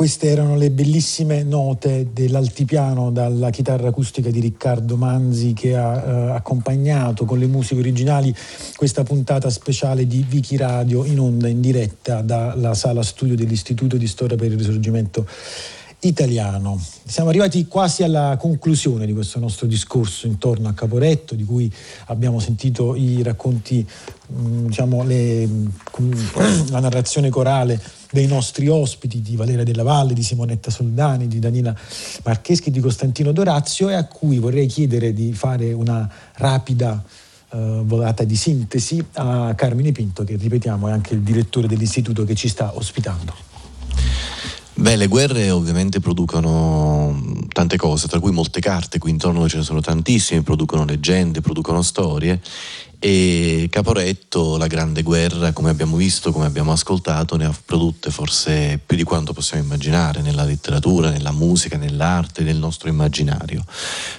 Queste 0.00 0.28
erano 0.28 0.56
le 0.56 0.70
bellissime 0.70 1.42
note 1.42 2.08
dell'altipiano 2.14 3.10
dalla 3.10 3.50
chitarra 3.50 3.88
acustica 3.88 4.30
di 4.30 4.40
Riccardo 4.40 4.96
Manzi 4.96 5.52
che 5.52 5.76
ha 5.76 5.94
eh, 5.94 6.30
accompagnato 6.30 7.26
con 7.26 7.38
le 7.38 7.46
musiche 7.46 7.80
originali 7.80 8.34
questa 8.76 9.02
puntata 9.02 9.50
speciale 9.50 10.06
di 10.06 10.24
Vichi 10.26 10.56
Radio 10.56 11.04
in 11.04 11.20
onda 11.20 11.48
in 11.48 11.60
diretta 11.60 12.22
dalla 12.22 12.72
sala 12.72 13.02
studio 13.02 13.36
dell'Istituto 13.36 13.98
di 13.98 14.06
Storia 14.06 14.38
per 14.38 14.50
il 14.50 14.56
Risorgimento 14.56 15.26
italiano. 16.00 16.80
Siamo 17.04 17.28
arrivati 17.28 17.66
quasi 17.66 18.02
alla 18.02 18.36
conclusione 18.38 19.06
di 19.06 19.12
questo 19.12 19.38
nostro 19.38 19.66
discorso 19.66 20.26
intorno 20.26 20.68
a 20.68 20.72
Caporetto, 20.72 21.34
di 21.34 21.44
cui 21.44 21.70
abbiamo 22.06 22.38
sentito 22.38 22.94
i 22.94 23.22
racconti, 23.22 23.86
mm, 24.32 24.66
diciamo, 24.66 25.04
le, 25.04 25.48
la 26.70 26.80
narrazione 26.80 27.28
corale 27.28 27.80
dei 28.10 28.26
nostri 28.26 28.68
ospiti, 28.68 29.20
di 29.20 29.36
Valeria 29.36 29.64
della 29.64 29.82
Valle, 29.82 30.14
di 30.14 30.22
Simonetta 30.22 30.70
Soldani, 30.70 31.28
di 31.28 31.38
Danila 31.38 31.74
Marcheschi, 32.24 32.70
di 32.70 32.80
Costantino 32.80 33.32
Dorazio 33.32 33.88
e 33.88 33.94
a 33.94 34.04
cui 34.04 34.38
vorrei 34.38 34.66
chiedere 34.66 35.12
di 35.12 35.32
fare 35.32 35.72
una 35.72 36.10
rapida 36.34 37.02
uh, 37.50 37.84
volata 37.84 38.24
di 38.24 38.36
sintesi 38.36 39.04
a 39.14 39.54
Carmine 39.54 39.92
Pinto, 39.92 40.24
che 40.24 40.36
ripetiamo 40.36 40.88
è 40.88 40.92
anche 40.92 41.14
il 41.14 41.20
direttore 41.20 41.68
dell'istituto 41.68 42.24
che 42.24 42.34
ci 42.34 42.48
sta 42.48 42.76
ospitando. 42.76 43.48
Beh, 44.80 44.96
le 44.96 45.08
guerre 45.08 45.50
ovviamente 45.50 46.00
producono 46.00 47.14
tante 47.52 47.76
cose, 47.76 48.08
tra 48.08 48.18
cui 48.18 48.32
molte 48.32 48.60
carte, 48.60 48.98
qui 48.98 49.10
intorno 49.10 49.46
ce 49.46 49.58
ne 49.58 49.62
sono 49.62 49.82
tantissime, 49.82 50.40
producono 50.40 50.86
leggende, 50.86 51.42
producono 51.42 51.82
storie 51.82 52.40
e 53.02 53.68
Caporetto, 53.70 54.58
la 54.58 54.66
Grande 54.66 55.02
Guerra, 55.02 55.52
come 55.52 55.70
abbiamo 55.70 55.96
visto, 55.96 56.32
come 56.32 56.44
abbiamo 56.44 56.70
ascoltato, 56.70 57.36
ne 57.36 57.46
ha 57.46 57.54
produtte 57.64 58.10
forse 58.10 58.78
più 58.84 58.94
di 58.94 59.04
quanto 59.04 59.32
possiamo 59.32 59.64
immaginare 59.64 60.20
nella 60.20 60.44
letteratura, 60.44 61.08
nella 61.08 61.32
musica, 61.32 61.78
nell'arte, 61.78 62.42
nel 62.42 62.58
nostro 62.58 62.90
immaginario. 62.90 63.64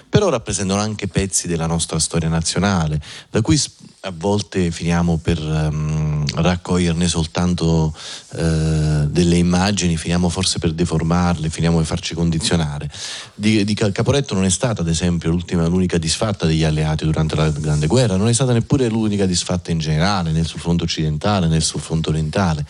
Però 0.09 0.29
rappresentano 0.29 0.82
anche 0.82 1.07
pezzi 1.07 1.47
della 1.47 1.67
nostra 1.67 1.99
storia 1.99 2.27
nazionale, 2.27 2.99
da 3.29 3.41
cui 3.41 3.61
a 4.03 4.11
volte 4.17 4.71
finiamo 4.71 5.17
per 5.17 5.39
um, 5.39 6.25
raccoglierne 6.34 7.07
soltanto 7.07 7.95
uh, 8.32 9.05
delle 9.05 9.36
immagini, 9.38 9.95
finiamo 9.95 10.27
forse 10.27 10.57
per 10.57 10.73
deformarle, 10.73 11.49
finiamo 11.49 11.77
per 11.77 11.86
farci 11.86 12.15
condizionare. 12.15 12.89
Di, 13.36 13.63
di 13.63 13.73
Caporetto 13.75 14.34
non 14.34 14.43
è 14.43 14.49
stata 14.49 14.82
ad 14.82 14.88
esempio 14.88 15.38
l'unica 15.47 15.99
disfatta 15.99 16.47
degli 16.47 16.63
alleati 16.63 17.05
durante 17.05 17.36
la 17.36 17.49
Grande 17.51 17.86
Guerra, 17.86 18.15
non 18.15 18.27
è 18.27 18.34
stata 18.34 18.53
neppure 18.53 18.70
l'unica 18.78 19.26
disfatta 19.26 19.72
in 19.72 19.80
generale 19.80 20.32
nel 20.32 20.45
sul 20.45 20.59
fronte 20.59 20.84
occidentale, 20.84 21.47
nel 21.47 21.61
sul 21.61 21.80
fronte 21.82 22.09
orientale. 22.09 22.65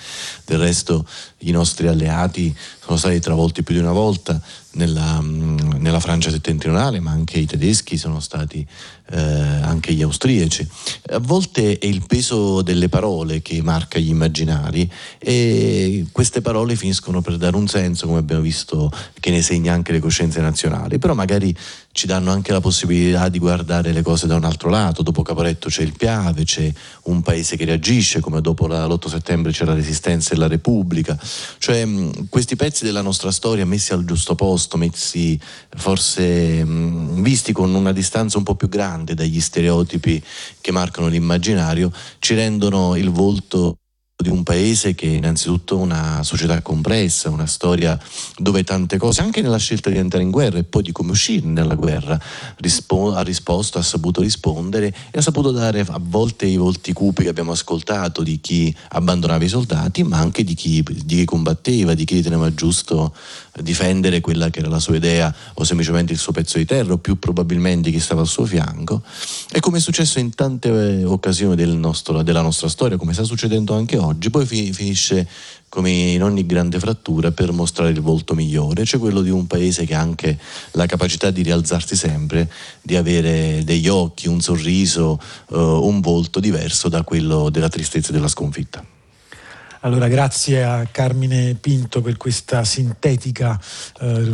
Del 0.45 0.59
resto 0.59 1.05
i 1.39 1.51
nostri 1.51 1.87
alleati 1.87 2.55
sono 2.83 2.97
stati 2.97 3.19
travolti 3.19 3.63
più 3.63 3.75
di 3.75 3.79
una 3.79 3.91
volta 3.91 4.41
nella, 4.71 5.21
mm, 5.21 5.73
nella 5.77 5.99
Francia 5.99 6.29
settentrionale, 6.29 6.99
ma 6.99 7.11
anche 7.11 7.37
i 7.37 7.45
tedeschi 7.45 7.97
sono 7.97 8.19
stati 8.19 8.65
eh, 9.11 9.19
anche 9.19 9.93
gli 9.93 10.01
austriaci. 10.01 10.67
A 11.11 11.19
volte 11.19 11.77
è 11.77 11.85
il 11.85 12.05
peso 12.07 12.61
delle 12.61 12.89
parole 12.89 13.41
che 13.41 13.61
marca 13.61 13.99
gli 13.99 14.09
immaginari 14.09 14.89
e 15.19 16.05
queste 16.11 16.41
parole 16.41 16.75
finiscono 16.75 17.21
per 17.21 17.37
dare 17.37 17.55
un 17.55 17.67
senso, 17.67 18.07
come 18.07 18.19
abbiamo 18.19 18.41
visto, 18.41 18.91
che 19.19 19.31
ne 19.31 19.41
segna 19.41 19.73
anche 19.73 19.91
le 19.91 19.99
coscienze 19.99 20.39
nazionali, 20.39 20.97
però 20.97 21.13
magari 21.13 21.55
ci 21.93 22.07
danno 22.07 22.31
anche 22.31 22.53
la 22.53 22.61
possibilità 22.61 23.27
di 23.27 23.37
guardare 23.37 23.91
le 23.91 24.01
cose 24.01 24.25
da 24.25 24.35
un 24.35 24.45
altro 24.45 24.69
lato. 24.69 25.03
Dopo 25.03 25.23
Caporetto 25.23 25.67
c'è 25.67 25.81
il 25.81 25.93
Piave, 25.97 26.45
c'è 26.45 26.71
un 27.03 27.21
paese 27.21 27.57
che 27.57 27.65
reagisce, 27.65 28.21
come 28.21 28.39
dopo 28.39 28.65
la, 28.67 28.85
l'8 28.85 29.09
settembre 29.09 29.51
c'è 29.51 29.65
la 29.65 29.73
Resistenza 29.73 30.33
e 30.33 30.37
la 30.37 30.47
Repubblica. 30.47 31.19
Cioè 31.57 31.83
mh, 31.83 32.29
questi 32.29 32.55
pezzi 32.55 32.80
della 32.85 33.01
nostra 33.01 33.31
storia 33.31 33.65
messi 33.65 33.93
al 33.93 34.05
giusto 34.05 34.35
posto, 34.35 34.77
messi 34.77 35.39
forse 35.75 36.63
mh, 36.63 37.21
visti 37.21 37.51
con 37.51 37.73
una 37.73 37.91
distanza 37.91 38.37
un 38.37 38.43
po' 38.43 38.55
più 38.55 38.69
grande 38.69 39.13
dagli 39.13 39.39
stereotipi 39.39 40.23
che 40.59 40.71
marcano 40.71 41.07
l'immaginario, 41.07 41.91
ci 42.19 42.33
rendono 42.35 42.95
il 42.95 43.09
volto 43.09 43.80
di 44.21 44.29
un 44.29 44.43
paese 44.43 44.95
che 44.95 45.07
è 45.07 45.15
innanzitutto 45.15 45.77
una 45.77 46.23
società 46.23 46.61
complessa, 46.61 47.29
una 47.29 47.45
storia 47.45 47.99
dove 48.37 48.63
tante 48.63 48.97
cose, 48.97 49.21
anche 49.21 49.41
nella 49.41 49.57
scelta 49.57 49.89
di 49.89 49.97
entrare 49.97 50.23
in 50.23 50.31
guerra 50.31 50.57
e 50.57 50.63
poi 50.63 50.83
di 50.83 50.91
come 50.91 51.11
uscire 51.11 51.45
nalla 51.47 51.75
guerra, 51.75 52.19
rispo- 52.57 53.13
ha 53.13 53.21
risposto, 53.21 53.77
ha 53.77 53.81
saputo 53.81 54.21
rispondere 54.21 54.93
e 55.11 55.19
ha 55.19 55.21
saputo 55.21 55.51
dare 55.51 55.81
a 55.81 55.99
volte 56.01 56.45
i 56.45 56.57
volti 56.57 56.93
cupi 56.93 57.23
che 57.23 57.29
abbiamo 57.29 57.51
ascoltato 57.51 58.23
di 58.23 58.39
chi 58.39 58.73
abbandonava 58.89 59.43
i 59.43 59.49
soldati, 59.49 60.03
ma 60.03 60.17
anche 60.17 60.43
di 60.43 60.53
chi, 60.53 60.83
di 60.83 61.15
chi 61.15 61.25
combatteva, 61.25 61.93
di 61.93 62.05
chi 62.05 62.15
riteneva 62.15 62.53
giusto 62.53 63.13
difendere 63.61 64.21
quella 64.21 64.49
che 64.49 64.59
era 64.59 64.69
la 64.69 64.79
sua 64.79 64.95
idea 64.95 65.33
o 65.55 65.63
semplicemente 65.63 66.13
il 66.13 66.19
suo 66.19 66.31
pezzo 66.31 66.57
di 66.57 66.65
terra 66.65 66.93
o 66.93 66.97
più 66.97 67.19
probabilmente 67.19 67.91
chi 67.91 67.99
stava 67.99 68.21
al 68.21 68.27
suo 68.27 68.45
fianco. 68.45 69.01
E 69.51 69.59
come 69.59 69.77
è 69.77 69.81
successo 69.81 70.19
in 70.19 70.33
tante 70.33 70.69
eh, 70.69 71.03
occasioni 71.03 71.55
del 71.55 71.75
nostro, 71.75 72.21
della 72.23 72.41
nostra 72.41 72.69
storia, 72.69 72.97
come 72.97 73.13
sta 73.13 73.23
succedendo 73.23 73.75
anche 73.75 73.97
oggi, 73.97 74.10
poi 74.29 74.45
fi- 74.45 74.73
finisce 74.73 75.27
come 75.69 75.89
in 75.89 76.21
ogni 76.21 76.45
grande 76.45 76.79
frattura 76.79 77.31
per 77.31 77.53
mostrare 77.53 77.91
il 77.91 78.01
volto 78.01 78.33
migliore, 78.33 78.83
cioè 78.83 78.99
quello 78.99 79.21
di 79.21 79.29
un 79.29 79.47
paese 79.47 79.85
che 79.85 79.95
ha 79.95 80.01
anche 80.01 80.37
la 80.71 80.85
capacità 80.85 81.31
di 81.31 81.43
rialzarsi 81.43 81.95
sempre, 81.95 82.51
di 82.81 82.97
avere 82.97 83.63
degli 83.63 83.87
occhi, 83.87 84.27
un 84.27 84.41
sorriso, 84.41 85.17
uh, 85.47 85.57
un 85.57 86.01
volto 86.01 86.41
diverso 86.41 86.89
da 86.89 87.03
quello 87.03 87.49
della 87.49 87.69
tristezza 87.69 88.09
e 88.09 88.13
della 88.13 88.27
sconfitta. 88.27 88.83
Allora, 89.83 90.07
grazie 90.07 90.63
a 90.63 90.87
Carmine 90.91 91.55
Pinto 91.55 92.01
per 92.01 92.15
questa 92.15 92.63
sintetica 92.63 93.59
eh, 93.99 94.31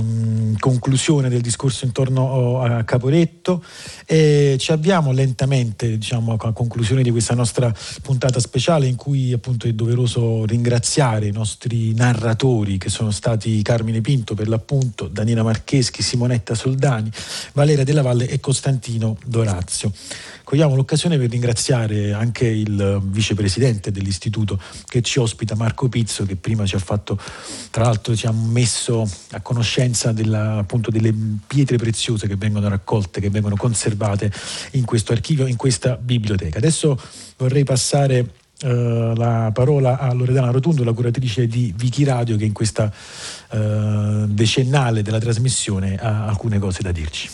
conclusione 0.60 1.30
del 1.30 1.40
discorso 1.40 1.86
intorno 1.86 2.22
oh, 2.22 2.62
a 2.62 2.84
Caporetto. 2.84 3.64
E 4.06 4.58
ci 4.60 4.74
avviamo 4.74 5.14
lentamente 5.14 5.98
diciamo, 5.98 6.34
a 6.34 6.52
conclusione 6.52 7.02
di 7.02 7.12
questa 7.12 7.34
nostra 7.34 7.74
puntata 8.02 8.42
speciale 8.42 8.88
in 8.88 8.98
cui 8.98 9.32
appunto 9.32 9.68
è 9.68 9.72
doveroso 9.72 10.44
ringraziare 10.46 11.28
i 11.28 11.32
nostri 11.32 11.94
narratori 11.94 12.78
che 12.78 12.90
sono 12.90 13.12
stati 13.12 13.62
Carmine 13.62 14.02
Pinto 14.02 14.34
per 14.34 14.50
l'appunto, 14.50 15.08
Daniela 15.08 15.44
Marcheschi, 15.44 16.04
Simonetta 16.04 16.56
Soldani, 16.56 17.10
Valeria 17.54 17.86
Della 17.86 18.02
Valle 18.02 18.28
e 18.28 18.42
Costantino 18.42 19.18
Dorazio. 19.26 19.94
Cogliamo 20.48 20.76
l'occasione 20.76 21.18
per 21.18 21.30
ringraziare 21.30 22.14
anche 22.14 22.48
il 22.48 23.02
vicepresidente 23.04 23.92
dell'istituto 23.92 24.58
che 24.86 25.02
ci 25.02 25.20
ospita, 25.20 25.56
Marco 25.56 25.90
Pizzo, 25.90 26.26
che 26.26 26.38
prima 26.38 26.66
ci 26.66 26.76
ha 26.76 26.80
fatto, 26.80 27.20
tra 27.70 27.84
l'altro 27.84 28.16
ci 28.16 28.28
ha 28.28 28.32
messo 28.32 29.06
a 29.32 29.42
conoscenza 29.42 30.14
della, 30.14 30.60
appunto, 30.60 30.90
delle 30.90 31.14
pietre 31.46 31.76
preziose 31.76 32.28
che 32.28 32.38
vengono 32.38 32.70
raccolte, 32.70 33.20
che 33.20 33.30
vengono 33.30 33.58
conservate 33.58 34.32
in 34.72 34.86
questo 34.86 35.12
archivio, 35.12 35.48
in 35.48 35.58
questa 35.58 35.98
biblioteca. 35.98 36.60
Adesso 36.60 36.98
vorrei 37.36 37.66
passare 37.66 38.32
Uh, 38.60 39.14
la 39.14 39.52
parola 39.54 40.00
a 40.00 40.12
Loredana 40.14 40.50
Rotundo, 40.50 40.84
la 40.84 40.92
curatrice 40.92 41.46
di 41.46 41.72
Vichi 41.78 42.04
Radio, 42.04 42.38
che 42.38 42.46
in 42.46 42.54
questa 42.54 42.92
uh, 43.52 44.26
decennale 44.26 45.04
della 45.04 45.20
trasmissione 45.20 45.96
ha 45.96 46.26
alcune 46.26 46.58
cose 46.58 46.82
da 46.82 46.92
dirci. 46.92 47.30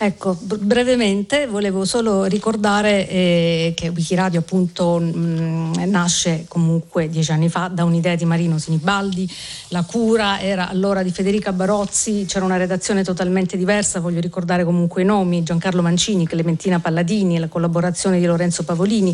Ecco, 0.00 0.38
brevemente 0.40 1.48
volevo 1.48 1.84
solo 1.84 2.26
ricordare 2.26 3.08
eh, 3.08 3.72
che 3.74 3.88
Wikiradio 3.88 4.38
appunto 4.38 5.00
mh, 5.00 5.12
mm, 5.12 5.72
nasce 5.86 6.44
comunque 6.46 7.08
dieci 7.08 7.32
anni 7.32 7.48
fa 7.48 7.66
da 7.66 7.82
un'idea 7.82 8.14
di 8.14 8.24
Marino 8.24 8.58
Sinibaldi, 8.58 9.28
la 9.70 9.82
cura 9.82 10.40
era 10.40 10.68
allora 10.68 11.02
di 11.02 11.10
Federica 11.10 11.52
Barozzi, 11.52 12.26
c'era 12.28 12.44
una 12.44 12.56
redazione 12.56 13.02
totalmente 13.02 13.56
diversa, 13.56 13.98
voglio 13.98 14.20
ricordare 14.20 14.62
comunque 14.62 15.02
i 15.02 15.04
nomi, 15.04 15.42
Giancarlo 15.42 15.82
Mancini, 15.82 16.28
Clementina 16.28 16.78
Palladini, 16.78 17.40
la 17.40 17.48
collaborazione 17.48 18.20
di 18.20 18.26
Lorenzo 18.26 18.62
Pavolini 18.62 19.12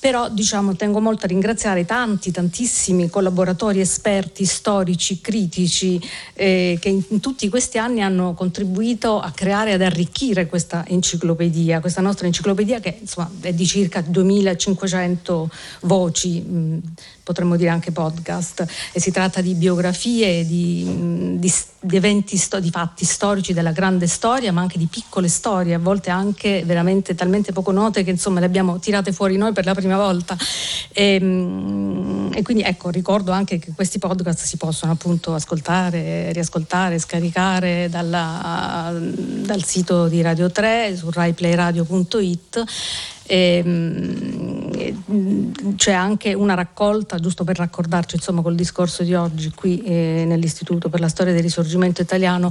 però 0.00 0.28
diciamo, 0.28 0.76
tengo 0.76 1.00
molto 1.00 1.24
a 1.24 1.28
ringraziare 1.28 1.84
tanti, 1.84 2.30
tantissimi 2.30 3.08
collaboratori, 3.10 3.80
esperti, 3.80 4.44
storici, 4.44 5.20
critici 5.20 6.00
eh, 6.34 6.78
che 6.80 6.88
in, 6.88 7.20
tutti 7.20 7.48
questi 7.48 7.78
anni 7.78 8.02
hanno 8.02 8.34
contribuito 8.34 9.18
a 9.20 9.30
creare 9.32 9.72
ad 9.72 9.82
arricchire 9.82 10.46
questa 10.46 10.84
enciclopedia, 10.86 11.80
questa 11.80 12.00
nostra 12.00 12.26
enciclopedia 12.26 12.80
che 12.80 12.98
insomma, 13.00 13.30
è 13.40 13.52
di 13.52 13.66
circa 13.66 14.00
2500 14.00 15.50
voci. 15.80 16.40
Mh, 16.40 16.78
potremmo 17.28 17.56
dire 17.56 17.68
anche 17.68 17.92
podcast, 17.92 18.64
e 18.90 19.00
si 19.00 19.10
tratta 19.10 19.42
di 19.42 19.52
biografie, 19.52 20.46
di, 20.46 21.36
di, 21.36 21.52
di 21.80 21.96
eventi, 21.96 22.42
di 22.58 22.70
fatti 22.70 23.04
storici 23.04 23.52
della 23.52 23.72
grande 23.72 24.06
storia, 24.06 24.50
ma 24.50 24.62
anche 24.62 24.78
di 24.78 24.86
piccole 24.86 25.28
storie, 25.28 25.74
a 25.74 25.78
volte 25.78 26.08
anche 26.08 26.62
veramente 26.64 27.14
talmente 27.14 27.52
poco 27.52 27.70
note 27.70 28.02
che 28.02 28.10
insomma 28.10 28.40
le 28.40 28.46
abbiamo 28.46 28.78
tirate 28.78 29.12
fuori 29.12 29.36
noi 29.36 29.52
per 29.52 29.66
la 29.66 29.74
prima 29.74 29.98
volta. 29.98 30.38
E, 30.90 31.18
ehm, 31.20 32.30
e 32.32 32.42
quindi 32.42 32.62
ecco, 32.62 32.88
ricordo 32.88 33.30
anche 33.30 33.58
che 33.58 33.72
questi 33.74 33.98
podcast 33.98 34.44
si 34.44 34.56
possono 34.56 34.92
appunto 34.92 35.34
ascoltare, 35.34 36.32
riascoltare, 36.32 36.98
scaricare 36.98 37.88
dalla, 37.90 38.90
dal 38.90 39.62
sito 39.64 40.08
di 40.08 40.22
Radio 40.22 40.50
3 40.50 40.96
su 40.96 41.10
raiplayradio.it 41.10 42.64
c'è 45.76 45.92
anche 45.92 46.32
una 46.32 46.54
raccolta, 46.54 47.18
giusto 47.18 47.44
per 47.44 47.58
raccordarci 47.58 48.16
insomma, 48.16 48.40
col 48.40 48.54
discorso 48.54 49.02
di 49.02 49.12
oggi 49.12 49.50
qui 49.50 49.82
eh, 49.82 50.24
nell'Istituto 50.26 50.88
per 50.88 51.00
la 51.00 51.08
Storia 51.08 51.34
del 51.34 51.42
Risorgimento 51.42 52.00
Italiano, 52.00 52.50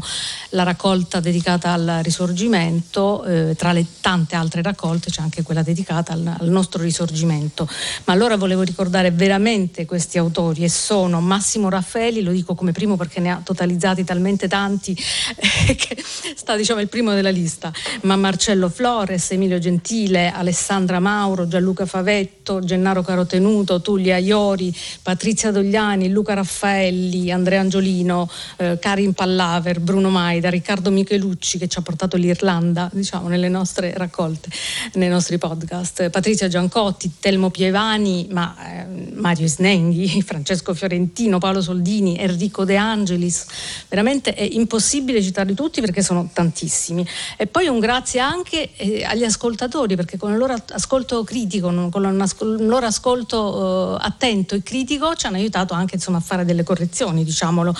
la 0.49 0.61
raccolta 0.61 1.19
dedicata 1.19 1.71
al 1.71 2.01
Risorgimento, 2.03 3.23
eh, 3.23 3.55
tra 3.55 3.71
le 3.71 3.83
tante 4.01 4.35
altre 4.35 4.61
raccolte 4.61 5.09
c'è 5.09 5.23
anche 5.23 5.41
quella 5.41 5.63
dedicata 5.63 6.13
al, 6.13 6.35
al, 6.37 6.49
nostro 6.49 6.83
Risorgimento. 6.83 7.67
Ma 8.05 8.13
allora 8.13 8.37
volevo 8.37 8.61
ricordare 8.61 9.09
veramente 9.09 9.87
questi 9.87 10.19
autori 10.19 10.63
e 10.63 10.69
sono 10.69 11.21
Massimo 11.21 11.69
Raffaeli, 11.69 12.21
lo 12.21 12.31
dico 12.31 12.53
come 12.53 12.71
primo 12.71 12.97
perché 12.97 13.19
ne 13.19 13.31
ha 13.31 13.41
totalizzati 13.43 14.03
talmente 14.03 14.47
tanti 14.47 14.95
eh, 15.37 15.73
che 15.75 15.97
sta 16.35 16.55
diciamo 16.55 16.81
il 16.81 16.87
primo 16.87 17.13
della 17.13 17.31
lista, 17.31 17.73
ma 18.03 18.15
Marcello 18.15 18.69
Flores, 18.69 19.31
Emilio 19.31 19.57
Gentile, 19.57 20.31
Alessandro 20.31 20.65
Alessandra 20.67 20.99
Mauro, 20.99 21.47
Gianluca 21.47 21.85
Favetto, 21.85 22.59
Gennaro 22.59 23.01
Carotenuto, 23.01 23.79
Tullia 23.79 24.17
Iori, 24.17 24.75
Patrizia 25.01 25.49
Dogliani, 25.49 26.09
Luca 26.09 26.33
Raffaelli, 26.33 27.31
Andrea 27.31 27.61
Angiolino, 27.61 28.29
eh, 28.57 28.77
Karin 28.77 29.13
Pallaver, 29.13 29.79
Bruno 29.79 30.09
Maida, 30.09 30.49
Riccardo 30.49 30.91
Michelucci 30.91 31.57
che 31.57 31.69
ci 31.69 31.79
ha 31.79 31.81
portato 31.81 32.17
l'Irlanda 32.17 32.89
diciamo, 32.91 33.29
nelle 33.29 33.47
nostre 33.47 33.93
raccolte, 33.95 34.49
nei 34.95 35.07
nostri 35.07 35.37
podcast, 35.37 36.09
Patrizia 36.09 36.49
Giancotti, 36.49 37.13
Telmo 37.17 37.49
Pievani, 37.49 38.27
ma, 38.31 38.53
eh, 38.81 39.11
Mario 39.13 39.47
Snenghi, 39.47 40.21
Francesco 40.21 40.73
Fiorentino, 40.73 41.37
Paolo 41.37 41.61
Soldini, 41.61 42.19
Enrico 42.19 42.65
De 42.65 42.75
Angelis, 42.75 43.45
veramente 43.87 44.33
è 44.33 44.43
impossibile 44.43 45.21
citarli 45.21 45.53
tutti 45.53 45.79
perché 45.79 46.01
sono 46.03 46.29
tantissimi. 46.33 47.07
E 47.37 47.47
poi 47.47 47.67
un 47.67 47.79
grazie 47.79 48.19
anche 48.19 48.75
eh, 48.75 49.05
agli 49.05 49.23
ascoltatori 49.23 49.95
perché 49.95 50.17
con 50.17 50.35
loro 50.35 50.55
ascolto 50.69 51.23
critico, 51.23 51.67
con 51.89 52.03
un 52.03 52.25
loro 52.67 52.85
ascolto 52.85 53.97
uh, 53.97 53.97
attento 53.99 54.55
e 54.55 54.63
critico 54.63 55.15
ci 55.15 55.25
hanno 55.25 55.37
aiutato 55.37 55.73
anche 55.73 55.95
insomma, 55.95 56.17
a 56.17 56.21
fare 56.21 56.45
delle 56.45 56.63
correzioni, 56.63 57.23
diciamolo. 57.23 57.73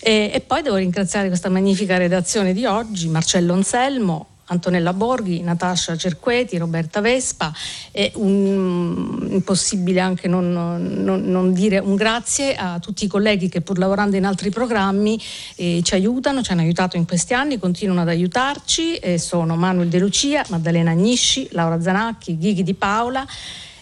E, 0.00 0.30
e 0.32 0.40
poi 0.40 0.62
devo 0.62 0.76
ringraziare 0.76 1.28
questa 1.28 1.48
magnifica 1.48 1.96
redazione 1.96 2.52
di 2.52 2.64
oggi, 2.64 3.08
Marcello 3.08 3.52
Anselmo, 3.52 4.29
Antonella 4.50 4.92
Borghi, 4.92 5.40
Natascia 5.40 5.96
Cerqueti, 5.96 6.58
Roberta 6.58 7.00
Vespa. 7.00 7.52
È 7.90 8.10
un, 8.16 9.28
impossibile 9.30 10.00
anche 10.00 10.28
non, 10.28 10.52
non, 10.52 11.22
non, 11.22 11.52
dire 11.52 11.78
un 11.78 11.94
grazie 11.94 12.54
a 12.54 12.78
tutti 12.78 13.04
i 13.04 13.08
colleghi 13.08 13.48
che 13.48 13.60
pur 13.60 13.78
lavorando 13.78 14.16
in 14.16 14.24
altri 14.24 14.50
programmi 14.50 15.20
eh, 15.56 15.80
ci 15.82 15.94
aiutano, 15.94 16.42
ci 16.42 16.52
hanno 16.52 16.62
aiutato 16.62 16.96
in 16.96 17.06
questi 17.06 17.34
anni, 17.34 17.58
continuano 17.58 18.02
ad 18.02 18.08
aiutarci. 18.08 18.96
Eh, 18.96 19.18
sono 19.18 19.56
Manuel 19.56 19.88
De 19.88 19.98
Lucia, 19.98 20.44
Maddalena 20.48 20.90
Agnisci, 20.90 21.48
Laura 21.52 21.80
Zanacchi, 21.80 22.36
Ghighi 22.36 22.62
Di 22.62 22.74
Paola. 22.74 23.26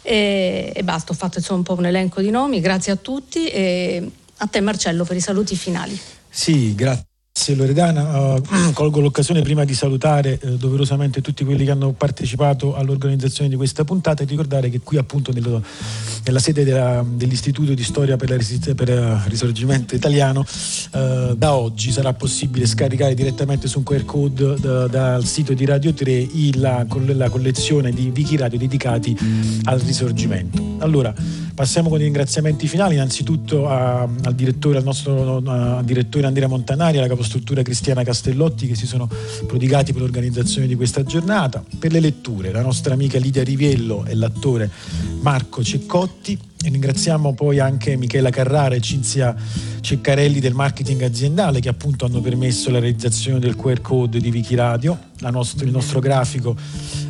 E, 0.02 0.72
e 0.74 0.82
basta, 0.84 1.12
ho 1.12 1.14
fatto 1.14 1.38
insomma 1.38 1.58
un 1.58 1.64
po' 1.64 1.74
un 1.74 1.86
elenco 1.86 2.20
di 2.20 2.30
nomi, 2.30 2.60
grazie 2.60 2.92
a 2.92 2.96
tutti. 2.96 3.46
E, 3.48 4.10
A 4.38 4.46
te 4.46 4.60
Marcello 4.60 5.04
per 5.04 5.16
i 5.16 5.20
saluti 5.20 5.56
finali. 5.56 5.98
Sì, 6.28 6.74
grazie. 6.74 7.07
Grazie 7.38 7.54
Loredana, 7.54 8.32
uh, 8.34 8.42
colgo 8.74 8.98
l'occasione 8.98 9.42
prima 9.42 9.64
di 9.64 9.72
salutare 9.72 10.40
uh, 10.42 10.56
doverosamente 10.56 11.20
tutti 11.20 11.44
quelli 11.44 11.64
che 11.64 11.70
hanno 11.70 11.92
partecipato 11.92 12.74
all'organizzazione 12.74 13.48
di 13.48 13.54
questa 13.54 13.84
puntata 13.84 14.24
e 14.24 14.26
ricordare 14.26 14.70
che 14.70 14.80
qui 14.80 14.96
appunto 14.96 15.30
nello, 15.30 15.62
nella 16.24 16.40
sede 16.40 16.64
della, 16.64 17.04
dell'Istituto 17.06 17.74
di 17.74 17.84
Storia 17.84 18.16
per, 18.16 18.30
il 18.32 18.74
per 18.74 18.88
uh, 18.90 19.28
Risorgimento 19.28 19.94
Italiano 19.94 20.40
uh, 20.40 21.36
da 21.36 21.54
oggi 21.54 21.92
sarà 21.92 22.12
possibile 22.12 22.66
scaricare 22.66 23.14
direttamente 23.14 23.68
su 23.68 23.78
un 23.78 23.84
QR 23.84 24.04
code 24.04 24.56
da, 24.58 24.88
dal 24.88 25.24
sito 25.24 25.52
di 25.52 25.64
Radio 25.64 25.94
3 25.94 26.10
il, 26.10 26.58
la, 26.58 26.84
la, 26.88 27.30
collezione 27.30 27.92
di 27.92 28.12
wiki 28.12 28.36
radio 28.36 28.58
dedicati 28.58 29.16
al 29.62 29.78
Risorgimento. 29.78 30.60
Allora, 30.78 31.14
passiamo 31.54 31.88
con 31.88 32.00
i 32.00 32.04
ringraziamenti 32.04 32.66
finali, 32.66 32.94
innanzitutto 32.94 33.68
a, 33.68 34.00
al 34.00 34.34
direttore, 34.34 34.78
al 34.78 34.84
nostro 34.84 35.40
direttore 35.84 36.26
Andrea 36.26 36.48
Montanari, 36.48 36.98
alla 36.98 37.06
capostipite 37.06 37.26
struttura 37.28 37.62
cristiana 37.62 38.02
Castellotti 38.02 38.66
che 38.66 38.74
si 38.74 38.86
sono 38.86 39.08
prodigati 39.46 39.92
per 39.92 40.00
l'organizzazione 40.00 40.66
di 40.66 40.74
questa 40.74 41.04
giornata. 41.04 41.62
Per 41.78 41.92
le 41.92 42.00
letture, 42.00 42.50
la 42.50 42.62
nostra 42.62 42.94
amica 42.94 43.18
Lidia 43.18 43.44
Riviello 43.44 44.04
e 44.06 44.14
l'attore 44.14 44.70
Marco 45.20 45.62
Ceccotti. 45.62 46.38
E 46.60 46.70
ringraziamo 46.70 47.34
poi 47.34 47.60
anche 47.60 47.96
Michela 47.96 48.30
Carrara 48.30 48.74
e 48.74 48.80
Cinzia 48.80 49.34
Ceccarelli 49.80 50.40
del 50.40 50.54
marketing 50.54 51.02
aziendale 51.02 51.60
che 51.60 51.68
appunto 51.68 52.04
hanno 52.04 52.20
permesso 52.20 52.70
la 52.70 52.80
realizzazione 52.80 53.38
del 53.38 53.54
QR 53.54 53.80
code 53.80 54.18
di 54.18 54.28
Wikiradio, 54.28 54.98
nostro, 55.30 55.64
il 55.64 55.70
nostro 55.70 56.00
grafico 56.00 56.56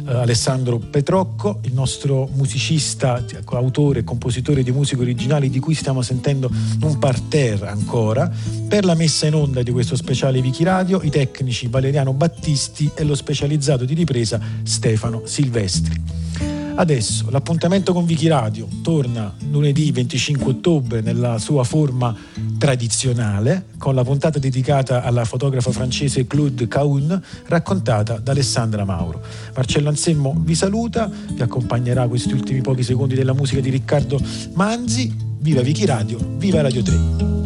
eh, 0.07 0.13
Alessandro 0.13 0.79
Petrocco, 0.79 1.61
il 1.63 1.73
nostro 1.73 2.29
musicista, 2.35 3.25
autore 3.47 4.01
e 4.01 4.05
compositore 4.05 4.63
di 4.63 4.71
musiche 4.71 5.01
originali 5.01 5.49
di 5.49 5.61
cui 5.61 5.75
stiamo 5.75 6.03
sentendo 6.03 6.51
un 6.83 6.99
parterre 6.99 7.69
ancora, 7.69 8.31
per 8.69 8.85
la 8.85 8.95
messa 8.95 9.27
in 9.27 9.35
onda 9.35 9.63
di 9.63 9.71
questo 9.71 9.97
speciale 9.97 10.41
Wikiradio 10.41 11.01
i 11.03 11.11
tecnici 11.11 11.69
Valeriano 11.69 12.13
Battisti 12.13 12.91
e 12.95 13.03
lo 13.03 13.15
specializzato 13.15 13.85
di 13.85 13.95
ripresa 13.95 14.39
Stefano 14.63 15.23
Silvestri. 15.25 16.48
Adesso 16.79 17.29
l'appuntamento 17.31 17.93
con 17.93 18.07
Vichi 18.07 18.29
Radio 18.29 18.69
torna 18.83 19.35
lunedì 19.51 19.91
25 19.91 20.51
ottobre 20.51 21.01
nella 21.01 21.39
sua 21.39 21.65
forma 21.65 22.15
tradizionale 22.57 23.67
con 23.79 23.97
la 23.97 24.05
puntata 24.05 24.39
dedicata 24.39 25.03
alla 25.03 25.25
fotografa 25.25 25.73
francese 25.73 26.29
Claude 26.29 26.69
Caun 26.69 27.21
raccontata 27.47 28.19
da 28.19 28.31
Alessandra 28.31 28.85
Mauro. 28.85 29.21
Marcello 29.57 29.89
Anselmo 29.89 30.37
vi 30.39 30.55
saluta, 30.55 31.11
vi 31.33 31.43
accompagnerà 31.43 32.07
questi 32.07 32.33
ultimi 32.33 32.61
pochi 32.61 32.85
secondi 32.85 33.17
della 33.17 33.33
musica 33.35 33.61
di 33.61 33.71
Riccardo 33.71 34.21
Manzi. 34.55 35.27
Viva 35.41 35.63
Vichi 35.63 35.85
Radio, 35.85 36.19
viva 36.37 36.61
Radio 36.61 36.83
3! 36.83 37.38